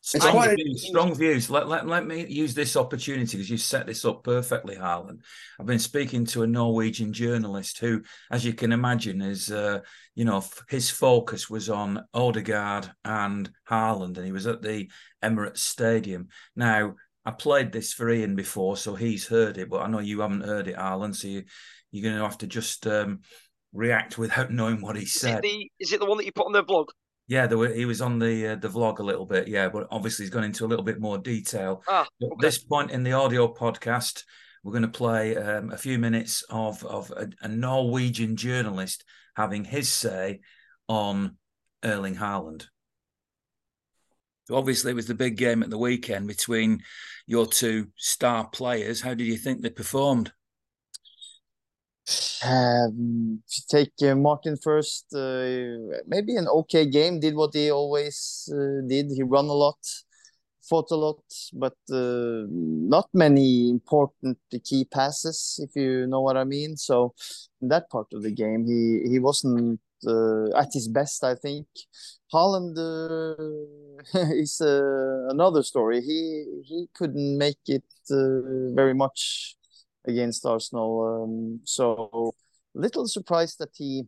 Strong 0.04 0.32
quite... 0.32 0.56
views, 0.56 0.88
strong 0.88 1.14
views. 1.14 1.50
Let, 1.52 1.68
let, 1.68 1.86
let 1.88 2.08
me 2.08 2.26
use 2.26 2.56
this 2.56 2.76
opportunity 2.76 3.38
because 3.38 3.52
you 3.52 3.58
set 3.58 3.86
this 3.86 4.04
up 4.04 4.24
perfectly, 4.24 4.76
Harlan. 4.76 5.22
I've 5.60 5.68
been 5.68 5.78
speaking 5.78 6.26
to 6.28 6.42
a 6.42 6.48
Norwegian 6.48 7.14
journalist 7.14 7.78
who, 7.78 8.02
as 8.32 8.44
you 8.44 8.54
can 8.54 8.72
imagine, 8.72 9.22
is 9.22 9.52
uh, 9.52 9.82
you 10.16 10.26
know 10.26 10.44
his 10.70 10.90
focus 10.90 11.52
was 11.52 11.70
on 11.70 12.04
Odegaard 12.16 12.90
and 13.06 13.52
Haaland, 13.70 14.18
and 14.18 14.26
he 14.26 14.32
was 14.32 14.48
at 14.48 14.64
the 14.64 14.90
Emirates 15.24 15.60
Stadium. 15.60 16.30
Now, 16.56 16.96
I 17.24 17.32
played 17.32 17.72
this 17.72 17.94
for 17.94 18.10
Ian 18.10 18.36
before, 18.36 18.78
so 18.78 18.96
he's 18.96 19.28
heard 19.28 19.60
it, 19.60 19.70
but 19.70 19.84
I 19.84 19.88
know 19.88 20.00
you 20.00 20.22
haven't 20.22 20.46
heard 20.46 20.68
it, 20.68 20.78
Harlan. 20.78 21.14
So 21.14 21.28
you, 21.28 21.44
you're 21.92 22.04
going 22.04 22.18
to 22.18 22.24
have 22.24 22.40
to 22.40 22.48
just 22.48 22.88
um, 22.88 23.20
react 23.74 24.18
without 24.18 24.52
knowing 24.52 24.82
what 24.82 24.96
he 24.96 25.06
said. 25.06 25.30
Is 25.30 25.36
it, 25.38 25.42
the, 25.42 25.72
is 25.80 25.94
it 25.94 26.00
the 26.00 26.06
one 26.06 26.18
that 26.18 26.26
you 26.26 26.32
put 26.32 26.48
on 26.48 26.54
the 26.54 26.64
blog? 26.64 26.90
Yeah, 27.28 27.46
were, 27.48 27.74
he 27.74 27.86
was 27.86 28.02
on 28.02 28.20
the 28.20 28.48
uh, 28.48 28.56
the 28.56 28.68
vlog 28.68 29.00
a 29.00 29.04
little 29.04 29.26
bit. 29.26 29.48
Yeah, 29.48 29.70
but 29.70 29.88
obviously 29.90 30.26
he's 30.26 30.34
gone 30.34 30.44
into 30.44 30.66
a 30.66 30.68
little 30.68 30.84
bit 30.84 31.00
more 31.00 31.18
detail. 31.18 31.82
Ah, 31.88 32.06
okay. 32.22 32.32
At 32.32 32.42
this 32.42 32.58
point 32.58 32.92
in 32.92 33.04
the 33.04 33.14
audio 33.14 33.54
podcast, 33.54 34.24
we're 34.64 34.74
going 34.74 34.82
to 34.82 34.90
play 34.90 35.38
um, 35.38 35.72
a 35.72 35.78
few 35.78 35.98
minutes 35.98 36.44
of 36.50 36.84
of 36.84 37.10
a, 37.12 37.30
a 37.42 37.48
Norwegian 37.48 38.36
journalist 38.36 39.06
having 39.36 39.64
his 39.64 39.90
say 39.90 40.42
on 40.90 41.38
Erling 41.84 42.16
Haaland. 42.16 42.66
So 44.48 44.56
obviously, 44.56 44.92
it 44.92 44.96
was 44.96 45.08
the 45.08 45.16
big 45.16 45.38
game 45.38 45.64
at 45.64 45.70
the 45.70 45.78
weekend 45.78 46.28
between 46.28 46.84
your 47.28 47.46
two 47.46 47.88
star 47.96 48.50
players. 48.50 49.00
How 49.00 49.14
did 49.14 49.28
you 49.28 49.38
think 49.38 49.62
they 49.62 49.70
performed? 49.70 50.34
Um, 52.44 53.44
take 53.70 53.94
uh, 54.04 54.16
Martin 54.16 54.58
first, 54.58 55.06
uh, 55.14 56.02
maybe 56.08 56.36
an 56.36 56.48
okay 56.48 56.86
game. 56.86 57.20
Did 57.20 57.36
what 57.36 57.54
he 57.54 57.72
always 57.72 58.50
uh, 58.52 58.82
did. 58.88 59.12
He 59.16 59.24
run 59.24 59.46
a 59.46 59.54
lot, 59.54 59.78
fought 60.68 60.92
a 60.92 60.96
lot, 60.96 61.24
but 61.54 61.76
uh, 61.92 62.46
not 62.50 63.10
many 63.14 63.70
important 63.70 64.38
key 64.64 64.86
passes, 64.86 65.60
if 65.64 65.76
you 65.76 66.08
know 66.08 66.22
what 66.22 66.38
I 66.38 66.44
mean. 66.44 66.78
So, 66.78 67.14
in 67.62 67.70
that 67.70 67.90
part 67.90 68.08
of 68.14 68.24
the 68.24 68.32
game, 68.32 68.66
he 68.66 69.08
he 69.10 69.20
wasn't 69.20 69.80
uh, 70.08 70.50
at 70.58 70.70
his 70.74 70.88
best, 70.88 71.24
I 71.24 71.36
think. 71.36 71.68
Haaland 72.34 72.78
uh, 72.78 74.20
is 74.34 74.60
another 74.62 75.64
story. 75.64 76.02
He 76.02 76.46
he 76.66 76.88
couldn't 76.96 77.38
make 77.38 77.62
it 77.68 77.84
very 78.10 78.94
much 78.94 79.56
against 80.06 80.46
Arsenal. 80.46 81.24
Um, 81.24 81.62
so 81.64 82.34
little 82.74 83.08
surprised 83.08 83.60
that 83.60 83.72
he 83.76 84.04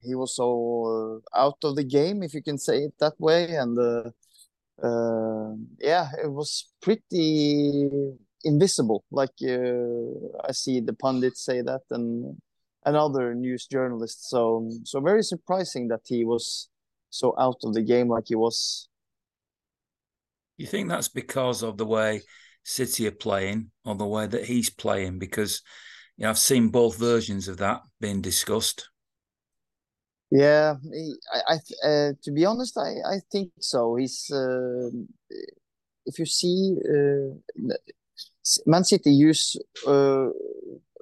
he 0.00 0.14
was 0.14 0.36
so 0.36 1.22
uh, 1.34 1.38
out 1.38 1.56
of 1.64 1.76
the 1.76 1.84
game, 1.84 2.22
if 2.22 2.34
you 2.34 2.42
can 2.42 2.58
say 2.58 2.84
it 2.84 2.94
that 3.00 3.18
way. 3.18 3.54
And 3.56 3.78
uh, 3.78 4.10
uh, 4.82 5.54
yeah, 5.80 6.08
it 6.22 6.30
was 6.30 6.68
pretty 6.82 7.88
invisible. 8.44 9.04
Like 9.10 9.32
uh, 9.42 10.46
I 10.46 10.52
see 10.52 10.80
the 10.80 10.92
pundits 10.92 11.44
say 11.44 11.62
that, 11.62 11.82
and 11.90 12.36
and 12.84 12.96
other 12.96 13.34
news 13.34 13.66
journalists. 13.66 14.28
So 14.28 14.70
so 14.84 15.00
very 15.00 15.22
surprising 15.22 15.88
that 15.88 16.02
he 16.04 16.24
was 16.24 16.68
so 17.10 17.34
out 17.38 17.56
of 17.64 17.74
the 17.74 17.82
game 17.82 18.08
like 18.08 18.24
he 18.28 18.34
was. 18.34 18.88
You 20.56 20.66
think 20.66 20.88
that's 20.88 21.08
because 21.08 21.62
of 21.62 21.78
the 21.78 21.86
way 21.86 22.22
City 22.64 23.06
are 23.06 23.12
playing 23.12 23.70
or 23.84 23.94
the 23.94 24.06
way 24.06 24.26
that 24.26 24.44
he's 24.44 24.70
playing? 24.70 25.18
Because 25.18 25.62
you 26.16 26.24
know, 26.24 26.30
I've 26.30 26.38
seen 26.38 26.68
both 26.68 26.98
versions 26.98 27.48
of 27.48 27.58
that 27.58 27.82
being 28.00 28.20
discussed. 28.20 28.88
Yeah, 30.30 30.74
I, 31.32 31.54
I 31.54 31.88
uh, 31.88 32.12
to 32.22 32.32
be 32.32 32.44
honest, 32.44 32.76
I, 32.76 33.14
I 33.14 33.20
think 33.30 33.52
so. 33.60 33.94
He's 33.94 34.30
uh, 34.32 34.90
if 36.06 36.18
you 36.18 36.26
see 36.26 36.76
uh, 36.88 37.36
Man 38.66 38.84
City 38.84 39.10
use 39.10 39.56
uh, 39.86 40.28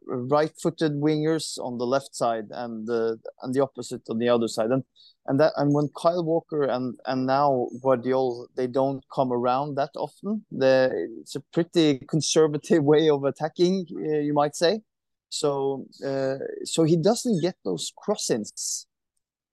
right-footed 0.07 0.93
wingers 0.93 1.59
on 1.59 1.79
the 1.79 1.87
left 1.87 2.15
side 2.15 2.47
and 2.51 2.89
uh, 2.89 3.15
and 3.43 3.55
the 3.55 3.63
opposite 3.63 4.03
on 4.09 4.19
the 4.19 4.29
other 4.29 4.49
side, 4.49 4.71
and 4.71 4.85
and 5.27 5.39
that 5.41 5.53
and 5.57 5.73
when 5.73 5.89
Kyle 5.97 6.25
Walker 6.25 6.65
and 6.65 6.99
and 7.07 7.27
now 7.27 7.69
Gvardiol 7.83 8.47
they 8.57 8.67
don't 8.67 9.05
come 9.15 9.33
around 9.33 9.77
that 9.77 9.91
often. 9.97 10.45
The 10.51 10.91
it's 11.21 11.37
a 11.37 11.41
pretty 11.53 12.01
conservative 12.09 12.85
way 12.93 13.09
of 13.09 13.25
attacking, 13.25 13.87
uh, 13.93 14.19
you 14.19 14.35
might 14.35 14.57
say. 14.57 14.81
So 15.29 15.87
uh, 16.05 16.39
so 16.65 16.85
he 16.85 16.97
doesn't 16.97 17.41
get 17.41 17.57
those 17.65 17.93
crossings. 17.97 18.87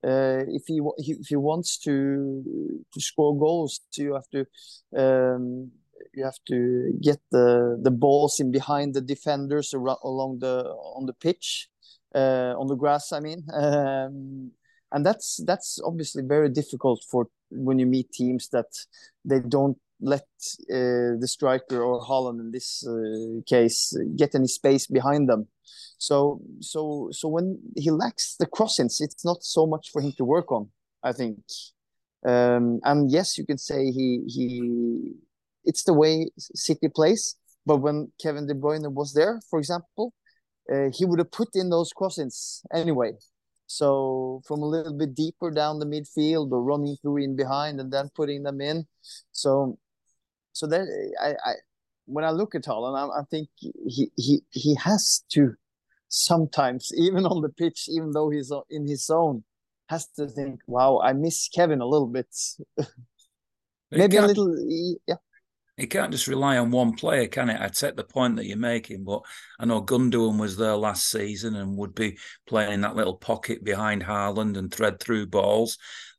Uh, 0.01 0.43
if 0.47 0.63
he 0.67 0.81
if 0.97 1.27
he 1.27 1.35
wants 1.35 1.77
to 1.79 2.83
to 2.93 3.01
score 3.01 3.37
goals, 3.37 3.81
you 3.95 4.13
have 4.13 4.29
to 4.29 4.45
um, 4.97 5.71
you 6.13 6.23
have 6.23 6.39
to 6.47 6.93
get 7.01 7.19
the 7.31 7.79
the 7.81 7.91
balls 7.91 8.39
in 8.39 8.51
behind 8.51 8.93
the 8.93 9.01
defenders 9.01 9.73
around, 9.73 9.99
along 10.03 10.39
the 10.39 10.65
on 10.95 11.05
the 11.05 11.13
pitch, 11.13 11.69
uh, 12.15 12.53
on 12.57 12.67
the 12.67 12.75
grass. 12.75 13.11
I 13.11 13.19
mean, 13.19 13.43
um, 13.53 14.51
and 14.91 15.05
that's 15.05 15.39
that's 15.45 15.79
obviously 15.83 16.23
very 16.23 16.49
difficult 16.49 17.03
for 17.09 17.27
when 17.51 17.79
you 17.79 17.85
meet 17.85 18.11
teams 18.11 18.49
that 18.49 18.71
they 19.25 19.39
don't 19.39 19.77
let 20.01 20.27
uh, 20.71 21.19
the 21.19 21.27
striker 21.27 21.81
or 21.81 22.01
Haaland 22.01 22.39
in 22.39 22.51
this 22.51 22.85
uh, 22.87 23.41
case 23.45 23.93
get 24.15 24.35
any 24.35 24.47
space 24.47 24.87
behind 24.87 25.27
them. 25.27 25.47
So 25.97 26.41
so 26.61 27.09
so 27.11 27.27
when 27.27 27.59
he 27.75 27.91
lacks 27.91 28.35
the 28.39 28.45
crossings, 28.45 29.01
it's 29.01 29.25
not 29.25 29.43
so 29.43 29.65
much 29.65 29.89
for 29.91 30.01
him 30.01 30.13
to 30.17 30.25
work 30.25 30.51
on. 30.51 30.69
I 31.03 31.13
think, 31.13 31.39
um, 32.25 32.79
and 32.83 33.11
yes, 33.11 33.37
you 33.37 33.45
can 33.45 33.57
say 33.57 33.91
he 33.91 34.23
he 34.27 35.13
it's 35.63 35.83
the 35.83 35.93
way 35.93 36.29
City 36.37 36.89
plays. 36.89 37.35
But 37.65 37.77
when 37.77 38.11
Kevin 38.21 38.47
De 38.47 38.53
Bruyne 38.53 38.91
was 38.91 39.13
there, 39.13 39.39
for 39.49 39.59
example, 39.59 40.13
uh, 40.71 40.89
he 40.93 41.05
would 41.05 41.19
have 41.19 41.31
put 41.31 41.49
in 41.55 41.69
those 41.69 41.91
crossings 41.93 42.61
anyway. 42.73 43.13
So 43.67 44.41
from 44.47 44.61
a 44.61 44.65
little 44.65 44.97
bit 44.97 45.13
deeper 45.13 45.51
down 45.51 45.77
the 45.77 45.85
midfield 45.85 46.51
or 46.51 46.63
running 46.63 46.97
through 47.01 47.17
in 47.17 47.35
behind 47.35 47.79
and 47.79 47.91
then 47.93 48.09
putting 48.15 48.43
them 48.43 48.61
in. 48.61 48.87
So 49.31 49.77
so 50.53 50.67
that 50.67 50.87
I, 51.21 51.29
I 51.29 51.53
when 52.05 52.25
I 52.25 52.31
look 52.31 52.55
at 52.55 52.63
Haaland, 52.63 52.97
I, 52.97 53.19
I 53.19 53.23
think 53.29 53.49
he 53.61 54.11
he 54.15 54.41
he 54.49 54.75
has 54.75 55.23
to 55.33 55.53
sometimes 56.07 56.91
even 56.97 57.25
on 57.25 57.41
the 57.41 57.49
pitch, 57.49 57.87
even 57.87 58.11
though 58.11 58.29
he's 58.29 58.51
in 58.69 58.87
his 58.87 59.05
zone, 59.05 59.43
has 59.87 60.07
to 60.17 60.27
think, 60.27 60.61
"Wow, 60.67 60.99
I 61.03 61.13
miss 61.13 61.47
Kevin 61.47 61.81
a 61.81 61.85
little 61.85 62.07
bit." 62.07 62.27
Maybe 63.91 64.17
a 64.17 64.25
little, 64.25 64.55
yeah. 65.07 65.15
He 65.79 65.87
can't 65.87 66.11
just 66.11 66.27
rely 66.27 66.57
on 66.57 66.71
one 66.71 66.93
player, 66.93 67.27
can 67.27 67.49
it? 67.49 67.61
I 67.61 67.69
take 67.69 67.95
the 67.95 68.03
point 68.03 68.35
that 68.35 68.45
you're 68.45 68.57
making, 68.57 69.05
but 69.05 69.21
I 69.57 69.65
know 69.65 69.81
Gundogan 69.81 70.37
was 70.37 70.57
there 70.57 70.75
last 70.75 71.09
season 71.09 71.55
and 71.55 71.77
would 71.77 71.95
be 71.95 72.17
playing 72.47 72.73
in 72.73 72.81
that 72.81 72.97
little 72.97 73.15
pocket 73.15 73.63
behind 73.63 74.03
Haaland 74.03 74.57
and 74.57 74.73
thread 74.73 74.99
through 74.99 75.27
balls. 75.27 75.77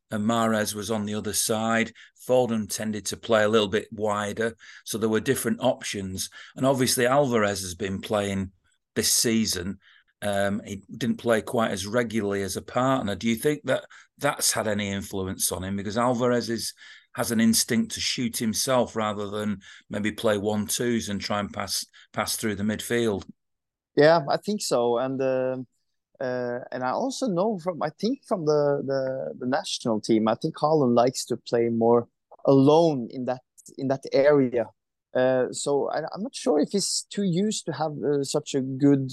And 0.09 0.25
Mahrez 0.25 0.73
was 0.73 0.89
on 0.89 1.05
the 1.05 1.13
other 1.13 1.33
side. 1.33 1.93
Foden 2.27 2.73
tended 2.73 3.05
to 3.07 3.17
play 3.17 3.43
a 3.43 3.49
little 3.49 3.67
bit 3.67 3.87
wider, 3.91 4.55
so 4.83 4.97
there 4.97 5.09
were 5.09 5.19
different 5.19 5.59
options. 5.61 6.29
And 6.55 6.65
obviously, 6.65 7.05
Alvarez 7.05 7.61
has 7.61 7.75
been 7.75 8.01
playing 8.01 8.51
this 8.95 9.11
season. 9.11 9.77
Um, 10.23 10.61
he 10.65 10.83
didn't 10.95 11.17
play 11.17 11.41
quite 11.41 11.71
as 11.71 11.87
regularly 11.87 12.41
as 12.43 12.57
a 12.57 12.61
partner. 12.61 13.15
Do 13.15 13.27
you 13.27 13.35
think 13.35 13.61
that 13.65 13.85
that's 14.17 14.51
had 14.51 14.67
any 14.67 14.89
influence 14.89 15.51
on 15.51 15.63
him? 15.63 15.75
Because 15.75 15.97
Alvarez 15.97 16.49
is 16.49 16.73
has 17.13 17.31
an 17.31 17.39
instinct 17.39 17.91
to 17.91 17.99
shoot 17.99 18.37
himself 18.37 18.95
rather 18.95 19.29
than 19.29 19.59
maybe 19.89 20.11
play 20.11 20.37
one 20.37 20.67
twos 20.67 21.09
and 21.09 21.19
try 21.19 21.39
and 21.39 21.51
pass 21.51 21.85
pass 22.13 22.35
through 22.35 22.55
the 22.55 22.63
midfield. 22.63 23.25
Yeah, 23.95 24.21
I 24.29 24.37
think 24.37 24.61
so, 24.61 24.97
and 24.97 25.21
uh, 25.21 25.57
uh, 26.21 26.59
and 26.71 26.83
I 26.83 26.91
also 26.91 27.27
know 27.27 27.59
from 27.59 27.81
I 27.81 27.89
think 27.99 28.19
from 28.27 28.45
the, 28.45 28.81
the 28.85 29.33
the 29.39 29.47
national 29.47 29.99
team, 30.01 30.27
I 30.27 30.35
think 30.35 30.55
Haaland 30.55 30.95
likes 30.95 31.25
to 31.25 31.37
play 31.37 31.69
more 31.69 32.07
alone 32.45 33.07
in 33.11 33.25
that 33.25 33.41
in 33.77 33.87
that 33.89 34.03
area. 34.13 34.67
Uh, 35.13 35.51
so 35.51 35.89
I, 35.89 35.99
am 35.99 36.23
not 36.23 36.33
sure 36.33 36.59
if 36.59 36.69
he's 36.71 37.05
too 37.09 37.23
used 37.23 37.65
to 37.65 37.73
have 37.73 37.91
uh, 38.01 38.23
such 38.23 38.55
a 38.55 38.61
good, 38.61 39.11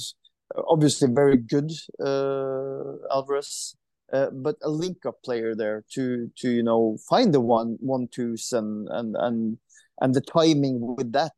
obviously 0.69 1.09
very 1.11 1.37
good 1.37 1.73
uh, 1.99 2.93
Alvarez 3.13 3.75
uh, 4.13 4.31
but 4.31 4.57
a 4.63 4.71
link 4.71 5.05
up 5.07 5.23
player 5.23 5.55
there 5.55 5.85
to 5.91 6.31
to 6.37 6.51
you 6.51 6.63
know 6.63 6.97
find 7.09 7.33
the 7.33 7.41
one 7.41 7.77
one 7.81 8.09
twos 8.09 8.53
and 8.53 8.89
and 8.91 9.17
and 9.17 9.59
and 10.01 10.15
the 10.15 10.21
timing 10.21 10.97
with 10.97 11.13
that. 11.13 11.35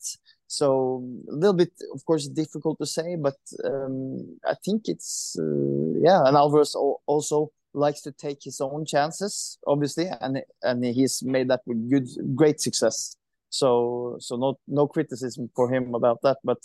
So 0.47 1.05
a 1.31 1.35
little 1.35 1.55
bit, 1.55 1.73
of 1.95 2.05
course, 2.05 2.27
difficult 2.27 2.79
to 2.79 2.87
say, 2.87 3.15
but 3.17 3.39
um, 3.65 4.39
I 4.45 4.55
think 4.65 4.89
it's 4.89 5.37
uh, 5.39 5.99
yeah. 6.01 6.23
And 6.25 6.37
Alvarez 6.37 6.75
also 7.07 7.53
likes 7.73 8.01
to 8.03 8.13
take 8.13 8.43
his 8.43 8.61
own 8.61 8.85
chances, 8.85 9.59
obviously, 9.67 10.09
and 10.21 10.43
and 10.63 10.85
he's 10.85 11.23
made 11.23 11.49
that 11.49 11.63
with 11.67 11.89
good, 11.89 12.09
great 12.35 12.61
success. 12.61 13.17
So 13.51 14.17
so 14.21 14.37
no 14.37 14.59
no 14.67 14.87
criticism 14.87 15.51
for 15.55 15.73
him 15.73 15.95
about 15.95 16.21
that, 16.23 16.39
but 16.45 16.59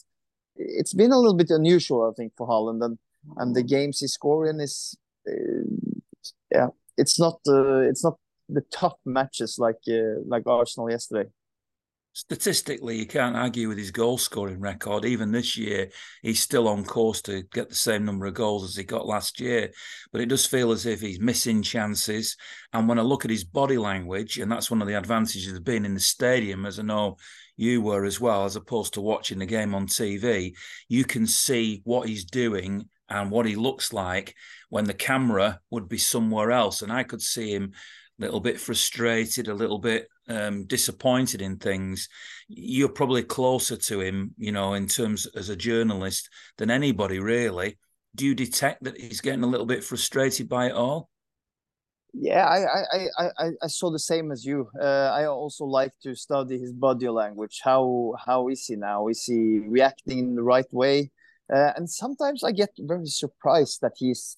it's 0.55 0.93
been 0.93 1.11
a 1.11 1.17
little 1.17 1.35
bit 1.35 1.51
unusual, 1.51 2.09
I 2.09 2.13
think, 2.15 2.33
for 2.35 2.47
Haaland 2.47 2.83
and 2.83 2.97
and 3.37 3.55
the 3.55 3.63
games 3.63 3.99
he's 3.99 4.13
scoring 4.13 4.59
is 4.59 4.97
uh, 5.27 5.63
yeah, 6.55 6.67
it's 6.97 7.19
not 7.19 7.39
uh, 7.47 7.79
it's 7.79 8.03
not 8.03 8.15
the 8.49 8.63
tough 8.71 8.95
matches 9.05 9.57
like 9.59 9.79
uh, 9.89 10.21
like 10.25 10.47
Arsenal 10.47 10.89
yesterday. 10.89 11.29
Statistically, 12.13 12.97
you 12.97 13.05
can't 13.05 13.35
argue 13.35 13.67
with 13.67 13.77
his 13.77 13.91
goal 13.91 14.17
scoring 14.17 14.61
record. 14.61 15.03
Even 15.03 15.33
this 15.33 15.57
year, 15.57 15.89
he's 16.21 16.39
still 16.39 16.69
on 16.69 16.85
course 16.85 17.21
to 17.23 17.43
get 17.51 17.67
the 17.67 17.75
same 17.75 18.05
number 18.05 18.25
of 18.25 18.33
goals 18.33 18.63
as 18.63 18.77
he 18.77 18.85
got 18.85 19.05
last 19.05 19.41
year. 19.41 19.69
But 20.13 20.21
it 20.21 20.27
does 20.27 20.45
feel 20.45 20.71
as 20.71 20.85
if 20.85 21.01
he's 21.01 21.19
missing 21.19 21.61
chances. 21.61 22.37
And 22.71 22.87
when 22.87 22.99
I 22.99 23.01
look 23.01 23.25
at 23.25 23.31
his 23.31 23.43
body 23.43 23.77
language, 23.77 24.39
and 24.39 24.49
that's 24.49 24.71
one 24.71 24.81
of 24.81 24.87
the 24.87 24.97
advantages 24.97 25.51
of 25.51 25.65
being 25.65 25.83
in 25.83 25.93
the 25.93 25.99
stadium, 25.99 26.65
as 26.65 26.79
I 26.79 26.83
know 26.83 27.17
you 27.57 27.81
were 27.81 28.05
as 28.05 28.21
well, 28.21 28.45
as 28.45 28.55
opposed 28.55 28.93
to 28.93 29.01
watching 29.01 29.39
the 29.39 29.45
game 29.45 29.75
on 29.75 29.85
TV, 29.85 30.53
you 30.87 31.03
can 31.03 31.27
see 31.27 31.81
what 31.83 32.07
he's 32.07 32.23
doing 32.23 32.87
and 33.09 33.31
what 33.31 33.45
he 33.45 33.55
looks 33.55 33.93
like 33.93 34.35
when 34.69 34.85
the 34.85 34.93
camera 34.93 35.59
would 35.69 35.87
be 35.87 35.97
somewhere 35.97 36.51
else. 36.51 36.81
And 36.81 36.91
I 36.91 37.03
could 37.03 37.21
see 37.21 37.51
him 37.51 37.73
a 38.19 38.23
little 38.23 38.39
bit 38.39 38.59
frustrated, 38.59 39.47
a 39.47 39.53
little 39.53 39.79
bit 39.79 40.07
um, 40.27 40.65
disappointed 40.65 41.41
in 41.41 41.57
things. 41.57 42.09
You're 42.47 42.89
probably 42.89 43.23
closer 43.23 43.75
to 43.75 44.01
him, 44.01 44.33
you 44.37 44.51
know, 44.51 44.73
in 44.73 44.87
terms 44.87 45.25
as 45.35 45.49
a 45.49 45.55
journalist 45.55 46.29
than 46.57 46.71
anybody 46.71 47.19
really. 47.19 47.77
Do 48.15 48.25
you 48.25 48.33
detect 48.33 48.83
that 48.85 48.99
he's 48.99 49.21
getting 49.21 49.43
a 49.43 49.47
little 49.47 49.65
bit 49.65 49.83
frustrated 49.83 50.47
by 50.47 50.67
it 50.67 50.71
all? 50.71 51.09
Yeah, 52.17 52.45
I 52.45 53.09
I, 53.17 53.29
I, 53.37 53.49
I 53.61 53.67
saw 53.67 53.91
the 53.91 53.99
same 53.99 54.31
as 54.31 54.45
you. 54.45 54.69
Uh, 54.81 55.11
I 55.13 55.25
also 55.25 55.65
like 55.65 55.91
to 56.03 56.15
study 56.15 56.57
his 56.57 56.71
body 56.71 57.09
language. 57.09 57.59
How 57.61 58.13
how 58.25 58.47
is 58.47 58.65
he 58.65 58.77
now? 58.77 59.09
Is 59.09 59.25
he 59.25 59.59
reacting 59.59 60.19
in 60.19 60.35
the 60.35 60.43
right 60.43 60.71
way? 60.71 61.11
Uh, 61.53 61.71
and 61.75 61.89
sometimes 61.89 62.43
I 62.43 62.51
get 62.51 62.71
very 62.79 63.05
surprised 63.05 63.81
that 63.81 63.93
he's 63.97 64.37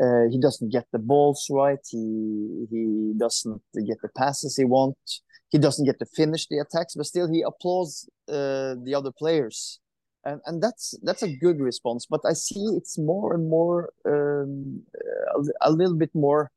uh, 0.00 0.28
he 0.28 0.40
doesn't 0.40 0.72
get 0.72 0.86
the 0.92 0.98
balls 0.98 1.46
right. 1.50 1.78
He 1.88 2.66
he 2.70 3.12
doesn't 3.16 3.62
get 3.86 3.98
the 4.02 4.08
passes 4.16 4.56
he 4.56 4.64
wants. 4.64 5.22
He 5.50 5.58
doesn't 5.58 5.84
get 5.84 6.00
to 6.00 6.06
finish 6.06 6.48
the 6.48 6.58
attacks, 6.58 6.94
but 6.96 7.06
still 7.06 7.30
he 7.30 7.42
applauds 7.42 8.08
uh, 8.28 8.74
the 8.82 8.94
other 8.96 9.12
players, 9.12 9.78
and 10.24 10.40
and 10.46 10.60
that's 10.60 10.94
that's 11.02 11.22
a 11.22 11.36
good 11.36 11.60
response. 11.60 12.06
But 12.10 12.22
I 12.24 12.32
see 12.32 12.64
it's 12.76 12.98
more 12.98 13.34
and 13.34 13.48
more 13.48 13.90
um, 14.04 14.82
a, 15.36 15.68
a, 15.68 15.70
little 15.70 15.96
bit 15.96 16.10
more 16.12 16.50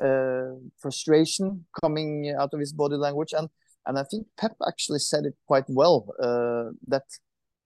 uh, 0.00 0.56
frustration 0.80 1.64
coming 1.80 2.34
out 2.36 2.50
of 2.52 2.58
his 2.58 2.72
body 2.72 2.96
language, 2.96 3.32
and 3.32 3.48
and 3.86 4.00
I 4.00 4.02
think 4.02 4.26
Pep 4.36 4.56
actually 4.66 4.98
said 4.98 5.26
it 5.26 5.34
quite 5.46 5.68
well 5.68 6.12
uh, 6.20 6.72
that 6.88 7.04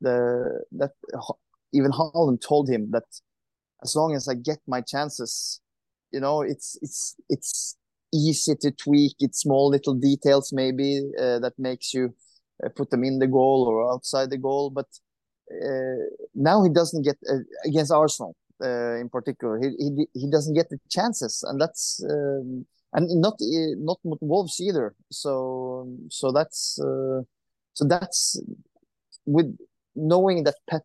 the 0.03 0.65
that 0.73 0.93
even 1.75 1.91
Haaland 1.91 2.41
told 2.41 2.69
him 2.69 2.91
that 2.93 3.05
as 3.83 3.95
long 3.95 4.15
as 4.15 4.29
I 4.29 4.35
get 4.35 4.59
my 4.67 4.81
chances, 4.81 5.61
you 6.13 6.21
know, 6.21 6.43
it's 6.43 6.79
it's 6.81 7.17
it's 7.29 7.77
easy 8.13 8.55
to 8.61 8.71
tweak. 8.71 9.17
It's 9.21 9.41
small 9.41 9.69
little 9.69 9.95
details 9.95 10.53
maybe 10.53 11.03
uh, 11.21 11.41
that 11.41 11.55
makes 11.59 11.93
you 11.93 12.15
uh, 12.65 12.69
put 12.75 12.91
them 12.91 13.05
in 13.05 13.19
the 13.19 13.27
goal 13.27 13.67
or 13.69 13.93
outside 13.93 14.31
the 14.31 14.39
goal. 14.39 14.71
But 14.71 14.87
uh, 15.51 16.07
now 16.35 16.63
he 16.63 16.71
doesn't 16.71 17.03
get 17.03 17.17
uh, 17.29 17.45
against 17.67 17.93
Arsenal 17.93 18.37
uh, 18.63 18.95
in 18.95 19.09
particular. 19.09 19.59
He, 19.59 19.71
he 19.79 20.07
he 20.15 20.31
doesn't 20.31 20.55
get 20.55 20.71
the 20.71 20.79
chances, 20.89 21.45
and 21.47 21.61
that's 21.61 22.03
um, 22.09 22.65
and 22.93 23.21
not 23.21 23.35
not 23.41 23.99
with 24.05 24.21
Wolves 24.23 24.61
either. 24.61 24.95
So 25.11 25.89
so 26.11 26.33
that's 26.33 26.79
so 27.75 27.85
that's 27.89 28.41
with 29.27 29.57
knowing 29.97 30.45
that 30.45 30.55
Pep 30.69 30.83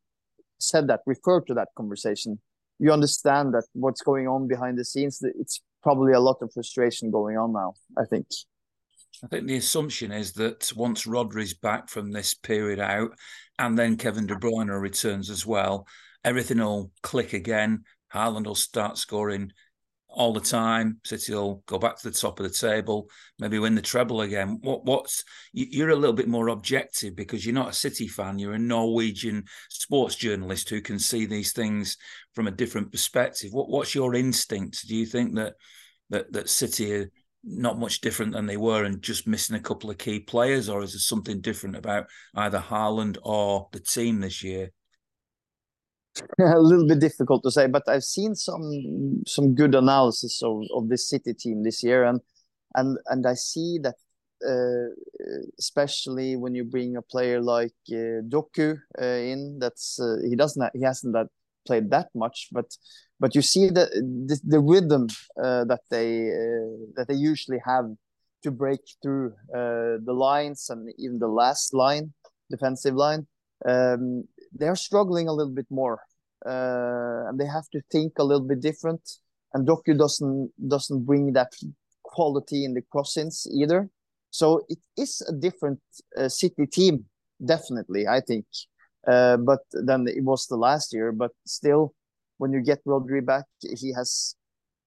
said 0.59 0.87
that, 0.87 1.01
referred 1.05 1.47
to 1.47 1.53
that 1.55 1.69
conversation, 1.75 2.39
you 2.79 2.91
understand 2.91 3.53
that 3.53 3.65
what's 3.73 4.01
going 4.01 4.27
on 4.27 4.47
behind 4.47 4.77
the 4.77 4.85
scenes. 4.85 5.21
It's 5.21 5.61
probably 5.83 6.13
a 6.13 6.19
lot 6.19 6.37
of 6.41 6.51
frustration 6.53 7.11
going 7.11 7.37
on 7.37 7.53
now. 7.53 7.73
I 7.97 8.05
think. 8.05 8.27
I 9.23 9.27
think 9.27 9.47
the 9.47 9.57
assumption 9.57 10.11
is 10.11 10.33
that 10.33 10.71
once 10.75 11.05
Rodri's 11.05 11.53
back 11.53 11.89
from 11.89 12.11
this 12.11 12.33
period 12.33 12.79
out, 12.79 13.11
and 13.57 13.77
then 13.77 13.97
Kevin 13.97 14.27
De 14.27 14.35
Bruyne 14.35 14.79
returns 14.79 15.29
as 15.29 15.45
well, 15.45 15.87
everything 16.23 16.59
will 16.59 16.91
click 17.03 17.33
again. 17.33 17.83
Haaland 18.13 18.45
will 18.45 18.55
start 18.55 18.97
scoring 18.97 19.51
all 20.09 20.33
the 20.33 20.39
time. 20.39 20.99
City 21.05 21.33
will 21.33 21.63
go 21.67 21.77
back 21.77 21.97
to 21.97 22.09
the 22.09 22.15
top 22.15 22.39
of 22.39 22.43
the 22.43 22.53
table, 22.53 23.09
maybe 23.37 23.59
win 23.59 23.75
the 23.75 23.81
treble 23.81 24.21
again. 24.21 24.59
What 24.61 24.85
what's 24.85 25.23
you're 25.53 25.89
a 25.89 25.95
little 25.95 26.15
bit 26.15 26.27
more 26.27 26.49
objective 26.49 27.15
because 27.15 27.45
you're 27.45 27.55
not 27.55 27.69
a 27.69 27.73
City 27.73 28.07
fan. 28.07 28.39
You're 28.39 28.53
a 28.53 28.59
Norwegian 28.59 29.45
sports 29.69 30.15
journalist 30.15 30.69
who 30.69 30.81
can 30.81 30.99
see 30.99 31.25
these 31.25 31.53
things 31.53 31.97
from 32.33 32.47
a 32.47 32.51
different 32.51 32.91
perspective. 32.91 33.51
What 33.53 33.69
what's 33.69 33.95
your 33.95 34.15
instinct? 34.15 34.87
Do 34.87 34.95
you 34.95 35.05
think 35.05 35.35
that 35.35 35.53
that 36.09 36.31
that 36.33 36.49
City 36.49 36.95
are 36.95 37.11
not 37.43 37.79
much 37.79 38.01
different 38.01 38.33
than 38.33 38.45
they 38.45 38.57
were 38.57 38.83
and 38.83 39.01
just 39.01 39.27
missing 39.27 39.55
a 39.55 39.61
couple 39.61 39.89
of 39.89 39.97
key 39.97 40.19
players, 40.19 40.69
or 40.69 40.83
is 40.83 40.93
there 40.93 40.99
something 40.99 41.39
different 41.39 41.75
about 41.75 42.07
either 42.35 42.59
Haaland 42.59 43.17
or 43.23 43.69
the 43.71 43.79
team 43.79 44.19
this 44.19 44.43
year? 44.43 44.71
a 46.39 46.59
little 46.59 46.87
bit 46.87 46.99
difficult 46.99 47.43
to 47.43 47.51
say, 47.51 47.67
but 47.67 47.83
I've 47.87 48.03
seen 48.03 48.35
some 48.35 49.23
some 49.27 49.55
good 49.55 49.75
analysis 49.75 50.41
of, 50.43 50.63
of 50.73 50.89
this 50.89 51.09
City 51.09 51.33
team 51.33 51.63
this 51.63 51.83
year, 51.83 52.05
and 52.05 52.21
and 52.75 52.97
and 53.07 53.25
I 53.25 53.33
see 53.33 53.79
that 53.83 53.95
uh, 54.47 54.87
especially 55.57 56.37
when 56.37 56.55
you 56.55 56.63
bring 56.63 56.95
a 56.95 57.01
player 57.01 57.41
like 57.41 57.75
uh, 57.91 58.23
Doku 58.29 58.79
uh, 59.01 59.03
in, 59.05 59.59
that's 59.59 59.99
uh, 59.99 60.17
he 60.27 60.35
doesn't 60.35 60.69
he 60.73 60.81
hasn't 60.81 61.13
that 61.13 61.27
played 61.67 61.89
that 61.91 62.07
much, 62.15 62.47
but 62.51 62.65
but 63.19 63.35
you 63.35 63.41
see 63.41 63.67
the 63.67 63.89
the, 64.27 64.39
the 64.43 64.59
rhythm 64.59 65.07
uh, 65.43 65.65
that 65.65 65.81
they 65.89 66.29
uh, 66.29 66.87
that 66.95 67.07
they 67.09 67.15
usually 67.15 67.59
have 67.65 67.85
to 68.43 68.51
break 68.51 68.79
through 69.03 69.33
the 69.51 70.13
lines 70.13 70.69
and 70.69 70.89
even 70.97 71.19
the 71.19 71.27
last 71.27 71.73
line, 71.73 72.13
defensive 72.49 72.95
line. 72.95 73.27
Um, 73.67 74.23
they're 74.53 74.77
struggling 74.77 75.27
a 75.27 75.33
little 75.33 75.53
bit 75.53 75.67
more, 75.69 75.95
uh, 75.95 76.08
and 76.45 77.39
they 77.39 77.45
have 77.45 77.69
to 77.69 77.81
think 77.91 78.13
a 78.17 78.23
little 78.23 78.47
bit 78.47 78.61
different. 78.61 79.01
And 79.53 79.67
Doku 79.67 79.97
doesn't 79.97 80.51
doesn't 80.67 81.05
bring 81.05 81.33
that 81.33 81.53
quality 82.03 82.65
in 82.65 82.73
the 82.73 82.81
crossings 82.81 83.47
either. 83.51 83.89
So 84.31 84.61
it 84.69 84.79
is 84.95 85.21
a 85.27 85.33
different 85.33 85.79
uh, 86.17 86.29
City 86.29 86.67
team, 86.67 87.05
definitely. 87.43 88.07
I 88.07 88.21
think, 88.21 88.45
uh, 89.07 89.37
but 89.37 89.61
then 89.71 90.07
it 90.07 90.23
was 90.23 90.45
the 90.47 90.57
last 90.57 90.93
year. 90.93 91.11
But 91.11 91.31
still, 91.45 91.93
when 92.37 92.53
you 92.53 92.61
get 92.61 92.85
Rodri 92.85 93.25
back, 93.25 93.45
he 93.61 93.91
has 93.93 94.35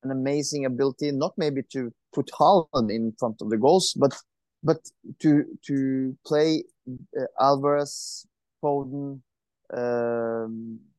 an 0.04 0.10
amazing 0.10 0.64
ability. 0.64 1.10
Not 1.10 1.34
maybe 1.36 1.62
to 1.72 1.92
put 2.14 2.30
Haaland 2.38 2.90
in 2.90 3.12
front 3.18 3.40
of 3.40 3.50
the 3.50 3.58
goals, 3.58 3.94
but 3.94 4.14
but 4.62 4.78
to 5.20 5.44
to 5.66 6.16
play 6.24 6.64
uh, 7.18 7.24
Alvarez, 7.40 8.26
Foden, 8.62 9.20
um, 9.72 9.72
uh, 9.76 10.91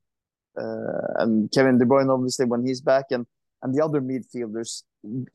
and 0.56 1.52
Kevin 1.52 1.78
De 1.78 1.86
Bruyne 1.86 2.14
obviously 2.14 2.46
when 2.46 2.66
he's 2.66 2.82
back, 2.82 3.06
and 3.12 3.26
and 3.62 3.74
the 3.74 3.84
other 3.84 4.02
midfielders 4.02 4.84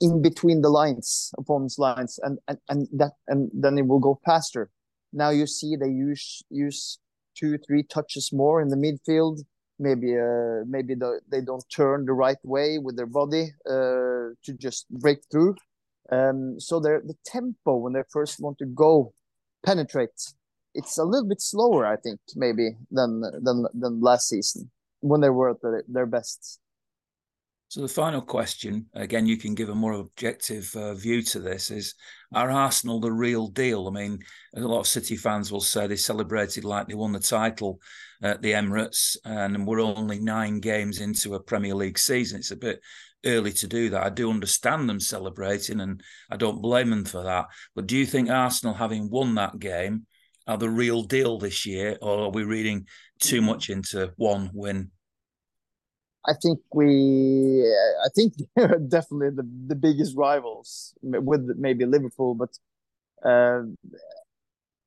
in 0.00 0.22
between 0.22 0.62
the 0.62 0.68
lines, 0.68 1.32
opponents' 1.38 1.78
lines, 1.78 2.18
and 2.22 2.38
and 2.48 2.58
and 2.68 2.88
that 2.92 3.12
and 3.26 3.50
then 3.52 3.78
it 3.78 3.86
will 3.86 3.98
go 3.98 4.20
faster. 4.24 4.70
Now 5.12 5.30
you 5.30 5.46
see 5.46 5.76
they 5.76 5.88
use 5.88 6.42
use 6.50 6.98
two 7.36 7.58
three 7.58 7.82
touches 7.82 8.32
more 8.32 8.60
in 8.60 8.68
the 8.68 8.76
midfield. 8.76 9.40
Maybe 9.80 10.16
uh 10.18 10.64
maybe 10.66 10.94
the, 10.94 11.20
they 11.30 11.40
don't 11.40 11.64
turn 11.74 12.04
the 12.04 12.12
right 12.12 12.42
way 12.42 12.78
with 12.78 12.96
their 12.96 13.06
body 13.06 13.52
uh 13.66 14.34
to 14.44 14.52
just 14.58 14.88
break 14.90 15.18
through. 15.30 15.54
Um, 16.10 16.58
so 16.58 16.80
their 16.80 17.00
the 17.00 17.16
tempo 17.24 17.76
when 17.76 17.92
they 17.92 18.02
first 18.10 18.40
want 18.40 18.58
to 18.58 18.66
go 18.66 19.12
penetrate 19.64 20.32
it's 20.74 20.98
a 20.98 21.04
little 21.04 21.28
bit 21.28 21.40
slower, 21.40 21.86
I 21.86 21.96
think, 21.96 22.20
maybe 22.36 22.76
than 22.90 23.22
than 23.42 23.66
than 23.74 24.00
last 24.00 24.28
season 24.28 24.70
when 25.00 25.20
they 25.20 25.30
were 25.30 25.50
at 25.50 25.62
their, 25.62 25.84
their 25.88 26.06
best. 26.06 26.60
So 27.70 27.82
the 27.82 27.88
final 27.88 28.22
question, 28.22 28.86
again, 28.94 29.26
you 29.26 29.36
can 29.36 29.54
give 29.54 29.68
a 29.68 29.74
more 29.74 29.92
objective 29.92 30.74
uh, 30.74 30.94
view 30.94 31.20
to 31.22 31.38
this: 31.38 31.70
is 31.70 31.94
Are 32.32 32.50
Arsenal 32.50 32.98
the 32.98 33.12
real 33.12 33.48
deal? 33.48 33.86
I 33.86 33.90
mean, 33.90 34.20
a 34.56 34.60
lot 34.60 34.80
of 34.80 34.86
City 34.86 35.16
fans 35.16 35.52
will 35.52 35.60
say 35.60 35.86
they 35.86 35.96
celebrated 35.96 36.64
like 36.64 36.88
they 36.88 36.94
won 36.94 37.12
the 37.12 37.20
title 37.20 37.78
at 38.22 38.40
the 38.40 38.52
Emirates, 38.52 39.18
and 39.26 39.66
we're 39.66 39.80
only 39.80 40.18
nine 40.18 40.60
games 40.60 41.00
into 41.00 41.34
a 41.34 41.40
Premier 41.40 41.74
League 41.74 41.98
season. 41.98 42.38
It's 42.38 42.52
a 42.52 42.56
bit 42.56 42.80
early 43.26 43.52
to 43.52 43.66
do 43.66 43.90
that. 43.90 44.02
I 44.02 44.08
do 44.08 44.30
understand 44.30 44.88
them 44.88 44.98
celebrating, 44.98 45.80
and 45.80 46.02
I 46.30 46.38
don't 46.38 46.62
blame 46.62 46.88
them 46.88 47.04
for 47.04 47.22
that. 47.22 47.48
But 47.74 47.86
do 47.86 47.98
you 47.98 48.06
think 48.06 48.30
Arsenal, 48.30 48.74
having 48.74 49.10
won 49.10 49.34
that 49.34 49.58
game, 49.58 50.06
are 50.48 50.56
the 50.56 50.70
real 50.70 51.02
deal 51.02 51.38
this 51.38 51.66
year, 51.66 51.98
or 52.00 52.24
are 52.24 52.30
we 52.30 52.42
reading 52.42 52.86
too 53.20 53.42
much 53.42 53.68
into 53.68 54.12
one 54.16 54.50
win? 54.54 54.90
I 56.26 56.32
think 56.42 56.58
we, 56.74 57.62
I 58.04 58.08
think 58.14 58.34
they're 58.56 58.78
definitely 58.78 59.30
the, 59.30 59.48
the 59.68 59.74
biggest 59.74 60.16
rivals 60.16 60.94
with 61.02 61.46
maybe 61.56 61.84
Liverpool, 61.84 62.34
but 62.34 62.50
uh, 63.24 63.62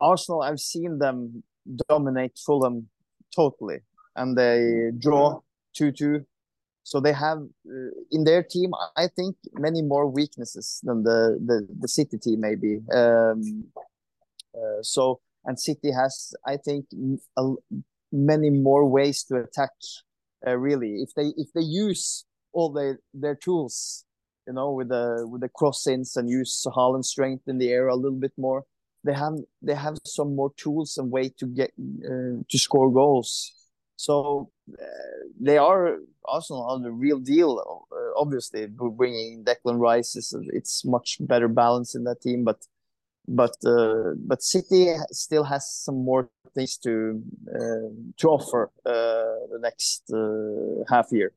Arsenal, 0.02 0.42
I've 0.42 0.60
seen 0.60 0.98
them 0.98 1.44
dominate 1.88 2.40
Fulham 2.44 2.90
totally, 3.36 3.80
and 4.16 4.36
they 4.38 4.90
draw 4.98 5.42
2 5.76 5.92
2. 5.92 6.26
So 6.84 7.00
they 7.00 7.14
have 7.14 7.38
uh, 7.38 7.92
in 8.10 8.24
their 8.24 8.42
team, 8.42 8.72
I 8.98 9.08
think, 9.08 9.36
many 9.54 9.84
more 9.84 10.08
weaknesses 10.08 10.82
than 10.84 11.04
the, 11.04 11.40
the, 11.46 11.68
the 11.80 11.88
City 11.88 12.18
team, 12.18 12.40
maybe. 12.42 12.80
Um, 12.92 13.66
uh, 14.56 14.82
so 14.82 15.22
and 15.46 15.60
City 15.60 15.92
has, 15.92 16.34
I 16.46 16.58
think, 16.58 16.86
a, 17.38 17.54
many 18.12 18.50
more 18.50 18.88
ways 18.88 19.24
to 19.26 19.38
attack. 19.38 19.72
Uh, 20.46 20.58
really, 20.58 21.02
if 21.02 21.14
they 21.16 21.34
if 21.38 21.54
they 21.54 21.62
use 21.62 22.26
all 22.52 22.72
their 22.72 23.00
their 23.14 23.36
tools, 23.36 24.06
you 24.48 24.54
know, 24.54 24.72
with 24.72 24.90
the 24.90 25.26
with 25.28 25.42
the 25.42 25.50
cross-ins 25.50 26.18
and 26.18 26.30
use 26.30 26.66
Haaland's 26.76 27.10
strength 27.10 27.48
in 27.48 27.58
the 27.60 27.70
air 27.70 27.88
a 27.88 27.96
little 27.96 28.18
bit 28.18 28.34
more, 28.38 28.66
they 29.04 29.14
have 29.14 29.34
they 29.62 29.76
have 29.76 29.98
some 30.06 30.36
more 30.36 30.52
tools 30.58 30.98
and 30.98 31.12
way 31.12 31.30
to 31.38 31.46
get 31.46 31.72
uh, 32.06 32.42
to 32.50 32.58
score 32.58 32.92
goals. 32.92 33.54
So 33.98 34.50
uh, 34.74 34.86
they 35.40 35.58
are 35.58 35.98
Arsenal 36.26 36.64
are 36.64 36.80
the 36.80 36.92
real 36.92 37.20
deal. 37.20 37.86
Uh, 37.92 38.20
obviously, 38.20 38.66
bringing 38.68 39.44
Declan 39.44 39.80
Rice 39.80 40.16
is 40.16 40.36
it's 40.54 40.84
much 40.86 41.18
better 41.20 41.48
balance 41.48 41.96
in 41.96 42.04
that 42.06 42.22
team, 42.22 42.44
but 42.44 42.66
but 43.28 43.56
uh, 43.66 44.14
but 44.18 44.42
City 44.42 44.94
still 45.12 45.44
has 45.44 45.72
some 45.72 46.04
more 46.04 46.30
things 46.56 46.78
to 46.78 47.22
uh, 47.54 47.90
to 48.18 48.28
offer 48.28 48.72
uh, 48.86 48.92
the 49.52 49.60
next 49.62 50.04
uh, 50.14 50.84
half 50.90 51.08
year. 51.12 51.34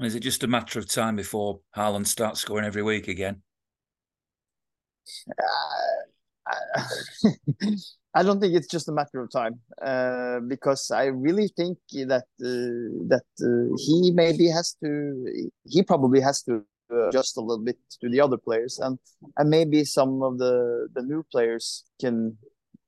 Is 0.00 0.14
it 0.14 0.20
just 0.20 0.42
a 0.42 0.46
matter 0.46 0.78
of 0.78 0.88
time 0.88 1.16
before 1.16 1.60
Haaland 1.76 2.06
starts 2.06 2.40
scoring 2.40 2.64
every 2.64 2.82
week 2.82 3.08
again? 3.08 3.42
Uh, 5.28 6.54
I 8.14 8.22
don't 8.22 8.40
think 8.40 8.54
it's 8.54 8.66
just 8.66 8.88
a 8.88 8.92
matter 8.92 9.20
of 9.20 9.30
time 9.30 9.60
uh, 9.82 10.40
because 10.40 10.90
I 10.90 11.06
really 11.06 11.48
think 11.48 11.78
that 11.92 12.24
that 12.38 13.76
he 13.78 14.10
maybe 14.14 14.48
has 14.48 14.74
to 14.82 15.48
he 15.64 15.82
probably 15.82 16.20
has 16.20 16.42
to 16.44 16.64
adjust 17.08 17.36
a 17.36 17.40
little 17.40 17.64
bit 17.64 17.78
to 18.00 18.08
the 18.08 18.20
other 18.20 18.36
players, 18.36 18.78
and 18.78 18.98
and 19.36 19.50
maybe 19.50 19.84
some 19.84 20.22
of 20.22 20.38
the 20.38 20.88
the 20.94 21.02
new 21.02 21.22
players 21.30 21.84
can 22.00 22.36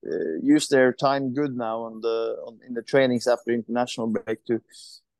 uh, 0.06 0.36
use 0.42 0.68
their 0.68 0.92
time 0.92 1.32
good 1.32 1.56
now 1.56 1.82
on 1.82 2.00
the 2.00 2.36
on, 2.46 2.58
in 2.66 2.74
the 2.74 2.82
trainings 2.82 3.26
after 3.26 3.52
international 3.52 4.06
break 4.08 4.44
to 4.46 4.60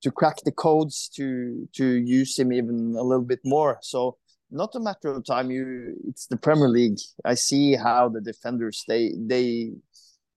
to 0.03 0.11
crack 0.11 0.37
the 0.45 0.53
codes 0.53 1.09
to 1.17 1.69
to 1.73 1.85
use 1.85 2.39
him 2.39 2.53
even 2.53 2.95
a 2.97 3.03
little 3.03 3.25
bit 3.25 3.41
more. 3.45 3.79
So 3.83 4.19
not 4.51 4.75
a 4.75 4.81
matter 4.81 5.09
of 5.09 5.25
time. 5.25 5.51
You 5.51 5.97
it's 6.09 6.27
the 6.27 6.37
Premier 6.37 6.69
League. 6.69 6.99
I 7.25 7.35
see 7.35 7.75
how 7.75 8.09
the 8.09 8.21
defenders 8.21 8.85
they 8.89 9.13
they 9.17 9.73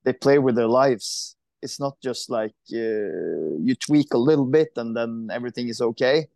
they 0.03 0.13
play 0.13 0.39
with 0.39 0.55
their 0.55 0.67
lives. 0.67 1.35
It's 1.61 1.79
not 1.79 1.99
just 2.01 2.29
like 2.29 2.55
uh, 2.71 3.57
you 3.65 3.75
tweak 3.75 4.13
a 4.13 4.19
little 4.19 4.45
bit 4.45 4.69
and 4.75 4.95
then 4.95 5.29
everything 5.31 5.67
is 5.67 5.81
okay 5.81 6.27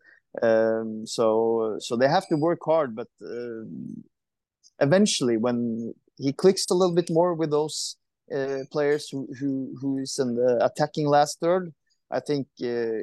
Um, 0.41 1.05
so 1.07 1.77
so 1.79 1.95
they 1.95 2.07
have 2.07 2.27
to 2.27 2.35
work 2.35 2.59
hard, 2.63 2.95
but 2.95 3.07
uh, 3.21 3.65
eventually, 4.79 5.37
when 5.37 5.93
he 6.17 6.33
clicks 6.33 6.65
a 6.69 6.73
little 6.73 6.95
bit 6.95 7.09
more 7.09 7.33
with 7.33 7.51
those 7.51 7.97
uh, 8.33 8.59
players 8.71 9.09
who 9.09 9.27
who 9.39 9.75
who 9.81 9.97
is 9.97 10.19
in 10.19 10.35
the 10.35 10.63
attacking 10.63 11.07
last 11.07 11.39
third, 11.39 11.73
I 12.11 12.19
think 12.19 12.47
uh, 12.61 13.01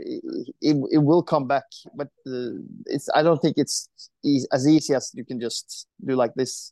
it, 0.62 0.76
it 0.90 1.02
will 1.02 1.22
come 1.22 1.46
back. 1.46 1.64
But 1.94 2.08
uh, 2.26 2.62
it's 2.86 3.08
I 3.14 3.22
don't 3.22 3.40
think 3.40 3.56
it's 3.58 3.88
as 4.52 4.68
easy 4.68 4.94
as 4.94 5.10
you 5.14 5.24
can 5.24 5.40
just 5.40 5.86
do 6.04 6.14
like 6.14 6.34
this. 6.34 6.70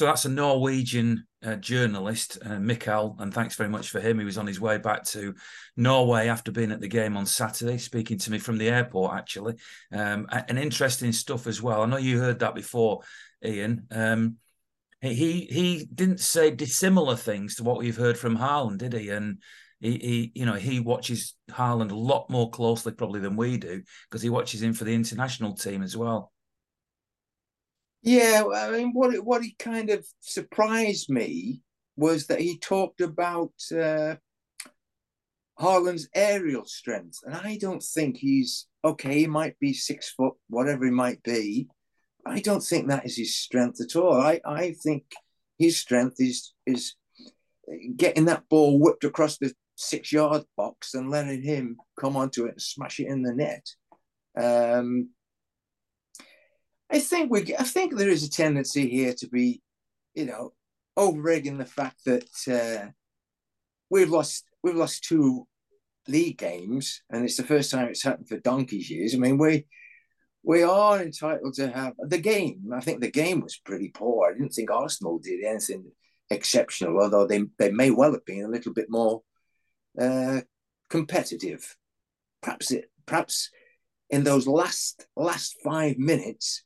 So 0.00 0.06
that's 0.06 0.24
a 0.24 0.30
Norwegian 0.30 1.26
uh, 1.44 1.56
journalist, 1.56 2.38
uh, 2.42 2.58
Mikael, 2.58 3.16
and 3.18 3.34
thanks 3.34 3.54
very 3.54 3.68
much 3.68 3.90
for 3.90 4.00
him. 4.00 4.18
He 4.18 4.24
was 4.24 4.38
on 4.38 4.46
his 4.46 4.58
way 4.58 4.78
back 4.78 5.04
to 5.08 5.34
Norway 5.76 6.28
after 6.28 6.50
being 6.50 6.72
at 6.72 6.80
the 6.80 6.88
game 6.88 7.18
on 7.18 7.26
Saturday, 7.26 7.76
speaking 7.76 8.16
to 8.16 8.30
me 8.30 8.38
from 8.38 8.56
the 8.56 8.70
airport, 8.70 9.12
actually. 9.12 9.56
Um, 9.92 10.26
and 10.30 10.58
interesting 10.58 11.12
stuff 11.12 11.46
as 11.46 11.60
well. 11.60 11.82
I 11.82 11.84
know 11.84 11.98
you 11.98 12.18
heard 12.18 12.38
that 12.38 12.54
before, 12.54 13.02
Ian. 13.44 13.88
Um, 13.90 14.36
he 15.02 15.46
he 15.50 15.86
didn't 15.94 16.20
say 16.20 16.50
dissimilar 16.50 17.16
things 17.16 17.56
to 17.56 17.62
what 17.62 17.76
we've 17.76 17.94
heard 17.94 18.16
from 18.16 18.38
Haaland, 18.38 18.78
did 18.78 18.94
he? 18.94 19.10
And 19.10 19.42
he, 19.80 19.98
he 19.98 20.32
you 20.34 20.46
know 20.46 20.54
he 20.54 20.80
watches 20.80 21.34
Haaland 21.50 21.90
a 21.90 21.94
lot 21.94 22.30
more 22.30 22.48
closely 22.48 22.92
probably 22.92 23.20
than 23.20 23.36
we 23.36 23.58
do 23.58 23.82
because 24.08 24.22
he 24.22 24.30
watches 24.30 24.62
him 24.62 24.72
for 24.72 24.84
the 24.84 24.94
international 24.94 25.56
team 25.56 25.82
as 25.82 25.94
well. 25.94 26.32
Yeah, 28.02 28.44
I 28.54 28.70
mean, 28.70 28.92
what 28.92 29.14
what 29.24 29.42
he 29.42 29.54
kind 29.58 29.90
of 29.90 30.06
surprised 30.20 31.10
me 31.10 31.62
was 31.96 32.26
that 32.26 32.40
he 32.40 32.58
talked 32.58 33.00
about 33.02 33.52
uh, 33.72 34.16
Haaland's 35.58 36.08
aerial 36.14 36.64
strength, 36.64 37.18
and 37.24 37.34
I 37.34 37.58
don't 37.60 37.82
think 37.82 38.16
he's 38.16 38.66
okay. 38.84 39.20
He 39.20 39.26
might 39.26 39.58
be 39.58 39.74
six 39.74 40.10
foot, 40.10 40.34
whatever 40.48 40.86
he 40.86 40.90
might 40.90 41.22
be. 41.22 41.68
I 42.26 42.40
don't 42.40 42.62
think 42.62 42.88
that 42.88 43.04
is 43.04 43.16
his 43.16 43.36
strength 43.36 43.80
at 43.80 43.96
all. 43.96 44.20
I, 44.20 44.40
I 44.44 44.74
think 44.82 45.04
his 45.58 45.78
strength 45.78 46.16
is 46.18 46.54
is 46.66 46.94
getting 47.96 48.24
that 48.26 48.48
ball 48.48 48.78
whipped 48.78 49.04
across 49.04 49.36
the 49.36 49.52
six 49.76 50.10
yard 50.12 50.44
box 50.56 50.94
and 50.94 51.10
letting 51.10 51.42
him 51.42 51.76
come 51.98 52.16
onto 52.16 52.46
it 52.46 52.52
and 52.52 52.62
smash 52.62 52.98
it 53.00 53.08
in 53.08 53.22
the 53.22 53.34
net. 53.34 53.66
Um, 54.42 55.10
I 56.90 56.98
think 56.98 57.30
we, 57.30 57.54
I 57.56 57.62
think 57.62 57.96
there 57.96 58.08
is 58.08 58.24
a 58.24 58.30
tendency 58.30 58.88
here 58.88 59.14
to 59.14 59.28
be, 59.28 59.62
you 60.14 60.26
know, 60.26 60.52
over-egging 60.96 61.58
the 61.58 61.64
fact 61.64 62.04
that 62.04 62.28
uh, 62.50 62.90
we've 63.88 64.10
lost, 64.10 64.44
we've 64.62 64.74
lost 64.74 65.04
two 65.04 65.46
league 66.08 66.38
games, 66.38 67.02
and 67.10 67.24
it's 67.24 67.36
the 67.36 67.44
first 67.44 67.70
time 67.70 67.88
it's 67.88 68.02
happened 68.02 68.28
for 68.28 68.38
donkey's 68.38 68.90
years. 68.90 69.14
I 69.14 69.18
mean, 69.18 69.38
we 69.38 69.66
we 70.42 70.62
are 70.62 71.00
entitled 71.02 71.54
to 71.54 71.68
have 71.68 71.92
the 71.98 72.18
game. 72.18 72.70
I 72.74 72.80
think 72.80 73.00
the 73.00 73.10
game 73.10 73.40
was 73.40 73.58
pretty 73.58 73.88
poor. 73.88 74.28
I 74.28 74.32
didn't 74.32 74.54
think 74.54 74.70
Arsenal 74.70 75.18
did 75.18 75.44
anything 75.44 75.92
exceptional, 76.30 77.00
although 77.00 77.26
they 77.26 77.44
they 77.58 77.70
may 77.70 77.90
well 77.90 78.12
have 78.12 78.24
been 78.24 78.44
a 78.44 78.50
little 78.50 78.72
bit 78.72 78.86
more 78.88 79.22
uh, 80.00 80.40
competitive. 80.88 81.76
Perhaps 82.42 82.70
it, 82.72 82.90
perhaps 83.06 83.50
in 84.08 84.24
those 84.24 84.46
last 84.46 85.06
last 85.16 85.56
five 85.62 85.98
minutes, 85.98 86.64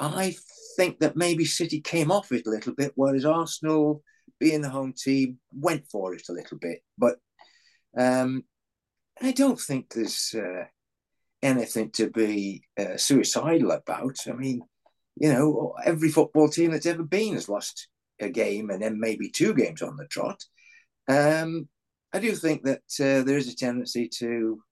I 0.00 0.34
think 0.76 1.00
that 1.00 1.16
maybe 1.16 1.44
City 1.44 1.80
came 1.80 2.10
off 2.10 2.32
it 2.32 2.46
a 2.46 2.50
little 2.50 2.74
bit, 2.74 2.92
whereas 2.94 3.24
Arsenal, 3.24 4.02
being 4.38 4.62
the 4.62 4.70
home 4.70 4.94
team, 4.96 5.38
went 5.52 5.86
for 5.90 6.14
it 6.14 6.28
a 6.28 6.32
little 6.32 6.58
bit. 6.58 6.80
But 6.96 7.18
um, 7.96 8.44
I 9.20 9.32
don't 9.32 9.60
think 9.60 9.92
there's 9.92 10.34
uh, 10.34 10.64
anything 11.42 11.90
to 11.92 12.08
be 12.08 12.62
uh, 12.78 12.96
suicidal 12.96 13.72
about. 13.72 14.16
I 14.26 14.32
mean, 14.32 14.62
you 15.16 15.32
know, 15.32 15.74
every 15.84 16.08
football 16.08 16.48
team 16.48 16.70
that's 16.70 16.86
ever 16.86 17.02
been 17.02 17.34
has 17.34 17.48
lost 17.48 17.88
a 18.20 18.30
game 18.30 18.70
and 18.70 18.82
then 18.82 18.98
maybe 18.98 19.28
two 19.28 19.54
games 19.54 19.82
on 19.82 19.96
the 19.96 20.06
trot. 20.06 20.42
Um, 21.08 21.68
I 22.12 22.18
do 22.18 22.32
think 22.32 22.62
that 22.64 22.82
uh, 23.00 23.22
there 23.24 23.36
is 23.36 23.48
a 23.48 23.56
tendency 23.56 24.08
to, 24.18 24.62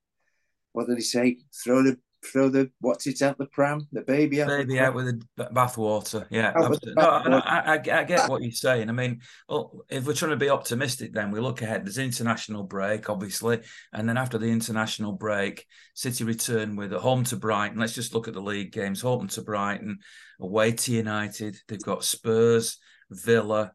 what 0.73 0.89
did 0.89 0.97
he 0.97 1.03
say, 1.03 1.39
throw 1.63 1.83
the 1.83 1.99
throw 2.25 2.49
the 2.49 2.71
what's 2.81 3.07
it 3.07 3.23
out 3.23 3.39
the 3.39 3.47
pram, 3.47 3.87
the 3.93 4.03
baby 4.03 4.43
out. 4.43 4.49
Baby 4.49 4.81
out 4.81 4.95
with 4.95 5.23
the 5.37 5.45
bathwater. 5.47 6.27
Yeah, 6.31 6.53
absolutely. 6.55 6.95
No, 6.95 7.09
I, 7.09 7.61
I, 7.61 7.75
I, 7.75 8.05
get 8.05 8.29
what 8.29 8.43
you're 8.43 8.51
saying. 8.51 8.89
I 8.89 8.93
mean, 8.93 9.21
well, 9.49 9.85
if 9.89 10.07
we're 10.07 10.15
trying 10.15 10.33
to 10.33 10.37
be 10.37 10.51
optimistic, 10.51 11.13
then 11.13 11.31
we 11.31 11.41
look 11.41 11.63
ahead. 11.63 11.85
There's 11.85 11.99
international 11.99 12.65
break, 12.65 13.09
obviously, 13.09 13.61
and 13.93 14.09
then 14.09 14.17
after 14.17 14.39
the 14.39 14.51
international 14.51 15.13
break, 15.13 15.67
City 15.95 16.25
return 16.25 16.77
with 16.77 16.93
a 16.93 16.99
home 16.99 17.25
to 17.25 17.37
Brighton. 17.37 17.79
Let's 17.79 17.95
just 17.95 18.15
look 18.15 18.29
at 18.29 18.35
the 18.35 18.43
league 18.43 18.73
games: 18.73 19.01
home 19.01 19.29
to 19.29 19.43
Brighton, 19.43 19.99
away 20.41 20.73
to 20.73 20.93
United. 20.93 21.57
They've 21.69 21.83
got 21.83 22.05
Spurs, 22.05 22.79
Villa, 23.11 23.73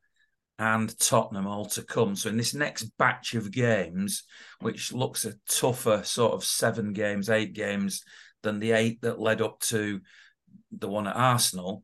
and 0.60 0.98
Tottenham 1.00 1.48
all 1.48 1.66
to 1.66 1.84
come. 1.84 2.16
So 2.16 2.30
in 2.30 2.38
this 2.38 2.54
next 2.54 2.84
batch 2.98 3.34
of 3.34 3.52
games, 3.52 4.24
which 4.60 4.94
looks 4.94 5.26
a 5.26 5.34
tougher 5.50 6.02
sort 6.04 6.34
of 6.34 6.44
seven 6.44 6.94
games, 6.94 7.30
eight 7.30 7.54
games 7.54 8.04
than 8.44 8.60
the 8.60 8.72
eight 8.72 9.02
that 9.02 9.20
led 9.20 9.42
up 9.42 9.60
to 9.62 10.02
the 10.72 10.88
one 10.88 11.08
at 11.08 11.16
Arsenal. 11.16 11.82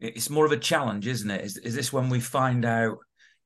It's 0.00 0.30
more 0.30 0.46
of 0.46 0.52
a 0.52 0.58
challenge, 0.58 1.06
isn't 1.06 1.30
it? 1.30 1.44
Is, 1.44 1.56
is 1.58 1.74
this 1.74 1.92
when 1.92 2.08
we 2.08 2.20
find 2.20 2.64
out 2.64 2.98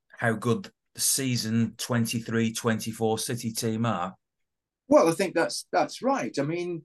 how 0.09 0.33
good 0.33 0.71
the 0.95 1.01
season 1.01 1.75
23 1.79 2.53
24 2.53 3.19
City 3.19 3.53
team 3.53 3.87
are? 3.87 4.15
Well, 4.89 5.09
I 5.09 5.13
think 5.13 5.35
that's 5.35 5.67
that's 5.73 6.03
right. 6.03 6.37
I 6.39 6.43
mean, 6.43 6.83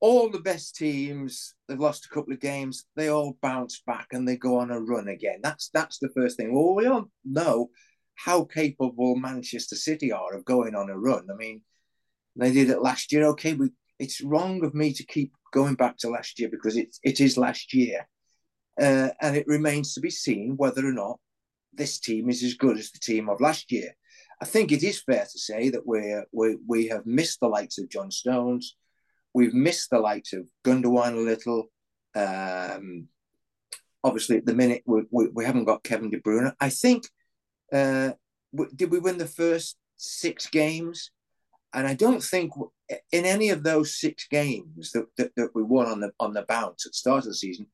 all 0.00 0.30
the 0.30 0.40
best 0.40 0.76
teams 0.76 1.54
they've 1.66 1.78
lost 1.78 2.06
a 2.06 2.08
couple 2.08 2.32
of 2.32 2.40
games, 2.40 2.84
they 2.96 3.08
all 3.08 3.36
bounce 3.42 3.82
back 3.86 4.08
and 4.12 4.26
they 4.26 4.36
go 4.36 4.58
on 4.58 4.70
a 4.70 4.80
run 4.80 5.08
again. 5.08 5.40
That's 5.42 5.70
that's 5.72 5.98
the 5.98 6.10
first 6.10 6.36
thing. 6.36 6.54
Well, 6.54 6.74
we 6.74 6.86
all 6.86 7.10
know 7.24 7.70
how 8.14 8.44
capable 8.44 9.16
Manchester 9.16 9.76
City 9.76 10.12
are 10.12 10.34
of 10.34 10.44
going 10.44 10.74
on 10.74 10.90
a 10.90 10.98
run. 10.98 11.26
I 11.30 11.36
mean, 11.36 11.62
they 12.36 12.52
did 12.52 12.70
it 12.70 12.82
last 12.82 13.12
year. 13.12 13.24
Okay, 13.26 13.54
we 13.54 13.70
it's 13.98 14.20
wrong 14.20 14.64
of 14.64 14.74
me 14.74 14.92
to 14.92 15.04
keep 15.04 15.32
going 15.52 15.74
back 15.74 15.96
to 15.98 16.08
last 16.08 16.38
year 16.38 16.48
because 16.48 16.76
it, 16.76 16.96
it 17.02 17.20
is 17.20 17.36
last 17.36 17.74
year. 17.74 18.08
Uh, 18.80 19.08
and 19.20 19.36
it 19.36 19.46
remains 19.48 19.94
to 19.94 20.00
be 20.00 20.10
seen 20.10 20.54
whether 20.56 20.86
or 20.86 20.92
not 20.92 21.18
this 21.72 21.98
team 21.98 22.30
is 22.30 22.44
as 22.44 22.54
good 22.54 22.78
as 22.78 22.92
the 22.92 22.98
team 23.00 23.28
of 23.28 23.40
last 23.40 23.72
year. 23.72 23.90
I 24.40 24.44
think 24.44 24.70
it 24.70 24.84
is 24.84 25.02
fair 25.02 25.24
to 25.24 25.38
say 25.38 25.70
that 25.70 25.84
we're, 25.84 26.24
we 26.32 26.56
we 26.66 26.86
have 26.88 27.06
missed 27.06 27.40
the 27.40 27.48
likes 27.48 27.78
of 27.78 27.88
John 27.88 28.10
Stones. 28.12 28.76
We've 29.38 29.54
missed 29.54 29.90
the 29.90 30.00
likes 30.00 30.32
of 30.32 30.48
Gundogan 30.64 31.12
a 31.12 31.20
little. 31.20 31.70
Um, 32.16 33.06
obviously, 34.02 34.38
at 34.38 34.46
the 34.46 34.52
minute, 34.52 34.82
we, 34.84 35.02
we, 35.12 35.28
we, 35.28 35.44
haven't 35.44 35.66
got 35.66 35.84
Kevin 35.84 36.10
De 36.10 36.18
Bruyne. 36.18 36.52
I 36.58 36.70
think, 36.70 37.04
uh, 37.72 38.14
did 38.74 38.90
we 38.90 38.98
win 38.98 39.16
the 39.16 39.28
first 39.28 39.76
six 39.96 40.48
games? 40.48 41.12
And 41.72 41.86
I 41.86 41.94
don't 41.94 42.20
think 42.20 42.50
in 43.12 43.24
any 43.24 43.50
of 43.50 43.62
those 43.62 43.94
six 43.94 44.26
games 44.28 44.90
that, 44.90 45.06
that, 45.18 45.30
that, 45.36 45.54
we 45.54 45.62
won 45.62 45.86
on 45.86 46.00
the 46.00 46.10
on 46.18 46.32
the 46.32 46.42
bounce 46.42 46.84
at 46.84 46.90
the 46.90 46.96
start 46.96 47.18
of 47.18 47.26
the 47.26 47.34
season, 47.34 47.68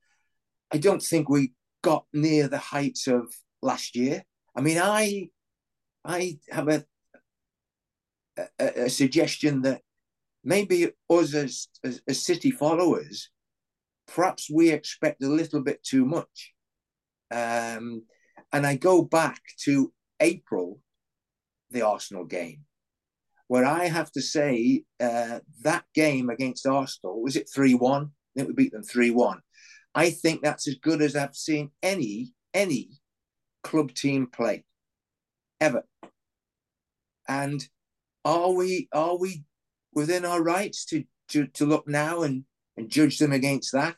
I 0.71 0.77
don't 0.77 1.03
think 1.03 1.31
we 1.31 1.55
got 1.81 2.05
near 2.13 2.47
the 2.47 2.59
heights 2.59 3.07
of 3.07 3.35
last 3.63 3.97
year. 3.97 4.23
I 4.55 4.61
mean, 4.61 4.77
I 4.77 5.31
I 6.05 6.41
have 6.51 6.69
a 6.69 6.85
a, 8.37 8.83
a 8.83 8.91
suggestion 8.91 9.63
that 9.63 9.81
maybe 10.45 10.91
us 11.11 11.35
as, 11.35 11.69
as, 11.83 12.03
as 12.07 12.23
City 12.23 12.51
followers, 12.51 13.31
perhaps 14.07 14.51
we 14.51 14.71
expect 14.71 15.23
a 15.23 15.29
little 15.29 15.63
bit 15.63 15.83
too 15.83 16.05
much. 16.05 16.53
Um, 17.31 18.03
and 18.53 18.67
I 18.67 18.77
go 18.77 19.03
back 19.03 19.41
to 19.65 19.93
April, 20.21 20.81
the 21.71 21.83
Arsenal 21.83 22.25
game 22.25 22.65
where 23.49 23.65
I 23.65 23.87
have 23.87 24.11
to 24.13 24.23
say 24.23 24.85
uh, 25.01 25.41
that 25.63 25.85
game 25.95 26.31
against 26.31 26.67
Arsenal 26.67 27.23
was 27.23 27.37
it 27.37 27.49
three 27.53 27.75
one? 27.75 28.05
I 28.05 28.41
think 28.41 28.49
we 28.49 28.55
beat 28.55 28.73
them 28.73 28.83
three 28.83 29.11
one. 29.11 29.41
I 29.95 30.11
think 30.11 30.43
that's 30.43 30.67
as 30.67 30.77
good 30.77 31.03
as 31.03 31.15
I've 31.15 31.37
seen 31.37 31.71
any 31.83 32.33
any 32.53 32.91
club 33.63 33.95
team 33.95 34.27
play 34.27 34.65
ever. 35.61 35.85
And 37.29 37.67
are 38.25 38.51
we 38.51 38.89
are 38.93 39.17
we 39.17 39.45
within 39.95 40.25
our 40.25 40.43
rights 40.43 40.85
to 40.87 41.05
to, 41.29 41.47
to 41.49 41.67
look 41.67 41.89
now 41.89 42.23
and, 42.23 42.45
and 42.77 42.91
judge 42.91 43.19
them 43.19 43.33
against 43.33 43.73
that 43.73 43.97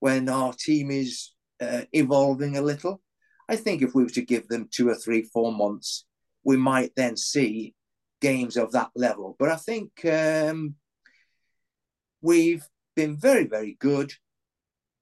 when 0.00 0.28
our 0.28 0.52
team 0.52 0.90
is 0.90 1.32
uh, 1.60 1.82
evolving 1.92 2.56
a 2.56 2.62
little? 2.62 3.00
I 3.48 3.56
think 3.56 3.82
if 3.82 3.94
we 3.94 4.02
were 4.02 4.10
to 4.10 4.22
give 4.22 4.48
them 4.48 4.68
two 4.70 4.88
or 4.88 4.94
three, 4.94 5.22
four 5.22 5.52
months, 5.52 6.06
we 6.44 6.56
might 6.56 6.92
then 6.96 7.16
see 7.16 7.74
games 8.20 8.56
of 8.56 8.72
that 8.72 8.90
level. 8.94 9.36
But 9.38 9.50
I 9.50 9.56
think 9.56 10.04
um, 10.06 10.76
we've 12.20 12.66
been 12.96 13.16
very, 13.16 13.46
very 13.46 13.76
good, 13.78 14.12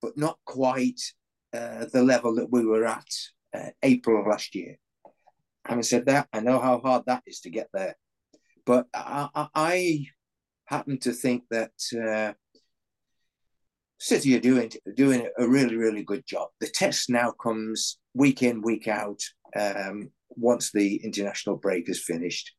but 0.03 0.17
not 0.17 0.39
quite 0.45 1.01
uh, 1.53 1.87
the 1.93 2.03
level 2.03 2.35
that 2.37 2.51
we 2.51 2.65
were 2.65 2.87
at 2.87 3.09
uh, 3.55 3.71
April 3.83 4.21
of 4.21 4.27
last 4.27 4.55
year. 4.55 4.77
Having 5.67 5.83
said 5.85 6.07
that, 6.07 6.29
I 6.33 6.41
know 6.41 6.59
how 6.59 6.81
hard 6.81 7.05
that 7.07 7.23
is 7.27 7.41
to 7.41 7.51
get 7.51 7.69
there. 7.73 7.97
But 8.65 8.87
I, 8.95 9.49
I 9.55 10.07
happen 10.71 10.99
to 11.01 11.13
think 11.13 11.43
that 11.51 11.73
uh, 11.93 12.33
City 13.99 14.35
are 14.37 14.41
doing 14.41 14.71
doing 14.95 15.29
a 15.37 15.47
really 15.47 15.77
really 15.77 16.03
good 16.03 16.25
job. 16.27 16.49
The 16.61 16.69
test 16.69 17.11
now 17.11 17.33
comes 17.33 17.99
week 18.15 18.43
in 18.43 18.63
week 18.63 18.89
out. 18.89 19.21
Um, 19.55 20.11
once 20.31 20.71
the 20.71 20.97
international 21.05 21.57
break 21.57 21.91
is 21.91 22.03
finished, 22.03 22.55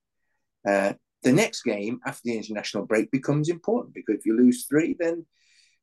uh, 0.68 0.93
the 1.24 1.32
next 1.32 1.64
game 1.64 1.99
after 2.05 2.22
the 2.26 2.38
international 2.38 2.86
break 2.86 3.09
becomes 3.12 3.49
important 3.49 3.95
because 3.95 4.18
if 4.20 4.26
you 4.26 4.38
lose 4.38 4.66
three, 4.66 4.95
then 4.99 5.26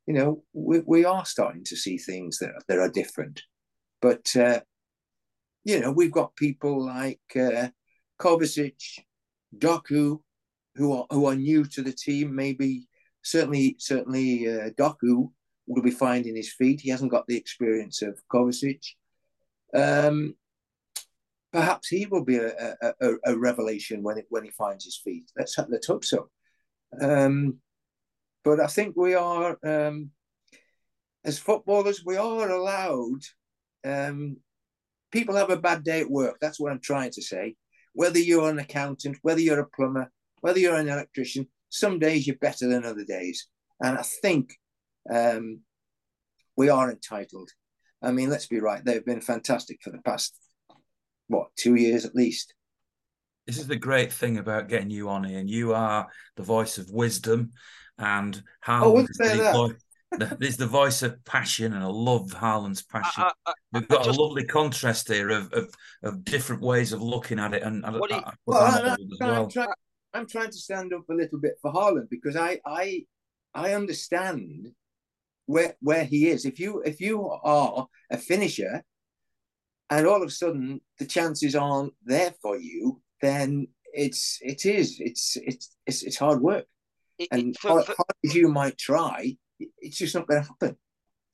you 0.07 0.15
know 0.15 0.45
we, 0.53 0.81
we 0.87 1.05
are 1.05 1.25
starting 1.25 1.65
to 1.65 1.77
see 1.77 1.99
things 1.99 2.39
that 2.39 2.53
that 2.69 2.79
are 2.79 2.91
different. 2.91 3.43
But 4.01 4.37
uh, 4.37 4.61
you 5.65 5.81
know 5.81 5.91
we've 5.91 6.13
got 6.13 6.37
people 6.37 6.85
like 6.85 7.21
uh, 7.35 7.69
Kovacic, 8.21 8.81
Doku, 9.57 10.21
who 10.79 10.93
are 10.93 11.07
who 11.11 11.27
are 11.27 11.35
new 11.35 11.65
to 11.65 11.83
the 11.83 11.93
team. 11.93 12.35
Maybe 12.35 12.89
certainly 13.23 13.77
certainly 13.79 14.49
uh, 14.49 14.71
Doku 14.71 15.31
will 15.67 15.83
be 15.83 15.91
finding 15.91 16.35
his 16.35 16.53
feet. 16.53 16.81
He 16.81 16.91
hasn't 16.91 17.11
got 17.11 17.27
the 17.27 17.37
experience 17.37 18.01
of 18.01 18.19
Kovacic. 18.33 18.81
Um, 19.75 20.35
perhaps 21.53 21.89
he 21.89 22.07
will 22.07 22.25
be 22.25 22.37
a, 22.37 22.75
a, 22.83 23.13
a, 23.27 23.39
revelation 23.39 24.03
when 24.03 24.19
it, 24.19 24.27
when 24.31 24.45
he 24.45 24.51
finds 24.51 24.85
his 24.85 24.97
feet. 24.97 25.31
Let's 25.37 25.59
let's 25.69 25.87
hope 25.87 26.05
so. 26.05 26.31
Um, 27.01 27.59
but 28.45 28.61
I 28.61 28.67
think 28.67 28.97
we 28.97 29.15
are, 29.15 29.59
um, 29.63 30.11
as 31.25 31.39
footballers, 31.39 32.05
we 32.05 32.17
are 32.17 32.49
allowed. 32.49 33.21
Um, 33.85 34.39
people 35.13 35.37
have 35.37 35.51
a 35.51 35.57
bad 35.57 35.85
day 35.85 36.01
at 36.01 36.11
work. 36.11 36.39
That's 36.41 36.59
what 36.59 36.73
I'm 36.73 36.81
trying 36.81 37.11
to 37.13 37.23
say. 37.23 37.57
Whether 37.93 38.19
you're 38.19 38.49
an 38.49 38.59
accountant, 38.59 39.19
whether 39.23 39.41
you're 39.41 39.61
a 39.61 39.69
plumber, 39.69 40.11
whether 40.41 40.59
you're 40.59 40.77
an 40.77 40.89
electrician, 40.89 41.47
some 41.69 41.99
days 41.99 42.27
you're 42.27 42.37
better 42.37 42.69
than 42.69 42.85
other 42.85 43.05
days. 43.05 43.49
And 43.83 43.99
I 43.99 44.03
think 44.03 44.55
um, 45.13 45.61
we 46.57 46.69
are 46.69 46.91
entitled. 46.91 47.51
I 48.03 48.13
mean, 48.13 48.31
let's 48.31 48.47
be 48.47 48.61
right; 48.61 48.85
they've 48.85 49.05
been 49.05 49.21
fantastic 49.21 49.79
for 49.83 49.91
the 49.91 50.03
past 50.03 50.37
what 51.29 51.49
two 51.57 51.75
years 51.75 52.05
at 52.05 52.15
least. 52.15 52.55
This 53.47 53.59
is 53.59 53.67
the 53.67 53.77
great 53.77 54.13
thing 54.13 54.39
about 54.39 54.69
getting 54.69 54.91
you 54.91 55.09
on 55.09 55.25
here, 55.25 55.39
and 55.39 55.49
you 55.49 55.75
are 55.75 56.07
the 56.37 56.43
voice 56.43 56.79
of 56.79 56.91
wisdom, 56.91 57.53
and 57.99 58.41
how 58.61 58.85
oh, 58.85 59.07
the, 60.13 60.37
there's 60.39 60.57
the 60.57 60.67
voice 60.67 61.03
of 61.03 61.23
passion, 61.25 61.73
and 61.73 61.83
I 61.83 61.89
love 61.89 62.33
Harlan's 62.33 62.83
passion. 62.83 63.25
I, 63.25 63.33
I, 63.47 63.53
We've 63.73 63.89
got 63.89 64.05
just, 64.05 64.19
a 64.19 64.23
lovely 64.23 64.45
contrast 64.45 65.09
here 65.09 65.31
of, 65.31 65.53
of, 65.53 65.71
of 66.03 66.25
different 66.25 66.63
ways 66.63 66.93
of 66.93 67.03
looking 67.03 67.39
at 67.39 67.55
it, 67.55 67.63
and, 67.63 67.85
and 67.85 67.99
well, 67.99 68.35
well, 68.47 68.97
I'm, 69.21 69.51
trying, 69.51 69.69
I'm 70.15 70.27
trying 70.27 70.51
to 70.51 70.59
stand 70.59 70.93
up 70.93 71.09
a 71.11 71.15
little 71.15 71.39
bit 71.39 71.55
for 71.61 71.73
Haaland 71.73 72.09
because 72.11 72.37
I 72.37 72.61
I 72.67 73.05
I 73.55 73.75
understand 73.75 74.69
where 75.47 75.77
where 75.81 76.05
he 76.05 76.29
is. 76.29 76.45
If 76.45 76.59
you 76.59 76.83
if 76.83 77.01
you 77.01 77.29
are 77.29 77.87
a 78.11 78.19
finisher, 78.19 78.83
and 79.91 80.07
all 80.07 80.23
of 80.23 80.29
a 80.29 80.31
sudden 80.31 80.81
the 80.99 81.07
chances 81.07 81.55
aren't 81.55 81.95
there 82.05 82.35
for 82.43 82.57
you, 82.57 83.01
then 83.21 83.69
it's 83.93 84.39
it 84.43 84.65
is 84.67 84.99
it's 85.01 85.37
it's 85.37 85.77
it's, 85.87 86.03
it's 86.03 86.19
hard 86.19 86.41
work. 86.41 86.67
It, 87.19 87.29
and 87.33 87.57
for, 87.59 87.83
for, 87.83 87.95
hard 87.97 88.15
as 88.25 88.35
you 88.35 88.49
might 88.49 88.79
try, 88.79 89.37
it's 89.59 89.99
just 89.99 90.15
not 90.15 90.29
going 90.29 90.43
to 90.43 90.49
happen. 90.49 90.77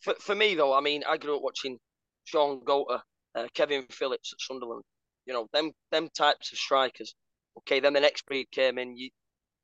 For, 0.00 0.14
for 0.18 0.34
me 0.34 0.54
though, 0.54 0.72
I 0.72 0.80
mean, 0.80 1.02
I 1.08 1.18
grew 1.18 1.36
up 1.36 1.42
watching 1.42 1.78
Shaun 2.24 2.60
Goater, 2.60 3.00
uh, 3.34 3.46
Kevin 3.54 3.84
Phillips 3.90 4.32
at 4.32 4.40
Sunderland. 4.40 4.82
You 5.26 5.34
know, 5.34 5.48
them 5.52 5.72
them 5.90 6.08
types 6.16 6.52
of 6.52 6.58
strikers 6.58 7.14
Okay, 7.58 7.80
then 7.80 7.92
the 7.92 8.00
next 8.00 8.26
breed 8.26 8.50
came 8.50 8.78
in. 8.78 8.96
You 8.96 9.10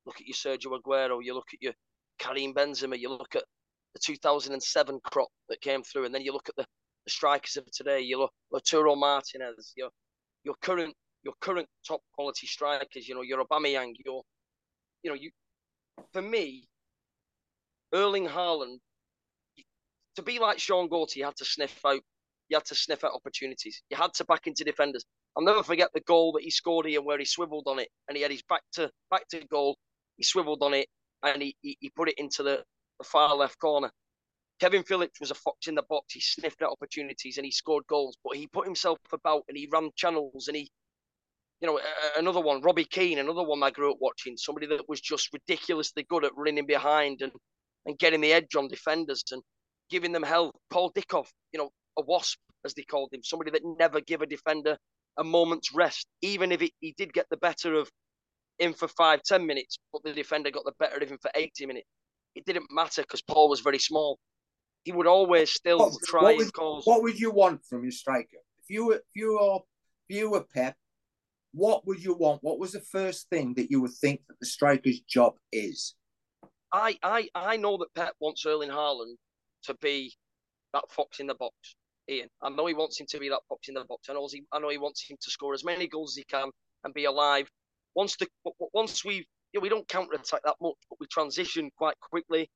look 0.06 0.20
at 0.20 0.26
your 0.26 0.34
Sergio 0.34 0.78
Aguero, 0.78 1.20
you 1.22 1.34
look 1.34 1.48
at 1.52 1.62
your 1.62 1.72
Karim 2.18 2.54
Benzema, 2.54 2.98
you 2.98 3.10
look 3.10 3.34
at 3.36 3.44
the 3.94 4.00
2007 4.00 5.00
crop 5.04 5.28
that 5.48 5.60
came 5.60 5.82
through, 5.82 6.04
and 6.04 6.14
then 6.14 6.22
you 6.22 6.32
look 6.32 6.48
at 6.48 6.56
the, 6.56 6.64
the 7.04 7.10
strikers 7.10 7.56
of 7.56 7.70
today. 7.72 8.00
You 8.00 8.18
look 8.18 8.32
Lautaro 8.52 8.96
Martinez, 8.96 9.72
your 9.76 9.90
your 10.44 10.54
current 10.62 10.94
your 11.22 11.34
current 11.40 11.68
top 11.86 12.00
quality 12.14 12.46
strikers. 12.46 13.08
You 13.08 13.14
know 13.14 13.22
your 13.22 13.44
Aubameyang, 13.44 13.94
your 14.04 14.22
you 15.02 15.10
know 15.10 15.16
you. 15.16 15.30
For 16.12 16.22
me, 16.22 16.68
Erling 17.92 18.26
Haaland, 18.28 18.78
to 20.16 20.22
be 20.22 20.38
like 20.38 20.58
Shaun 20.58 20.88
Goater, 20.88 21.16
you 21.16 21.24
had 21.24 21.36
to 21.36 21.44
sniff 21.44 21.78
out 21.84 22.00
you 22.48 22.56
had 22.56 22.64
to 22.66 22.74
sniff 22.74 23.04
out 23.04 23.12
opportunities. 23.14 23.82
You 23.90 23.96
had 23.96 24.12
to 24.14 24.24
back 24.24 24.46
into 24.46 24.64
defenders. 24.64 25.04
I'll 25.36 25.44
never 25.44 25.62
forget 25.62 25.90
the 25.94 26.00
goal 26.00 26.32
that 26.32 26.42
he 26.42 26.50
scored 26.50 26.86
here 26.86 27.02
where 27.02 27.18
he 27.18 27.24
swiveled 27.24 27.64
on 27.66 27.78
it 27.78 27.88
and 28.08 28.16
he 28.16 28.22
had 28.22 28.32
his 28.32 28.42
back 28.42 28.62
to 28.72 28.90
back 29.10 29.28
to 29.28 29.44
goal. 29.46 29.76
He 30.16 30.24
swiveled 30.24 30.62
on 30.62 30.74
it 30.74 30.88
and 31.22 31.40
he, 31.40 31.56
he, 31.62 31.76
he 31.80 31.90
put 31.90 32.08
it 32.08 32.18
into 32.18 32.42
the, 32.42 32.62
the 32.98 33.04
far 33.04 33.34
left 33.36 33.58
corner. 33.58 33.90
Kevin 34.60 34.82
Phillips 34.82 35.20
was 35.20 35.30
a 35.30 35.34
fox 35.34 35.68
in 35.68 35.74
the 35.74 35.82
box. 35.88 36.12
He 36.12 36.20
sniffed 36.20 36.62
out 36.62 36.72
opportunities 36.72 37.38
and 37.38 37.46
he 37.46 37.50
scored 37.50 37.86
goals, 37.86 38.16
but 38.22 38.36
he 38.36 38.46
put 38.48 38.66
himself 38.66 38.98
about 39.12 39.44
and 39.48 39.56
he 39.56 39.68
ran 39.72 39.90
channels 39.96 40.48
and 40.48 40.56
he, 40.56 40.70
you 41.60 41.68
know, 41.68 41.80
another 42.18 42.40
one, 42.40 42.60
Robbie 42.60 42.84
Keane, 42.84 43.18
another 43.18 43.42
one 43.42 43.62
I 43.62 43.70
grew 43.70 43.92
up 43.92 43.98
watching, 44.00 44.36
somebody 44.36 44.66
that 44.66 44.88
was 44.88 45.00
just 45.00 45.32
ridiculously 45.32 46.04
good 46.10 46.24
at 46.24 46.32
running 46.36 46.66
behind 46.66 47.22
and, 47.22 47.32
and 47.86 47.98
getting 47.98 48.20
the 48.20 48.32
edge 48.32 48.54
on 48.54 48.68
defenders 48.68 49.24
and 49.30 49.42
giving 49.88 50.12
them 50.12 50.22
hell. 50.22 50.52
Paul 50.70 50.92
Dickov, 50.92 51.26
you 51.52 51.58
know, 51.58 51.70
a 51.98 52.02
wasp, 52.02 52.38
as 52.64 52.74
they 52.74 52.82
called 52.82 53.10
him, 53.12 53.22
somebody 53.22 53.50
that 53.52 53.62
never 53.78 54.00
give 54.02 54.20
a 54.20 54.26
defender 54.26 54.76
a 55.20 55.24
moment's 55.24 55.72
rest, 55.72 56.06
even 56.22 56.50
if 56.50 56.62
it, 56.62 56.72
he 56.80 56.94
did 56.96 57.12
get 57.12 57.26
the 57.30 57.36
better 57.36 57.74
of 57.74 57.88
him 58.58 58.72
for 58.72 58.88
five, 58.88 59.22
ten 59.22 59.46
minutes, 59.46 59.78
but 59.92 60.02
the 60.02 60.12
defender 60.12 60.50
got 60.50 60.64
the 60.64 60.72
better 60.80 60.96
of 60.96 61.08
him 61.08 61.18
for 61.20 61.30
80 61.34 61.66
minutes. 61.66 61.86
It 62.34 62.46
didn't 62.46 62.66
matter 62.70 63.02
because 63.02 63.22
Paul 63.22 63.48
was 63.48 63.60
very 63.60 63.78
small. 63.78 64.18
He 64.84 64.92
would 64.92 65.06
always 65.06 65.50
still 65.50 65.78
what, 65.78 65.92
try 66.06 66.22
what 66.22 66.36
would, 66.38 66.52
cause. 66.54 66.84
What 66.86 67.02
would 67.02 67.20
you 67.20 67.30
want 67.30 67.64
from 67.66 67.82
your 67.82 67.92
striker? 67.92 68.38
If 68.62 68.70
you 68.70 68.86
were, 68.86 68.94
if 68.94 69.14
you 69.14 69.34
were, 69.34 69.58
if 70.08 70.16
you 70.16 70.30
were 70.30 70.44
Pep, 70.54 70.74
what 71.52 71.86
would 71.86 72.02
you 72.02 72.14
want? 72.14 72.42
What 72.42 72.58
was 72.58 72.72
the 72.72 72.80
first 72.80 73.28
thing 73.28 73.54
that 73.54 73.70
you 73.70 73.82
would 73.82 73.92
think 73.92 74.22
that 74.28 74.40
the 74.40 74.46
striker's 74.46 75.00
job 75.00 75.34
is? 75.52 75.94
I, 76.72 76.96
I, 77.02 77.28
I 77.34 77.56
know 77.56 77.76
that 77.78 77.94
Pep 77.94 78.14
wants 78.20 78.46
Erling 78.46 78.70
Haaland 78.70 79.16
to 79.64 79.74
be 79.74 80.14
that 80.72 80.84
fox 80.90 81.20
in 81.20 81.26
the 81.26 81.34
box. 81.34 81.54
Ian. 82.10 82.28
I 82.42 82.50
know 82.50 82.66
he 82.66 82.74
wants 82.74 83.00
him 83.00 83.06
to 83.10 83.18
be 83.18 83.28
that 83.28 83.40
box 83.48 83.68
in 83.68 83.74
the 83.74 83.84
box. 83.84 84.08
I 84.08 84.14
know 84.14 84.28
he, 84.30 84.42
I 84.52 84.58
know 84.58 84.68
he 84.68 84.78
wants 84.78 85.08
him 85.08 85.16
to 85.20 85.30
score 85.30 85.54
as 85.54 85.64
many 85.64 85.86
goals 85.86 86.12
as 86.12 86.16
he 86.16 86.24
can 86.24 86.50
and 86.84 86.92
be 86.92 87.04
alive. 87.04 87.48
Once 87.94 88.16
the 88.16 88.26
once 88.72 89.04
we 89.04 89.26
you 89.52 89.58
know, 89.58 89.62
we 89.62 89.68
don't 89.68 89.88
counter 89.88 90.14
attack 90.14 90.42
that 90.44 90.56
much, 90.60 90.76
but 90.88 90.98
we 91.00 91.06
transition 91.06 91.70
quite 91.76 91.98
quickly, 92.00 92.48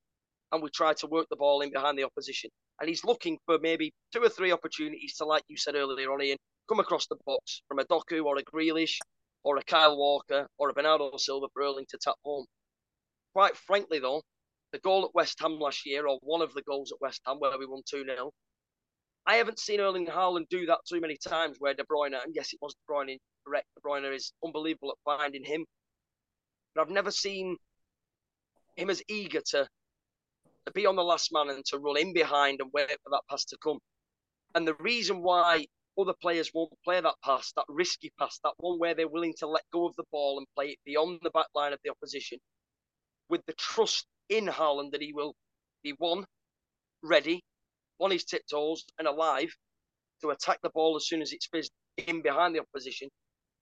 and 0.53 0.63
we 0.63 0.71
try 0.71 0.93
to 0.95 1.07
work 1.07 1.27
the 1.31 1.37
ball 1.37 1.61
in 1.63 1.73
behind 1.73 1.99
the 1.99 2.05
opposition. 2.05 2.51
And 2.81 2.89
he's 2.89 3.05
looking 3.05 3.39
for 3.47 3.59
maybe 3.61 3.93
two 4.13 4.23
or 4.23 4.29
three 4.29 4.53
opportunities 4.53 5.17
to, 5.17 5.25
like 5.25 5.43
you 5.49 5.57
said 5.57 5.75
earlier 5.75 6.13
on, 6.13 6.23
Ian, 6.23 6.39
come 6.69 6.81
across 6.81 7.07
the 7.07 7.17
box 7.27 7.63
from 7.69 7.79
a 7.79 7.85
Doku 7.85 8.25
or 8.25 8.39
a 8.39 8.45
Grealish 8.45 8.99
or 9.43 9.57
a 9.59 9.63
Kyle 9.63 9.97
Walker 9.97 10.47
or 10.59 10.71
a 10.71 10.73
Bernardo 10.73 11.17
Silva 11.17 11.47
for 11.53 11.63
Erling 11.63 11.87
to 11.91 11.99
tap 11.99 12.17
home. 12.25 12.47
Quite 13.33 13.57
frankly, 13.57 13.99
though, 13.99 14.23
the 14.73 14.79
goal 14.79 15.05
at 15.05 15.15
West 15.15 15.39
Ham 15.41 15.59
last 15.59 15.87
year, 15.87 16.07
or 16.07 16.19
one 16.23 16.43
of 16.43 16.55
the 16.55 16.63
goals 16.63 16.93
at 16.93 17.01
West 17.01 17.21
Ham 17.27 17.39
where 17.39 17.57
we 17.59 17.67
won 17.67 17.83
2 17.89 18.05
0, 18.05 18.31
I 19.27 19.37
haven't 19.37 19.59
seen 19.59 19.81
Erling 19.81 20.07
Haaland 20.07 20.49
do 20.51 20.67
that 20.67 20.81
too 20.87 21.01
many 21.01 21.17
times 21.17 21.57
where 21.59 21.75
De 21.75 21.85
Bruyne, 21.85 22.15
and 22.23 22.35
yes, 22.35 22.53
it 22.53 22.59
was 22.61 22.75
De 22.75 22.93
Bruyne, 22.93 23.19
correct, 23.47 23.67
De 23.75 23.81
Bruyne 23.81 24.15
is 24.15 24.33
unbelievable 24.45 24.91
at 24.91 25.19
finding 25.19 25.45
him. 25.45 25.65
But 26.75 26.83
I've 26.83 26.91
never 26.91 27.11
seen 27.11 27.57
him 28.77 28.91
as 28.91 29.03
eager 29.09 29.41
to, 29.41 29.69
to 30.67 30.73
be 30.73 30.85
on 30.85 30.97
the 30.97 31.03
last 31.05 31.33
man 31.33 31.49
and 31.49 31.65
to 31.67 31.79
run 31.79 31.97
in 31.97 32.13
behind 32.13 32.61
and 32.61 32.71
wait 32.73 32.89
for 33.03 33.11
that 33.11 33.23
pass 33.31 33.45
to 33.47 33.57
come. 33.63 33.79
And 34.55 34.69
the 34.69 34.75
reason 34.75 35.23
why 35.23 35.67
other 35.99 36.15
players 36.21 36.51
won't 36.53 36.73
play 36.85 37.01
that 37.01 37.15
pass, 37.25 37.53
that 37.57 37.65
risky 37.69 38.13
pass, 38.19 38.39
that 38.45 38.55
one 38.59 38.79
where 38.79 38.95
they're 38.95 39.09
willing 39.09 39.35
to 39.39 39.47
let 39.47 39.63
go 39.73 39.87
of 39.87 39.97
the 39.97 40.05
ball 40.13 40.39
and 40.39 40.47
play 40.55 40.71
it 40.71 40.79
beyond 40.85 41.21
the 41.23 41.31
back 41.31 41.47
line 41.55 41.73
of 41.73 41.79
the 41.83 41.91
opposition, 41.91 42.39
with 43.29 43.41
the 43.47 43.55
trust 43.55 44.07
in 44.29 44.47
Haaland 44.47 44.93
that 44.93 45.03
he 45.03 45.13
will 45.13 45.35
be 45.83 45.95
one, 45.99 46.25
ready, 47.03 47.43
on 48.01 48.11
his 48.11 48.25
tiptoes 48.25 48.85
and 48.99 49.09
alive 49.09 49.55
to 50.21 50.31
attack 50.31 50.59
the 50.63 50.71
ball 50.71 50.97
as 50.97 51.07
soon 51.07 51.23
as 51.23 51.33
it's 51.33 51.47
fizzed 51.47 51.73
in 52.07 52.23
behind 52.23 52.55
the 52.55 52.61
opposition. 52.61 53.09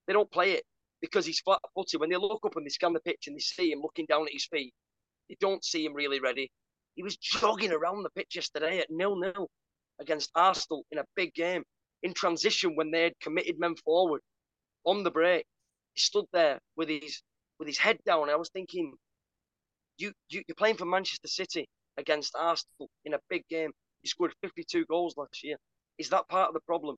They 0.06 0.12
don't 0.12 0.30
play 0.30 0.52
it 0.52 0.64
because 1.00 1.26
he's 1.26 1.40
flat 1.40 1.60
footed. 1.74 2.00
When 2.00 2.10
they 2.10 2.16
look 2.16 2.40
up 2.44 2.56
and 2.56 2.64
they 2.64 2.70
scan 2.70 2.92
the 2.92 3.00
pitch 3.00 3.24
and 3.26 3.36
they 3.36 3.40
see 3.40 3.72
him 3.72 3.80
looking 3.82 4.06
down 4.06 4.22
at 4.22 4.32
his 4.32 4.46
feet, 4.46 4.72
they 5.28 5.36
don't 5.40 5.64
see 5.64 5.84
him 5.84 5.94
really 5.94 6.20
ready. 6.20 6.50
He 6.94 7.02
was 7.02 7.16
jogging 7.16 7.72
around 7.72 8.02
the 8.02 8.10
pitch 8.10 8.36
yesterday 8.36 8.78
at 8.78 8.90
nil 8.90 9.16
nil 9.16 9.48
against 10.00 10.30
Arsenal 10.34 10.84
in 10.90 10.98
a 10.98 11.04
big 11.16 11.34
game 11.34 11.62
in 12.02 12.14
transition 12.14 12.76
when 12.76 12.90
they 12.90 13.02
had 13.04 13.20
committed 13.20 13.58
men 13.58 13.74
forward 13.84 14.20
on 14.84 15.02
the 15.02 15.10
break. 15.10 15.44
He 15.94 16.00
stood 16.00 16.26
there 16.32 16.58
with 16.76 16.88
his 16.88 17.22
with 17.58 17.68
his 17.68 17.78
head 17.78 17.98
down. 18.04 18.30
I 18.30 18.36
was 18.36 18.50
thinking, 18.50 18.94
you, 19.98 20.12
you 20.28 20.42
you're 20.48 20.56
playing 20.56 20.76
for 20.76 20.86
Manchester 20.86 21.28
City 21.28 21.68
against 21.96 22.34
Arsenal 22.36 22.88
in 23.04 23.14
a 23.14 23.20
big 23.28 23.46
game. 23.48 23.70
He 24.02 24.08
scored 24.08 24.34
52 24.42 24.84
goals 24.86 25.16
last 25.16 25.42
year. 25.42 25.56
Is 25.98 26.08
that 26.10 26.28
part 26.28 26.48
of 26.48 26.54
the 26.54 26.60
problem? 26.60 26.96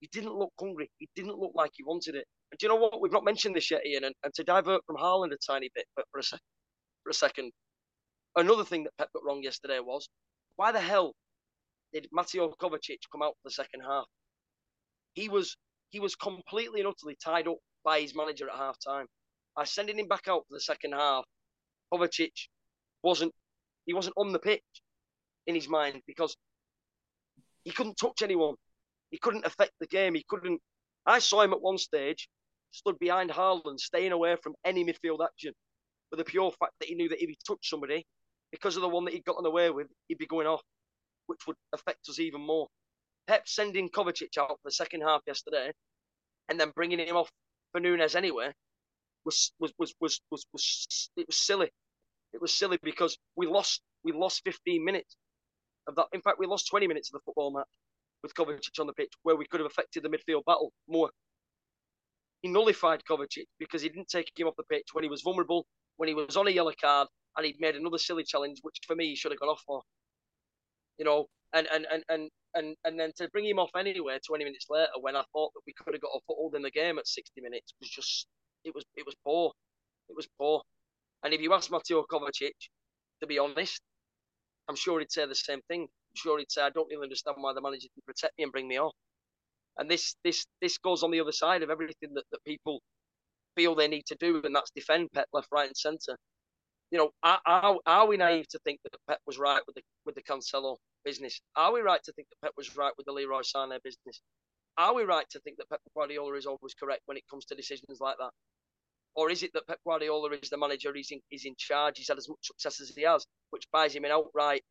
He 0.00 0.08
didn't 0.12 0.34
look 0.34 0.52
hungry. 0.58 0.90
He 0.98 1.08
didn't 1.14 1.38
look 1.38 1.52
like 1.54 1.72
he 1.74 1.84
wanted 1.84 2.14
it. 2.14 2.24
And 2.50 2.58
do 2.58 2.66
you 2.66 2.68
know 2.68 2.76
what? 2.76 3.00
We've 3.00 3.12
not 3.12 3.24
mentioned 3.24 3.54
this 3.54 3.70
yet, 3.70 3.84
Ian. 3.86 4.04
And, 4.04 4.14
and 4.24 4.32
to 4.34 4.44
divert 4.44 4.84
from 4.86 4.96
Haaland 4.96 5.32
a 5.32 5.36
tiny 5.36 5.70
bit, 5.74 5.86
but 5.96 6.06
for 6.10 6.20
a, 6.20 6.22
for 6.22 7.10
a 7.10 7.14
second. 7.14 7.52
Another 8.36 8.64
thing 8.64 8.84
that 8.84 8.96
Pep 8.98 9.08
got 9.12 9.24
wrong 9.24 9.42
yesterday 9.42 9.80
was 9.80 10.08
why 10.56 10.72
the 10.72 10.80
hell 10.80 11.12
did 11.92 12.08
Mateo 12.12 12.52
Kovacic 12.60 12.98
come 13.10 13.22
out 13.22 13.34
for 13.42 13.48
the 13.48 13.50
second 13.50 13.80
half? 13.80 14.06
He 15.14 15.28
was 15.28 15.56
he 15.90 16.00
was 16.00 16.14
completely 16.14 16.80
and 16.80 16.88
utterly 16.88 17.16
tied 17.22 17.48
up 17.48 17.56
by 17.84 18.00
his 18.00 18.14
manager 18.14 18.48
at 18.48 18.56
half 18.56 18.76
time. 18.78 19.06
By 19.56 19.64
sending 19.64 19.98
him 19.98 20.06
back 20.06 20.28
out 20.28 20.44
for 20.48 20.54
the 20.54 20.60
second 20.60 20.92
half, 20.92 21.24
Kovacic 21.92 22.48
wasn't 23.02 23.32
he 23.86 23.94
wasn't 23.94 24.16
on 24.16 24.32
the 24.32 24.38
pitch 24.38 24.62
in 25.48 25.54
his 25.54 25.68
mind 25.68 26.02
because 26.06 26.36
he 27.64 27.72
couldn't 27.72 27.96
touch 27.96 28.22
anyone. 28.22 28.54
He 29.10 29.18
couldn't 29.18 29.46
affect 29.46 29.72
the 29.80 29.86
game. 29.86 30.14
He 30.14 30.24
couldn't. 30.28 30.60
I 31.06 31.18
saw 31.18 31.40
him 31.40 31.54
at 31.54 31.62
one 31.62 31.78
stage, 31.78 32.28
stood 32.70 32.98
behind 32.98 33.30
Haaland, 33.30 33.80
staying 33.80 34.12
away 34.12 34.36
from 34.42 34.54
any 34.64 34.84
midfield 34.84 35.24
action, 35.24 35.54
for 36.10 36.16
the 36.16 36.24
pure 36.24 36.52
fact 36.60 36.74
that 36.78 36.88
he 36.88 36.94
knew 36.94 37.08
that 37.08 37.22
if 37.22 37.28
he 37.28 37.38
touched 37.46 37.64
somebody, 37.64 38.06
because 38.52 38.76
of 38.76 38.82
the 38.82 38.88
one 38.88 39.06
that 39.06 39.14
he'd 39.14 39.24
gotten 39.24 39.46
away 39.46 39.70
with, 39.70 39.88
he'd 40.06 40.18
be 40.18 40.26
going 40.26 40.46
off, 40.46 40.62
which 41.26 41.46
would 41.46 41.56
affect 41.72 42.08
us 42.08 42.20
even 42.20 42.42
more. 42.42 42.68
Pep 43.26 43.42
sending 43.46 43.88
Kovacic 43.88 44.36
out 44.38 44.50
for 44.50 44.58
the 44.66 44.70
second 44.70 45.00
half 45.00 45.22
yesterday, 45.26 45.72
and 46.50 46.60
then 46.60 46.72
bringing 46.74 46.98
him 46.98 47.16
off 47.16 47.30
for 47.72 47.80
Nunes 47.80 48.14
anyway, 48.14 48.52
was 49.24 49.52
was 49.58 49.72
was 49.78 49.94
was 50.00 50.20
was, 50.30 50.44
was 50.52 51.10
it 51.16 51.26
was 51.26 51.38
silly. 51.38 51.70
It 52.34 52.42
was 52.42 52.52
silly 52.52 52.78
because 52.82 53.16
we 53.36 53.46
lost 53.46 53.80
we 54.04 54.12
lost 54.12 54.42
15 54.44 54.84
minutes 54.84 55.16
of 55.88 55.96
that. 55.96 56.06
In 56.12 56.22
fact, 56.22 56.38
we 56.38 56.46
lost 56.46 56.68
20 56.68 56.86
minutes 56.86 57.08
of 57.08 57.14
the 57.14 57.24
football 57.24 57.52
match 57.52 57.66
with 58.22 58.34
Kovacic 58.34 58.78
on 58.78 58.86
the 58.86 58.92
pitch, 58.92 59.12
where 59.22 59.36
we 59.36 59.46
could 59.46 59.60
have 59.60 59.66
affected 59.66 60.02
the 60.02 60.08
midfield 60.08 60.44
battle 60.44 60.72
more. 60.88 61.10
He 62.42 62.48
nullified 62.48 63.02
Kovacic 63.04 63.46
because 63.58 63.82
he 63.82 63.88
didn't 63.88 64.08
take 64.08 64.30
him 64.36 64.46
off 64.46 64.56
the 64.56 64.64
pitch 64.64 64.88
when 64.92 65.02
he 65.02 65.10
was 65.10 65.22
vulnerable, 65.22 65.66
when 65.96 66.08
he 66.08 66.14
was 66.14 66.36
on 66.36 66.46
a 66.46 66.50
yellow 66.50 66.72
card, 66.80 67.08
and 67.36 67.46
he'd 67.46 67.60
made 67.60 67.74
another 67.74 67.98
silly 67.98 68.24
challenge, 68.24 68.58
which 68.62 68.78
for 68.86 68.94
me 68.94 69.08
he 69.08 69.16
should 69.16 69.32
have 69.32 69.40
gone 69.40 69.48
off 69.48 69.62
for. 69.66 69.82
You 70.98 71.04
know, 71.04 71.26
and 71.52 71.66
and 71.72 71.86
and 71.90 72.04
and 72.08 72.30
and 72.54 72.76
and 72.84 73.00
then 73.00 73.12
to 73.16 73.28
bring 73.30 73.46
him 73.46 73.58
off 73.58 73.70
anywhere 73.76 74.18
20 74.26 74.44
minutes 74.44 74.66
later 74.68 74.90
when 75.00 75.16
I 75.16 75.22
thought 75.32 75.52
that 75.54 75.62
we 75.66 75.72
could 75.72 75.94
have 75.94 76.02
got 76.02 76.10
a 76.14 76.20
foothold 76.26 76.54
in 76.54 76.62
the 76.62 76.70
game 76.70 76.98
at 76.98 77.06
60 77.06 77.40
minutes 77.40 77.72
was 77.80 77.90
just 77.90 78.26
it 78.64 78.74
was 78.74 78.84
it 78.96 79.06
was 79.06 79.14
poor. 79.24 79.52
It 80.08 80.16
was 80.16 80.28
poor. 80.38 80.62
And 81.22 81.34
if 81.34 81.40
you 81.40 81.52
ask 81.52 81.70
Mateo 81.70 82.04
Kovacic, 82.10 82.52
to 83.20 83.26
be 83.26 83.38
honest, 83.38 83.80
I'm 84.68 84.76
sure 84.76 85.00
he'd 85.00 85.12
say 85.12 85.26
the 85.26 85.34
same 85.34 85.60
thing. 85.68 85.82
I'm 85.82 86.16
sure 86.16 86.38
he'd 86.38 86.52
say, 86.52 86.62
I 86.62 86.70
don't 86.70 86.88
really 86.90 87.04
understand 87.04 87.36
why 87.40 87.52
the 87.54 87.62
manager 87.62 87.88
didn't 87.94 88.06
protect 88.06 88.34
me 88.38 88.44
and 88.44 88.52
bring 88.52 88.68
me 88.68 88.78
off. 88.78 88.94
And 89.78 89.90
this 89.90 90.16
this 90.24 90.46
this 90.62 90.78
goes 90.78 91.02
on 91.02 91.10
the 91.12 91.20
other 91.20 91.32
side 91.32 91.62
of 91.62 91.70
everything 91.70 92.14
that, 92.14 92.24
that 92.32 92.44
people 92.46 92.80
feel 93.56 93.74
they 93.74 93.88
need 93.88 94.06
to 94.06 94.16
do, 94.20 94.40
and 94.44 94.54
that's 94.54 94.70
defend 94.74 95.10
Pep 95.12 95.26
left, 95.32 95.48
right, 95.52 95.68
and 95.68 95.76
centre. 95.76 96.16
You 96.90 96.98
know, 96.98 97.10
are, 97.22 97.40
are, 97.46 97.76
are 97.86 98.06
we 98.08 98.16
naive 98.16 98.48
to 98.50 98.58
think 98.64 98.80
that 98.84 98.92
Pep 99.08 99.20
was 99.26 99.38
right 99.38 99.62
with 99.66 99.76
the 99.76 99.82
with 100.06 100.14
the 100.16 100.22
Cancelo 100.22 100.76
business? 101.04 101.40
Are 101.56 101.72
we 101.72 101.80
right 101.80 102.02
to 102.04 102.12
think 102.12 102.28
that 102.30 102.46
Pep 102.46 102.52
was 102.56 102.76
right 102.76 102.92
with 102.98 103.06
the 103.06 103.12
Leroy 103.12 103.42
Sané 103.42 103.78
business? 103.84 104.20
Are 104.78 104.94
we 104.94 105.04
right 105.04 105.26
to 105.30 105.40
think 105.40 105.58
that 105.58 105.68
Pep 105.70 105.80
Guardiola 105.96 106.34
is 106.34 106.46
always 106.46 106.74
correct 106.78 107.02
when 107.06 107.16
it 107.16 107.24
comes 107.30 107.44
to 107.46 107.54
decisions 107.56 107.98
like 108.00 108.16
that? 108.18 108.30
Or 109.18 109.32
is 109.32 109.42
it 109.42 109.52
that 109.54 109.66
Pep 109.66 109.80
Guardiola 109.84 110.30
is 110.40 110.48
the 110.48 110.56
manager, 110.56 110.92
he's 110.94 111.10
in, 111.10 111.18
he's 111.28 111.44
in 111.44 111.56
charge, 111.58 111.98
he's 111.98 112.06
had 112.06 112.18
as 112.18 112.28
much 112.28 112.38
success 112.40 112.80
as 112.80 112.90
he 112.90 113.02
has, 113.02 113.26
which 113.50 113.68
buys 113.72 113.92
him 113.92 114.04
an 114.04 114.12
outright 114.12 114.62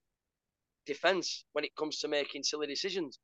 defence 0.86 1.44
when 1.52 1.66
it 1.66 1.76
comes 1.76 2.00
to 2.00 2.08
making 2.08 2.44
silly 2.44 2.66
decisions? 2.66 3.20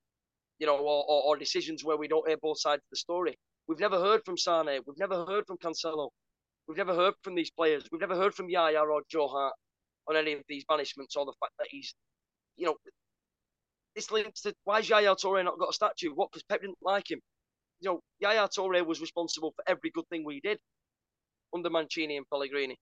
You 0.59 0.67
know, 0.67 0.75
or, 0.75 1.05
or, 1.07 1.23
or, 1.23 1.37
decisions 1.37 1.81
where 1.81 1.95
we 1.95 2.09
don't 2.09 2.27
hear 2.27 2.35
both 2.35 2.59
sides 2.59 2.81
of 2.81 2.89
the 2.91 2.97
story. 2.97 3.39
We've 3.69 3.79
never 3.79 3.97
heard 4.01 4.25
from 4.25 4.37
Sane, 4.37 4.81
we've 4.85 4.97
never 4.97 5.23
heard 5.25 5.47
from 5.47 5.55
Cancelo, 5.59 6.09
we've 6.67 6.77
never 6.77 6.93
heard 6.93 7.13
from 7.21 7.35
these 7.35 7.51
players, 7.51 7.87
we've 7.89 8.01
never 8.01 8.17
heard 8.17 8.35
from 8.35 8.49
Yaya 8.49 8.81
or 8.81 9.01
Joe 9.09 9.29
Hart 9.29 9.53
on 10.09 10.17
any 10.17 10.33
of 10.33 10.41
these 10.49 10.65
banishments 10.69 11.15
or 11.15 11.25
the 11.25 11.33
fact 11.39 11.53
that 11.57 11.67
he's, 11.69 11.93
you 12.57 12.65
know, 12.65 12.75
this 13.95 14.11
links 14.11 14.41
to 14.41 14.53
why 14.65 14.79
Yaya 14.79 15.15
Toure 15.15 15.41
not 15.45 15.57
got 15.57 15.69
a 15.69 15.73
statue? 15.73 16.11
What? 16.13 16.31
Because 16.33 16.43
Pep 16.43 16.59
didn't 16.59 16.79
like 16.81 17.09
him. 17.09 17.21
You 17.79 17.91
know, 17.91 17.99
Yaya 18.19 18.49
Toure 18.49 18.85
was 18.85 18.99
responsible 18.99 19.53
for 19.55 19.63
every 19.69 19.89
good 19.89 20.05
thing 20.09 20.25
we 20.25 20.41
did 20.41 20.59
under 21.53 21.69
Mancini 21.69 22.17
and 22.17 22.29
Pellegrini. 22.29 22.77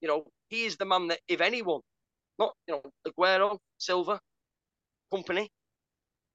You 0.00 0.08
know, 0.08 0.24
he 0.48 0.64
is 0.64 0.76
the 0.76 0.84
man 0.84 1.08
that, 1.08 1.20
if 1.28 1.40
anyone, 1.40 1.80
not 2.38 2.54
you 2.66 2.74
know 2.74 2.82
Aguero, 3.06 3.58
Silva, 3.78 4.20
Kompany, 5.12 5.48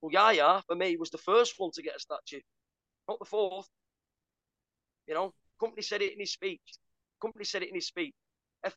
Well, 0.01 0.11
Yaya 0.11 0.61
for 0.67 0.75
me 0.75 0.97
was 0.97 1.09
the 1.11 1.17
first 1.17 1.55
one 1.57 1.71
to 1.73 1.81
get 1.81 1.95
a 1.95 1.99
statue, 1.99 2.41
not 3.07 3.19
the 3.19 3.25
fourth. 3.25 3.67
You 5.07 5.13
know, 5.13 5.33
Kompany 5.61 5.83
said 5.83 6.01
it 6.01 6.13
in 6.13 6.19
his 6.19 6.33
speech. 6.33 6.61
Kompany 7.23 7.45
said 7.45 7.63
it 7.63 7.69
in 7.69 7.75
his 7.75 7.87
speech. 7.87 8.13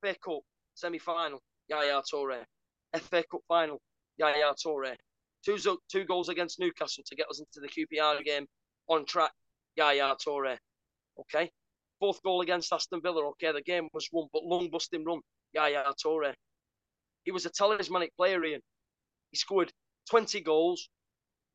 FA 0.00 0.14
Cup 0.22 0.40
semi-final, 0.74 1.40
Yaya 1.68 2.02
Toure. 2.12 2.44
FA 2.94 3.24
Cup 3.30 3.40
final, 3.48 3.80
Yaya 4.18 4.52
Toure. 4.64 4.94
Two, 5.44 5.58
two 5.90 6.04
goals 6.04 6.28
against 6.28 6.58
Newcastle 6.58 7.04
to 7.06 7.16
get 7.16 7.28
us 7.28 7.40
into 7.40 7.60
the 7.60 7.68
QPR 7.68 8.22
game 8.24 8.46
on 8.88 9.04
track. 9.04 9.32
Yaya 9.76 10.14
Toure. 10.16 10.56
Okay. 11.20 11.50
Fourth 12.04 12.22
goal 12.22 12.42
against 12.42 12.70
Aston 12.70 13.00
Villa. 13.00 13.26
Okay, 13.30 13.50
the 13.50 13.62
game 13.62 13.88
was 13.94 14.06
won, 14.12 14.28
but 14.30 14.44
long 14.44 14.68
busting 14.68 15.06
run. 15.06 15.20
yeah, 15.54 15.68
Yaya 15.68 15.94
Toure. 16.04 16.34
He 17.24 17.30
was 17.30 17.46
a 17.46 17.50
talismanic 17.50 18.14
player, 18.18 18.44
Ian. 18.44 18.60
He 19.30 19.38
scored 19.38 19.72
20 20.10 20.42
goals, 20.42 20.90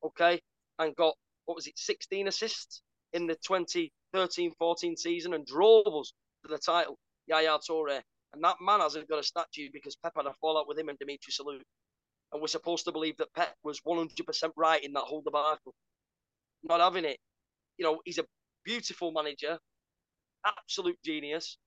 okay, 0.04 0.40
and 0.80 0.96
got, 0.96 1.14
what 1.46 1.54
was 1.54 1.68
it, 1.68 1.78
16 1.78 2.28
assists 2.28 2.82
in 3.14 3.28
the 3.28 3.36
2013 3.46 4.52
14 4.58 4.98
season 4.98 5.36
and 5.36 5.46
drove 5.46 5.86
us 5.86 6.14
to 6.44 6.50
the 6.50 6.58
title. 6.58 6.98
Yaya 7.28 7.60
Toure. 7.60 8.02
And 8.34 8.44
that 8.44 8.56
man 8.60 8.80
hasn't 8.80 9.08
got 9.08 9.20
a 9.20 9.24
statue 9.24 9.70
because 9.72 9.96
Pep 9.98 10.14
had 10.18 10.26
a 10.26 10.34
fallout 10.42 10.68
with 10.68 10.80
him 10.80 10.90
and 10.90 10.98
Dimitri 10.98 11.32
Seluk 11.32 11.62
and 12.32 12.42
we're 12.42 12.48
supposed 12.48 12.86
to 12.86 12.92
believe 12.92 13.18
that 13.18 13.32
Pep 13.36 13.54
was 13.64 13.82
100% 13.82 14.10
right 14.56 14.84
in 14.84 14.94
that 14.94 15.04
whole 15.04 15.22
debacle. 15.22 15.76
Not 16.64 16.80
having 16.80 17.06
it. 17.06 17.18
You 17.78 17.86
know, 17.86 18.00
he's 18.04 18.18
a 18.18 18.26
beautiful 18.66 19.12
manager, 19.12 19.60
absolute 20.46 20.98
genius, 21.04 21.58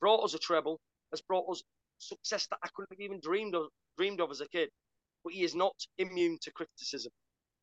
brought 0.00 0.24
us 0.24 0.34
a 0.34 0.38
treble, 0.38 0.80
has 1.10 1.20
brought 1.20 1.50
us 1.50 1.62
success 1.98 2.46
that 2.48 2.58
I 2.62 2.68
couldn't 2.74 2.92
have 2.92 3.00
even 3.00 3.20
dreamed 3.20 3.54
of, 3.54 3.66
dreamed 3.96 4.20
of 4.20 4.30
as 4.30 4.40
a 4.40 4.48
kid. 4.48 4.68
But 5.24 5.32
he 5.32 5.42
is 5.42 5.54
not 5.54 5.74
immune 5.98 6.38
to 6.42 6.52
criticism. 6.52 7.12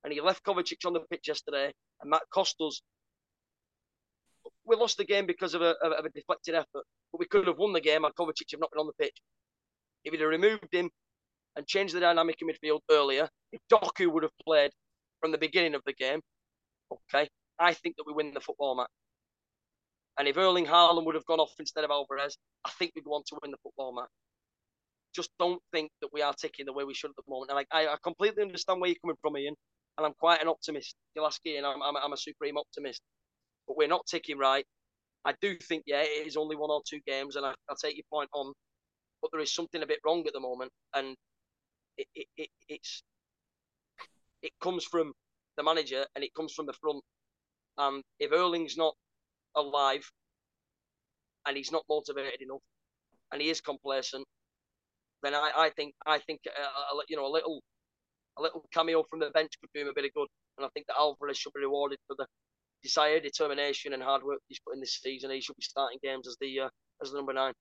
And 0.03 0.11
he 0.11 0.19
left 0.19 0.43
Kovacic 0.43 0.85
on 0.85 0.93
the 0.93 0.99
pitch 1.09 1.27
yesterday, 1.27 1.71
and 2.01 2.11
that 2.11 2.23
cost 2.33 2.55
us. 2.59 2.81
We 4.65 4.75
lost 4.75 4.97
the 4.97 5.05
game 5.05 5.25
because 5.25 5.53
of 5.53 5.61
a, 5.61 5.75
of 5.81 6.05
a 6.05 6.09
deflected 6.09 6.55
effort, 6.55 6.83
but 7.11 7.19
we 7.19 7.25
could 7.25 7.47
have 7.47 7.57
won 7.57 7.71
the 7.71 7.79
game 7.79 8.03
had 8.03 8.13
Kovacic 8.15 8.51
have 8.51 8.59
not 8.59 8.71
been 8.71 8.81
on 8.81 8.87
the 8.87 9.03
pitch. 9.03 9.15
If 10.03 10.11
he'd 10.11 10.19
have 10.19 10.29
removed 10.29 10.67
him 10.71 10.89
and 11.55 11.65
changed 11.65 11.95
the 11.95 12.01
dynamic 12.01 12.41
in 12.41 12.49
midfield 12.49 12.81
earlier, 12.91 13.29
if 13.53 13.61
Doku 13.71 14.11
would 14.11 14.23
have 14.23 14.37
played 14.45 14.71
from 15.21 15.31
the 15.31 15.37
beginning 15.37 15.75
of 15.75 15.81
the 15.85 15.93
game, 15.93 16.19
okay, 16.91 17.29
I 17.59 17.73
think 17.73 17.95
that 17.95 18.03
we 18.05 18.13
win 18.13 18.33
the 18.33 18.41
football 18.41 18.75
match. 18.75 18.89
And 20.17 20.27
if 20.27 20.37
Erling 20.37 20.65
Haaland 20.65 21.05
would 21.05 21.15
have 21.15 21.25
gone 21.25 21.39
off 21.39 21.53
instead 21.59 21.83
of 21.83 21.91
Alvarez, 21.91 22.37
I 22.65 22.69
think 22.71 22.91
we'd 22.95 23.05
want 23.05 23.25
to 23.27 23.37
win 23.41 23.51
the 23.51 23.57
football 23.63 23.95
match. 23.95 24.09
Just 25.15 25.31
don't 25.39 25.61
think 25.71 25.91
that 26.01 26.09
we 26.13 26.21
are 26.21 26.33
ticking 26.33 26.65
the 26.65 26.73
way 26.73 26.83
we 26.83 26.93
should 26.93 27.09
at 27.09 27.15
the 27.15 27.31
moment. 27.31 27.51
And 27.51 27.65
I, 27.71 27.93
I 27.93 27.95
completely 28.03 28.43
understand 28.43 28.79
where 28.79 28.89
you're 28.89 28.99
coming 29.01 29.17
from, 29.21 29.37
Ian. 29.37 29.55
And 29.97 30.07
I'm 30.07 30.13
quite 30.19 30.41
an 30.41 30.47
optimist. 30.47 30.95
You'll 31.15 31.27
ask 31.27 31.39
Ian, 31.45 31.65
I'm, 31.65 31.81
I'm, 31.81 31.95
I'm 31.97 32.13
a 32.13 32.17
supreme 32.17 32.57
optimist. 32.57 33.01
But 33.67 33.77
we're 33.77 33.87
not 33.87 34.05
ticking 34.07 34.37
right. 34.37 34.65
I 35.25 35.33
do 35.41 35.55
think, 35.57 35.83
yeah, 35.85 36.01
it 36.01 36.27
is 36.27 36.35
only 36.35 36.55
one 36.55 36.69
or 36.69 36.81
two 36.87 36.99
games, 37.07 37.35
and 37.35 37.45
I, 37.45 37.53
I 37.69 37.73
take 37.81 37.95
your 37.95 38.03
point 38.11 38.29
on. 38.33 38.53
But 39.21 39.31
there 39.31 39.41
is 39.41 39.53
something 39.53 39.81
a 39.81 39.87
bit 39.87 39.99
wrong 40.05 40.23
at 40.27 40.33
the 40.33 40.39
moment. 40.39 40.71
And 40.93 41.15
it, 41.97 42.07
it, 42.15 42.27
it 42.37 42.49
it's 42.67 43.03
it 44.41 44.51
comes 44.61 44.83
from 44.83 45.13
the 45.57 45.63
manager 45.63 46.05
and 46.15 46.23
it 46.23 46.33
comes 46.33 46.53
from 46.53 46.65
the 46.65 46.73
front. 46.73 47.03
And 47.77 48.03
if 48.19 48.31
Erling's 48.31 48.77
not 48.77 48.95
alive 49.55 50.09
and 51.45 51.57
he's 51.57 51.71
not 51.71 51.83
motivated 51.89 52.41
enough 52.41 52.61
and 53.31 53.41
he 53.41 53.49
is 53.49 53.61
complacent, 53.61 54.25
then 55.23 55.33
I, 55.33 55.51
I 55.55 55.69
think 55.71 55.93
I 56.05 56.19
think 56.19 56.41
a, 56.45 56.95
you 57.07 57.17
know 57.17 57.25
a 57.25 57.33
little 57.33 57.61
a 58.37 58.41
little 58.41 58.65
cameo 58.73 59.03
from 59.09 59.19
the 59.19 59.29
bench 59.31 59.51
could 59.59 59.69
do 59.73 59.81
him 59.81 59.87
a 59.87 59.93
bit 59.93 60.05
of 60.05 60.13
good. 60.13 60.27
And 60.57 60.65
I 60.65 60.69
think 60.73 60.87
that 60.87 60.95
Alvarez 60.97 61.37
should 61.37 61.53
be 61.53 61.61
rewarded 61.61 61.97
for 62.07 62.15
the 62.17 62.27
desire, 62.83 63.19
determination, 63.19 63.93
and 63.93 64.03
hard 64.03 64.23
work 64.23 64.39
he's 64.47 64.59
put 64.59 64.75
in 64.75 64.79
this 64.79 64.99
season. 65.01 65.31
He 65.31 65.41
should 65.41 65.55
be 65.55 65.63
starting 65.63 65.99
games 66.03 66.27
as 66.27 66.37
the 66.39 66.61
uh, 66.61 66.69
as 67.01 67.11
the 67.11 67.17
number 67.17 67.33
nine. 67.33 67.53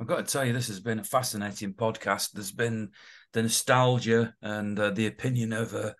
I've 0.00 0.06
got 0.06 0.26
to 0.26 0.32
tell 0.32 0.44
you, 0.44 0.52
this 0.52 0.68
has 0.68 0.80
been 0.80 0.98
a 0.98 1.04
fascinating 1.04 1.72
podcast. 1.72 2.32
There's 2.32 2.52
been 2.52 2.90
the 3.32 3.42
nostalgia 3.42 4.34
and 4.42 4.78
uh, 4.78 4.90
the 4.90 5.06
opinion 5.06 5.52
of 5.52 5.72
a 5.72 5.94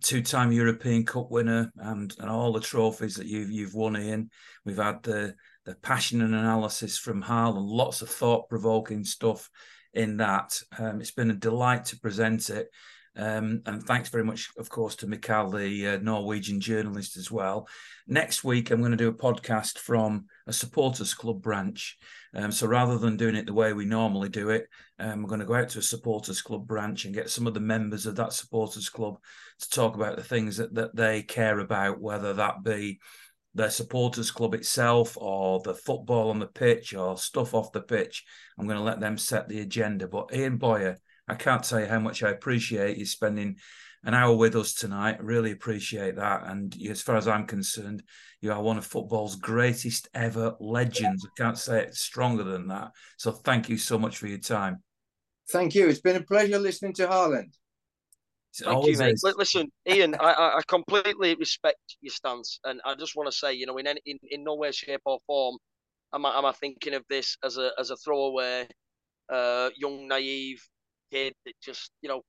two-time 0.00 0.52
European 0.52 1.04
Cup 1.04 1.30
winner 1.30 1.72
and, 1.76 2.14
and 2.18 2.30
all 2.30 2.52
the 2.52 2.60
trophies 2.60 3.14
that 3.16 3.26
you've 3.26 3.50
you've 3.50 3.74
won 3.74 3.96
in. 3.96 4.30
We've 4.64 4.76
had 4.76 5.02
the 5.02 5.34
the 5.64 5.74
passion 5.76 6.20
and 6.20 6.34
analysis 6.34 6.98
from 6.98 7.22
Harlan 7.22 7.64
lots 7.64 8.02
of 8.02 8.10
thought-provoking 8.10 9.04
stuff 9.04 9.48
in 9.94 10.18
that. 10.18 10.60
Um, 10.78 11.00
it's 11.00 11.10
been 11.10 11.30
a 11.30 11.34
delight 11.34 11.86
to 11.86 11.98
present 11.98 12.50
it. 12.50 12.68
Um, 13.16 13.62
and 13.66 13.82
thanks 13.82 14.08
very 14.08 14.24
much, 14.24 14.50
of 14.58 14.68
course, 14.68 14.96
to 14.96 15.06
Mikael, 15.06 15.50
the 15.50 15.88
uh, 15.88 15.98
Norwegian 15.98 16.60
journalist, 16.60 17.16
as 17.16 17.30
well. 17.30 17.68
Next 18.08 18.42
week, 18.42 18.70
I'm 18.70 18.80
going 18.80 18.90
to 18.90 18.96
do 18.96 19.08
a 19.08 19.14
podcast 19.14 19.78
from 19.78 20.26
a 20.46 20.52
supporters 20.52 21.14
club 21.14 21.40
branch. 21.40 21.96
Um, 22.34 22.50
so 22.50 22.66
rather 22.66 22.98
than 22.98 23.16
doing 23.16 23.36
it 23.36 23.46
the 23.46 23.54
way 23.54 23.72
we 23.72 23.84
normally 23.84 24.28
do 24.28 24.50
it, 24.50 24.66
um, 24.98 25.22
we're 25.22 25.28
going 25.28 25.40
to 25.40 25.46
go 25.46 25.54
out 25.54 25.68
to 25.70 25.78
a 25.78 25.82
supporters 25.82 26.42
club 26.42 26.66
branch 26.66 27.04
and 27.04 27.14
get 27.14 27.30
some 27.30 27.46
of 27.46 27.54
the 27.54 27.60
members 27.60 28.06
of 28.06 28.16
that 28.16 28.32
supporters 28.32 28.88
club 28.88 29.18
to 29.60 29.70
talk 29.70 29.94
about 29.94 30.16
the 30.16 30.24
things 30.24 30.56
that, 30.56 30.74
that 30.74 30.96
they 30.96 31.22
care 31.22 31.60
about, 31.60 32.00
whether 32.00 32.32
that 32.34 32.64
be 32.64 32.98
their 33.54 33.70
supporters 33.70 34.32
club 34.32 34.54
itself 34.54 35.16
or 35.16 35.60
the 35.60 35.74
football 35.74 36.30
on 36.30 36.40
the 36.40 36.46
pitch 36.46 36.92
or 36.94 37.16
stuff 37.16 37.54
off 37.54 37.70
the 37.70 37.80
pitch. 37.80 38.24
I'm 38.58 38.66
going 38.66 38.78
to 38.78 38.84
let 38.84 38.98
them 38.98 39.16
set 39.16 39.48
the 39.48 39.60
agenda. 39.60 40.08
But 40.08 40.34
Ian 40.34 40.56
Bowyer, 40.56 40.98
I 41.28 41.34
can't 41.34 41.64
tell 41.64 41.80
you 41.80 41.86
how 41.86 42.00
much 42.00 42.22
I 42.22 42.30
appreciate 42.30 42.98
you 42.98 43.06
spending 43.06 43.56
an 44.04 44.14
hour 44.14 44.36
with 44.36 44.54
us 44.56 44.74
tonight. 44.74 45.22
Really 45.22 45.52
appreciate 45.52 46.16
that. 46.16 46.46
And 46.46 46.74
as 46.88 47.00
far 47.00 47.16
as 47.16 47.26
I'm 47.26 47.46
concerned, 47.46 48.02
you 48.40 48.52
are 48.52 48.62
one 48.62 48.76
of 48.76 48.84
football's 48.84 49.36
greatest 49.36 50.08
ever 50.14 50.54
legends. 50.60 51.26
I 51.26 51.42
can't 51.42 51.58
say 51.58 51.82
it 51.82 51.94
stronger 51.94 52.44
than 52.44 52.68
that. 52.68 52.90
So 53.16 53.32
thank 53.32 53.68
you 53.68 53.78
so 53.78 53.98
much 53.98 54.18
for 54.18 54.26
your 54.26 54.38
time. 54.38 54.82
Thank 55.50 55.74
you. 55.74 55.88
It's 55.88 56.00
been 56.00 56.16
a 56.16 56.22
pleasure 56.22 56.58
listening 56.58 56.92
to 56.94 57.06
Harlan. 57.06 57.50
Thank 58.56 58.86
you, 58.86 58.98
mate. 58.98 59.14
Is. 59.14 59.34
Listen, 59.36 59.72
Ian, 59.88 60.14
I, 60.20 60.58
I 60.58 60.60
completely 60.68 61.34
respect 61.34 61.96
your 62.00 62.12
stance, 62.12 62.60
and 62.64 62.80
I 62.84 62.94
just 62.94 63.16
want 63.16 63.28
to 63.28 63.36
say, 63.36 63.52
you 63.52 63.66
know, 63.66 63.78
in 63.78 63.86
any, 63.88 64.00
in, 64.06 64.18
in 64.30 64.44
no 64.44 64.54
way, 64.54 64.70
shape, 64.70 65.00
or 65.06 65.18
form, 65.26 65.56
am 66.14 66.24
I, 66.24 66.38
am 66.38 66.44
I 66.44 66.52
thinking 66.52 66.94
of 66.94 67.02
this 67.10 67.36
as 67.42 67.58
a 67.58 67.72
as 67.80 67.90
a 67.90 67.96
throwaway, 67.96 68.68
uh, 69.28 69.70
young, 69.76 70.06
naive 70.06 70.62
kid 71.14 71.34
that 71.44 71.54
just, 71.62 71.90
you 72.02 72.08
know, 72.08 72.22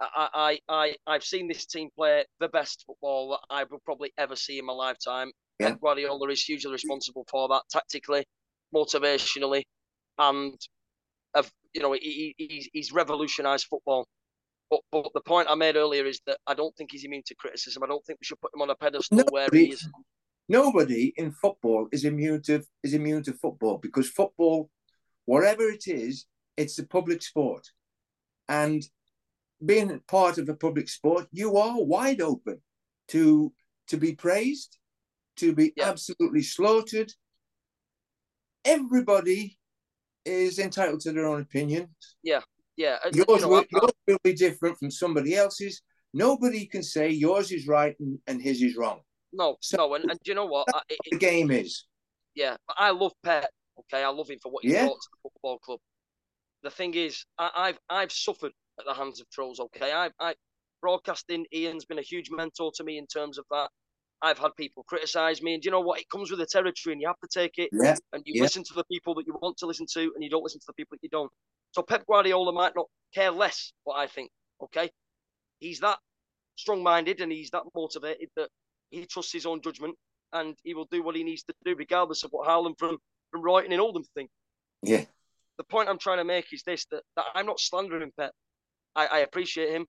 I, 0.00 0.28
I, 0.34 0.58
I, 0.68 0.94
I've 1.06 1.24
seen 1.24 1.48
this 1.48 1.66
team 1.66 1.88
play 1.96 2.24
the 2.40 2.48
best 2.48 2.84
football 2.86 3.30
that 3.30 3.54
I 3.54 3.64
will 3.64 3.80
probably 3.84 4.12
ever 4.18 4.36
see 4.36 4.58
in 4.58 4.66
my 4.66 4.72
lifetime. 4.72 5.30
Yeah. 5.58 5.70
Pep 5.70 5.80
Guardiola 5.80 6.28
is 6.28 6.42
hugely 6.42 6.72
responsible 6.72 7.24
for 7.30 7.48
that 7.48 7.62
tactically, 7.70 8.24
motivationally, 8.74 9.62
and 10.18 10.54
of 11.34 11.50
you 11.72 11.80
know 11.80 11.92
he, 11.92 12.34
he 12.36 12.68
he's 12.72 12.92
revolutionised 12.92 13.66
football. 13.70 14.06
But, 14.68 14.80
but 14.90 15.10
the 15.14 15.20
point 15.20 15.48
I 15.48 15.54
made 15.54 15.76
earlier 15.76 16.04
is 16.04 16.20
that 16.26 16.38
I 16.46 16.54
don't 16.54 16.76
think 16.76 16.90
he's 16.92 17.04
immune 17.04 17.22
to 17.26 17.34
criticism. 17.36 17.82
I 17.82 17.86
don't 17.86 18.04
think 18.04 18.18
we 18.20 18.24
should 18.24 18.40
put 18.40 18.54
him 18.54 18.62
on 18.62 18.70
a 18.70 18.74
pedestal 18.74 19.16
nobody, 19.16 19.32
where 19.32 19.48
he 19.52 19.72
is. 19.72 19.88
Nobody 20.48 21.14
in 21.16 21.30
football 21.30 21.88
is 21.90 22.04
immune 22.04 22.42
to 22.42 22.62
is 22.82 22.92
immune 22.92 23.22
to 23.22 23.32
football 23.32 23.78
because 23.78 24.10
football, 24.10 24.68
whatever 25.24 25.62
it 25.70 25.84
is, 25.86 26.26
it's 26.56 26.78
a 26.78 26.86
public 26.86 27.22
sport, 27.22 27.66
and 28.48 28.82
being 29.64 30.00
part 30.08 30.38
of 30.38 30.48
a 30.48 30.54
public 30.54 30.88
sport, 30.88 31.26
you 31.32 31.56
are 31.56 31.82
wide 31.82 32.20
open 32.20 32.60
to 33.08 33.52
to 33.88 33.96
be 33.96 34.14
praised, 34.14 34.78
to 35.36 35.54
be 35.54 35.72
yeah. 35.76 35.88
absolutely 35.88 36.42
slaughtered. 36.42 37.12
Everybody 38.64 39.58
is 40.24 40.58
entitled 40.58 41.00
to 41.00 41.12
their 41.12 41.26
own 41.26 41.40
opinion. 41.40 41.88
Yeah, 42.22 42.40
yeah. 42.76 42.96
Yours, 43.12 43.26
you 43.28 43.40
know, 43.40 43.48
will, 43.48 43.64
yours 43.70 43.92
will 44.06 44.18
be 44.24 44.34
different 44.34 44.76
from 44.78 44.90
somebody 44.90 45.34
else's. 45.34 45.82
Nobody 46.12 46.66
can 46.66 46.82
say 46.82 47.10
yours 47.10 47.52
is 47.52 47.66
right 47.66 47.94
and, 48.00 48.18
and 48.26 48.42
his 48.42 48.62
is 48.62 48.76
wrong. 48.76 49.00
No, 49.32 49.56
so 49.60 49.76
no, 49.76 49.94
and, 49.94 50.10
and 50.10 50.18
you 50.24 50.34
know 50.34 50.46
what? 50.46 50.66
It, 50.88 50.98
the 51.10 51.18
game 51.18 51.50
is. 51.50 51.84
Yeah, 52.34 52.56
I 52.68 52.90
love 52.90 53.12
Pep. 53.22 53.46
Okay, 53.78 54.02
I 54.02 54.08
love 54.08 54.30
him 54.30 54.38
for 54.42 54.50
what 54.50 54.64
he 54.64 54.72
yeah. 54.72 54.84
brought 54.84 54.94
to 54.94 55.08
the 55.12 55.30
football 55.30 55.58
club. 55.58 55.80
The 56.66 56.70
thing 56.70 56.94
is, 56.94 57.24
I, 57.38 57.50
I've 57.56 57.78
I've 57.88 58.10
suffered 58.10 58.50
at 58.80 58.86
the 58.86 58.92
hands 58.92 59.20
of 59.20 59.30
trolls. 59.30 59.60
Okay, 59.60 59.92
I, 59.92 60.10
I 60.18 60.34
broadcasting. 60.82 61.46
Ian's 61.54 61.84
been 61.84 62.00
a 62.00 62.02
huge 62.02 62.28
mentor 62.28 62.72
to 62.74 62.82
me 62.82 62.98
in 62.98 63.06
terms 63.06 63.38
of 63.38 63.44
that. 63.52 63.68
I've 64.20 64.40
had 64.40 64.50
people 64.56 64.82
criticize 64.82 65.40
me, 65.40 65.54
and 65.54 65.64
you 65.64 65.70
know 65.70 65.78
what? 65.78 66.00
It 66.00 66.10
comes 66.10 66.28
with 66.28 66.40
the 66.40 66.46
territory, 66.46 66.92
and 66.92 67.00
you 67.00 67.06
have 67.06 67.20
to 67.20 67.28
take 67.32 67.58
it. 67.58 67.70
Yeah. 67.72 67.94
And 68.12 68.24
you 68.26 68.32
yeah. 68.34 68.42
listen 68.42 68.64
to 68.64 68.74
the 68.74 68.82
people 68.90 69.14
that 69.14 69.28
you 69.28 69.38
want 69.40 69.58
to 69.58 69.66
listen 69.66 69.86
to, 69.92 70.10
and 70.12 70.24
you 70.24 70.28
don't 70.28 70.42
listen 70.42 70.58
to 70.58 70.66
the 70.66 70.72
people 70.72 70.96
that 70.96 71.04
you 71.04 71.08
don't. 71.08 71.30
So 71.70 71.82
Pep 71.82 72.04
Guardiola 72.04 72.52
might 72.52 72.74
not 72.74 72.86
care 73.14 73.30
less 73.30 73.72
what 73.84 73.94
I 73.94 74.08
think. 74.08 74.32
Okay, 74.60 74.90
he's 75.60 75.78
that 75.80 75.98
strong-minded, 76.56 77.20
and 77.20 77.30
he's 77.30 77.50
that 77.50 77.62
motivated 77.76 78.30
that 78.34 78.48
he 78.90 79.06
trusts 79.06 79.32
his 79.32 79.46
own 79.46 79.60
judgment, 79.62 79.94
and 80.32 80.56
he 80.64 80.74
will 80.74 80.88
do 80.90 81.04
what 81.04 81.14
he 81.14 81.22
needs 81.22 81.44
to 81.44 81.54
do, 81.64 81.76
regardless 81.76 82.24
of 82.24 82.32
what 82.32 82.48
Harlan 82.48 82.74
from 82.76 82.98
from 83.30 83.42
Brighton 83.42 83.70
and 83.70 83.80
Oldham 83.80 84.02
think. 84.16 84.30
Yeah. 84.82 85.04
The 85.58 85.64
point 85.64 85.88
I'm 85.88 85.98
trying 85.98 86.18
to 86.18 86.24
make 86.24 86.52
is 86.52 86.62
this: 86.62 86.86
that, 86.90 87.02
that 87.16 87.26
I'm 87.34 87.46
not 87.46 87.60
slandering 87.60 88.12
Pep. 88.18 88.32
I, 88.94 89.06
I 89.06 89.18
appreciate 89.20 89.70
him. 89.70 89.86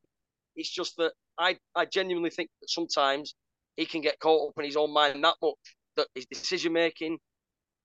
It's 0.55 0.69
just 0.69 0.97
that 0.97 1.13
I, 1.37 1.57
I 1.75 1.85
genuinely 1.85 2.29
think 2.29 2.49
that 2.61 2.69
sometimes 2.69 3.35
he 3.75 3.85
can 3.85 4.01
get 4.01 4.19
caught 4.19 4.49
up 4.49 4.57
in 4.57 4.65
his 4.65 4.75
own 4.75 4.91
mind 4.91 5.23
that 5.23 5.35
much 5.41 5.55
that 5.97 6.07
his 6.15 6.25
decision 6.25 6.73
making, 6.73 7.17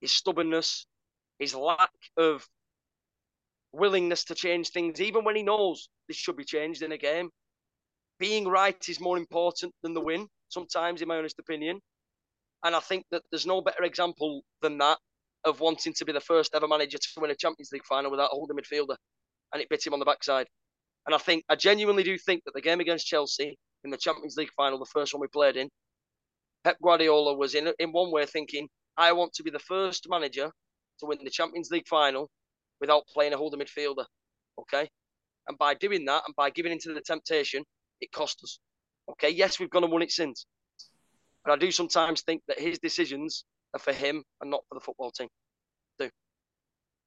his 0.01 0.12
stubbornness, 0.12 0.87
his 1.39 1.55
lack 1.55 1.91
of 2.16 2.47
willingness 3.72 4.24
to 4.24 4.35
change 4.35 4.70
things, 4.70 5.01
even 5.01 5.24
when 5.24 5.37
he 5.37 5.43
knows 5.43 5.89
this 6.09 6.16
should 6.16 6.37
be 6.37 6.45
changed 6.45 6.83
in 6.83 6.93
a 6.93 6.99
game. 6.99 7.30
Being 8.18 8.47
right 8.47 8.76
is 8.89 9.01
more 9.01 9.16
important 9.18 9.74
than 9.83 9.95
the 9.95 10.01
win, 10.01 10.28
sometimes, 10.49 11.03
in 11.03 11.09
my 11.09 11.16
honest 11.16 11.39
opinion. 11.39 11.80
And 12.64 12.76
I 12.76 12.80
think 12.80 13.05
that 13.11 13.22
there's 13.30 13.47
no 13.47 13.61
better 13.61 13.83
example 13.83 14.43
than 14.61 14.78
that 14.78 14.99
of 15.45 15.61
wanting 15.61 15.93
to 15.95 16.05
be 16.05 16.12
the 16.12 16.20
first 16.20 16.55
ever 16.55 16.68
manager 16.68 16.99
to 16.99 17.20
win 17.20 17.30
a 17.30 17.34
Champions 17.34 17.70
League 17.72 17.84
final 17.84 18.11
without 18.11 18.30
holding 18.30 18.57
midfielder. 18.57 18.97
And 19.53 19.61
it 19.61 19.68
bit 19.68 19.86
him 19.86 19.93
on 19.93 19.99
the 19.99 20.05
backside. 20.05 20.47
And 21.07 21.14
I 21.14 21.18
think 21.18 21.45
I 21.49 21.57
genuinely 21.57 22.03
do 22.03 22.16
think 22.16 22.45
that 22.45 22.55
the 22.55 22.61
game 22.61 22.80
against 22.80 23.07
Chelsea 23.07 23.59
in 23.84 23.90
the 23.90 23.97
Champions 23.97 24.36
League 24.36 24.53
final, 24.57 24.78
the 24.78 24.86
first 24.86 25.12
one 25.12 25.20
we 25.20 25.26
played 25.26 25.57
in, 25.57 25.68
Pep 26.64 26.76
Guardiola 26.82 27.34
was 27.34 27.55
in 27.55 27.72
in 27.78 27.93
one 27.93 28.12
way 28.12 28.24
thinking, 28.24 28.68
I 28.97 29.12
want 29.12 29.32
to 29.34 29.43
be 29.43 29.51
the 29.51 29.59
first 29.59 30.07
manager 30.09 30.51
to 31.01 31.07
win 31.07 31.18
the 31.24 31.30
Champions 31.30 31.70
League 31.70 31.88
final 31.88 32.30
without 32.80 33.07
playing 33.12 33.32
a 33.32 33.36
holding 33.36 33.61
midfielder. 33.61 34.05
Okay. 34.59 34.88
And 35.49 35.59
by 35.59 35.74
doing 35.74 36.05
that 36.05 36.22
and 36.26 36.36
by 36.36 36.51
giving 36.51 36.72
into 36.72 36.95
the 36.95 37.01
temptation, 37.01 37.64
it 38.01 38.12
cost 38.12 38.40
us. 38.45 38.61
Okay. 39.11 39.30
Yes, 39.30 39.59
we've 39.59 39.70
gone 39.70 39.82
and 39.82 39.93
won 39.93 40.03
it 40.03 40.12
since. 40.12 40.47
But 41.45 41.53
I 41.53 41.57
do 41.57 41.72
sometimes 41.72 42.22
think 42.22 42.43
that 42.47 42.61
his 42.61 42.78
decisions 42.78 43.45
are 43.74 43.80
for 43.80 43.92
him 43.92 44.24
and 44.40 44.50
not 44.50 44.62
for 44.68 44.74
the 44.74 44.80
football 44.80 45.10
team. 45.10 45.28
Do. 45.98 46.10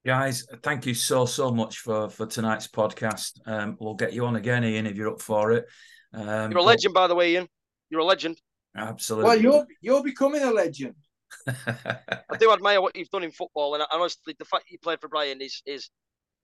Guys, 0.05 0.45
thank 0.63 0.85
you 0.85 0.93
so 0.93 1.25
so 1.25 1.51
much 1.51 1.79
for 1.79 2.09
for 2.09 2.25
tonight's 2.25 2.67
podcast. 2.67 3.39
Um, 3.45 3.77
we'll 3.79 3.95
get 3.95 4.13
you 4.13 4.25
on 4.25 4.35
again, 4.35 4.63
Ian, 4.63 4.87
if 4.87 4.95
you're 4.95 5.11
up 5.11 5.21
for 5.21 5.51
it. 5.51 5.65
Um, 6.13 6.51
you're 6.51 6.59
a 6.59 6.63
legend, 6.63 6.93
but... 6.93 7.01
by 7.01 7.07
the 7.07 7.15
way, 7.15 7.33
Ian. 7.33 7.47
You're 7.89 8.01
a 8.01 8.05
legend. 8.05 8.39
Absolutely. 8.75 9.29
Well, 9.29 9.39
you're 9.39 9.65
you're 9.81 10.03
becoming 10.03 10.43
a 10.43 10.51
legend. 10.51 10.95
I 11.47 12.37
do 12.39 12.51
admire 12.51 12.81
what 12.81 12.95
you've 12.95 13.09
done 13.09 13.23
in 13.23 13.31
football, 13.31 13.75
and 13.75 13.83
honestly, 13.91 14.35
the 14.37 14.45
fact 14.45 14.65
you 14.69 14.77
played 14.79 15.01
for 15.01 15.07
Brian 15.07 15.41
is 15.41 15.61
is 15.65 15.89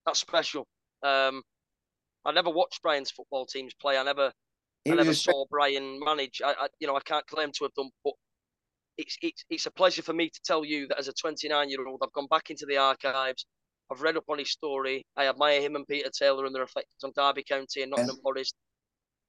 that's 0.06 0.20
special. 0.20 0.68
Um, 1.04 1.44
I 2.26 2.32
never 2.32 2.50
watched 2.50 2.82
Brian's 2.82 3.12
football 3.12 3.46
teams 3.46 3.74
play. 3.74 3.98
I 3.98 4.04
never, 4.04 4.32
I 4.88 4.96
never 4.96 5.14
saw 5.14 5.46
Brian 5.50 6.00
manage. 6.04 6.42
I, 6.44 6.52
I, 6.52 6.68
you 6.80 6.88
know, 6.88 6.96
I 6.96 7.02
can't 7.02 7.26
claim 7.28 7.52
to 7.54 7.66
have 7.66 7.74
done, 7.74 7.90
but 8.04 8.14
it's, 8.98 9.18
it's, 9.22 9.46
it's 9.50 9.66
a 9.66 9.72
pleasure 9.72 10.02
for 10.02 10.14
me 10.14 10.30
to 10.30 10.40
tell 10.44 10.64
you 10.64 10.88
that 10.88 11.00
as 11.00 11.08
a 11.08 11.14
29 11.14 11.70
year 11.70 11.88
old, 11.88 12.02
I've 12.04 12.14
gone 12.14 12.28
back 12.28 12.50
into 12.50 12.66
the 12.66 12.78
archives. 12.78 13.46
I've 13.92 14.02
read 14.02 14.18
up 14.18 14.26
on 14.30 14.40
his 14.40 14.52
story. 14.52 15.06
I 15.18 15.28
admire 15.28 15.62
him 15.62 15.76
and 15.76 15.88
Peter 15.88 16.10
Taylor 16.10 16.46
and 16.46 16.56
their 16.56 16.64
effects 16.64 17.04
on 17.04 17.12
Derby 17.16 17.44
County 17.44 17.82
and 17.82 17.92
Nottingham. 17.92 18.18
Forest. 18.24 18.56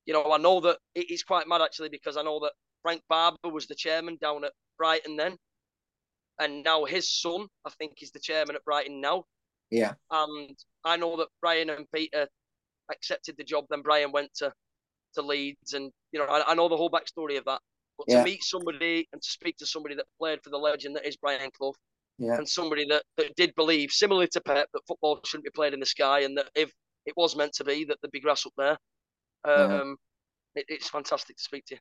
You 0.07 0.13
know, 0.13 0.33
I 0.33 0.39
know 0.39 0.61
that 0.61 0.79
it's 0.95 1.25
quite 1.25 1.49
mad 1.49 1.63
actually 1.63 1.89
because 1.89 2.17
I 2.17 2.23
know 2.23 2.41
that 2.41 2.53
Frank 2.83 3.03
Barber 3.09 3.37
was 3.45 3.67
the 3.67 3.75
chairman 3.75 4.19
down 4.21 4.45
at 4.45 4.53
Brighton 4.79 5.17
then. 5.17 5.37
And 6.39 6.65
now 6.65 6.85
his 6.85 7.11
son, 7.11 7.47
I 7.65 7.71
think, 7.79 8.03
is 8.03 8.11
the 8.11 8.21
chairman 8.21 8.57
at 8.57 8.65
Brighton 8.65 9.01
now. 9.01 9.25
Yeah. 9.71 9.95
And 10.11 10.57
I 10.85 10.97
know 10.97 11.17
that 11.19 11.29
Brian 11.41 11.71
and 11.71 11.87
Peter 11.95 12.29
accepted 12.91 13.37
the 13.37 13.45
job. 13.45 13.65
Then 13.71 13.83
Brian 13.83 14.13
went 14.13 14.35
to, 14.37 14.53
to 15.15 15.23
Leeds. 15.23 15.73
And, 15.73 15.91
you 16.11 16.19
know, 16.19 16.27
I, 16.27 16.51
I 16.51 16.55
know 16.55 16.69
the 16.69 16.77
whole 16.77 16.91
backstory 16.91 17.39
of 17.39 17.45
that. 17.45 17.61
But 18.07 18.13
yeah. 18.13 18.19
to 18.21 18.25
meet 18.25 18.43
somebody 18.43 19.09
and 19.13 19.23
to 19.23 19.29
speak 19.29 19.57
to 19.59 19.67
somebody 19.67 19.95
that 19.95 20.07
played 20.19 20.43
for 20.43 20.51
the 20.51 20.59
legend 20.59 20.97
that 20.97 21.07
is 21.07 21.17
Brian 21.17 21.51
Clough, 21.57 21.75
yeah. 22.19 22.37
and 22.37 22.49
somebody 22.49 22.87
that, 22.89 23.05
that 23.17 23.35
did 23.37 23.55
believe, 23.55 23.91
similarly 23.91 24.29
to 24.33 24.41
Pep, 24.41 24.69
that 24.73 24.87
football 24.87 25.21
shouldn't 25.25 25.45
be 25.45 25.51
played 25.51 25.75
in 25.75 25.81
the 25.81 25.87
sky, 25.87 26.21
and 26.21 26.37
that 26.37 26.49
if 26.55 26.73
it 27.07 27.15
was 27.17 27.37
meant 27.37 27.53
to 27.55 27.65
be, 27.65 27.85
that 27.85 27.99
there'd 28.03 28.13
be 28.13 28.21
grass 28.21 28.47
up 28.47 28.53
there. 28.57 28.77
Um, 29.45 29.97
yeah. 30.55 30.63
it, 30.63 30.67
it's 30.69 30.89
fantastic 30.89 31.37
to 31.37 31.43
speak 31.43 31.65
to 31.67 31.75
you. 31.75 31.81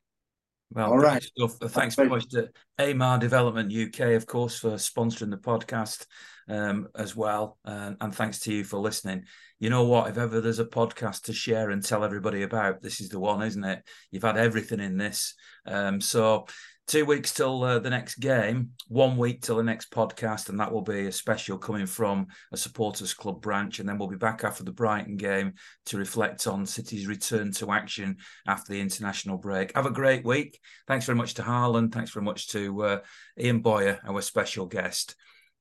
Well, 0.74 0.90
all 0.90 0.98
right. 0.98 1.22
Stuff. 1.22 1.56
Thanks 1.72 1.94
very 1.94 2.08
much 2.08 2.28
to 2.30 2.48
Amar 2.78 3.18
Development 3.18 3.72
UK, 3.72 4.14
of 4.14 4.26
course, 4.26 4.58
for 4.58 4.72
sponsoring 4.72 5.30
the 5.30 5.36
podcast 5.36 6.06
um, 6.48 6.88
as 6.96 7.14
well. 7.14 7.58
Uh, 7.64 7.92
and 8.00 8.14
thanks 8.14 8.40
to 8.40 8.52
you 8.52 8.64
for 8.64 8.78
listening. 8.78 9.24
You 9.58 9.68
know 9.68 9.84
what? 9.84 10.08
If 10.08 10.16
ever 10.16 10.40
there's 10.40 10.60
a 10.60 10.64
podcast 10.64 11.24
to 11.24 11.34
share 11.34 11.70
and 11.70 11.84
tell 11.84 12.04
everybody 12.04 12.42
about, 12.42 12.80
this 12.80 13.00
is 13.00 13.10
the 13.10 13.20
one, 13.20 13.42
isn't 13.42 13.64
it? 13.64 13.82
You've 14.10 14.22
had 14.22 14.38
everything 14.38 14.80
in 14.80 14.96
this. 14.96 15.34
Um, 15.66 16.00
so 16.00 16.46
two 16.88 17.04
weeks 17.04 17.32
till 17.32 17.62
uh, 17.62 17.78
the 17.78 17.90
next 17.90 18.16
game, 18.16 18.70
one 18.88 19.16
week 19.16 19.42
till 19.42 19.56
the 19.56 19.62
next 19.62 19.90
podcast, 19.90 20.48
and 20.48 20.58
that 20.60 20.72
will 20.72 20.82
be 20.82 21.06
a 21.06 21.12
special 21.12 21.58
coming 21.58 21.86
from 21.86 22.26
a 22.52 22.56
supporters 22.56 23.14
club 23.14 23.40
branch. 23.40 23.78
And 23.78 23.88
then 23.88 23.98
we'll 23.98 24.08
be 24.08 24.16
back 24.16 24.44
after 24.44 24.64
the 24.64 24.72
Brighton 24.72 25.16
game 25.16 25.54
to 25.86 25.98
reflect 25.98 26.46
on 26.46 26.66
City's 26.66 27.06
return 27.06 27.52
to 27.52 27.72
action 27.72 28.16
after 28.46 28.72
the 28.72 28.80
international 28.80 29.38
break. 29.38 29.74
Have 29.74 29.86
a 29.86 29.90
great 29.90 30.24
week. 30.24 30.58
Thanks 30.86 31.06
very 31.06 31.16
much 31.16 31.34
to 31.34 31.42
Harlan. 31.42 31.90
Thanks 31.90 32.10
very 32.10 32.24
much 32.24 32.48
to 32.48 32.82
uh, 32.84 32.98
Ian 33.38 33.60
Bowyer, 33.60 34.00
our 34.06 34.20
special 34.20 34.66
guest. 34.66 35.14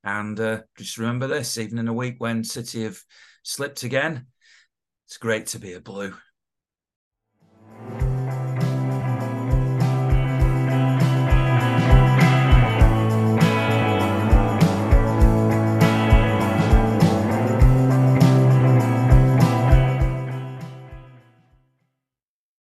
And 0.03 0.39
uh, 0.39 0.61
just 0.77 0.98
remember 0.98 1.27
this: 1.27 1.57
even 1.57 1.77
in 1.77 1.88
a 1.88 1.93
week 1.93 2.15
when 2.18 2.43
City 2.43 2.84
have 2.84 2.99
slipped 3.43 3.84
again, 3.84 4.26
it's 5.07 5.18
great 5.18 5.48
to 5.48 5.60
be 5.60 5.73
a 5.73 5.80
blue. 5.80 6.14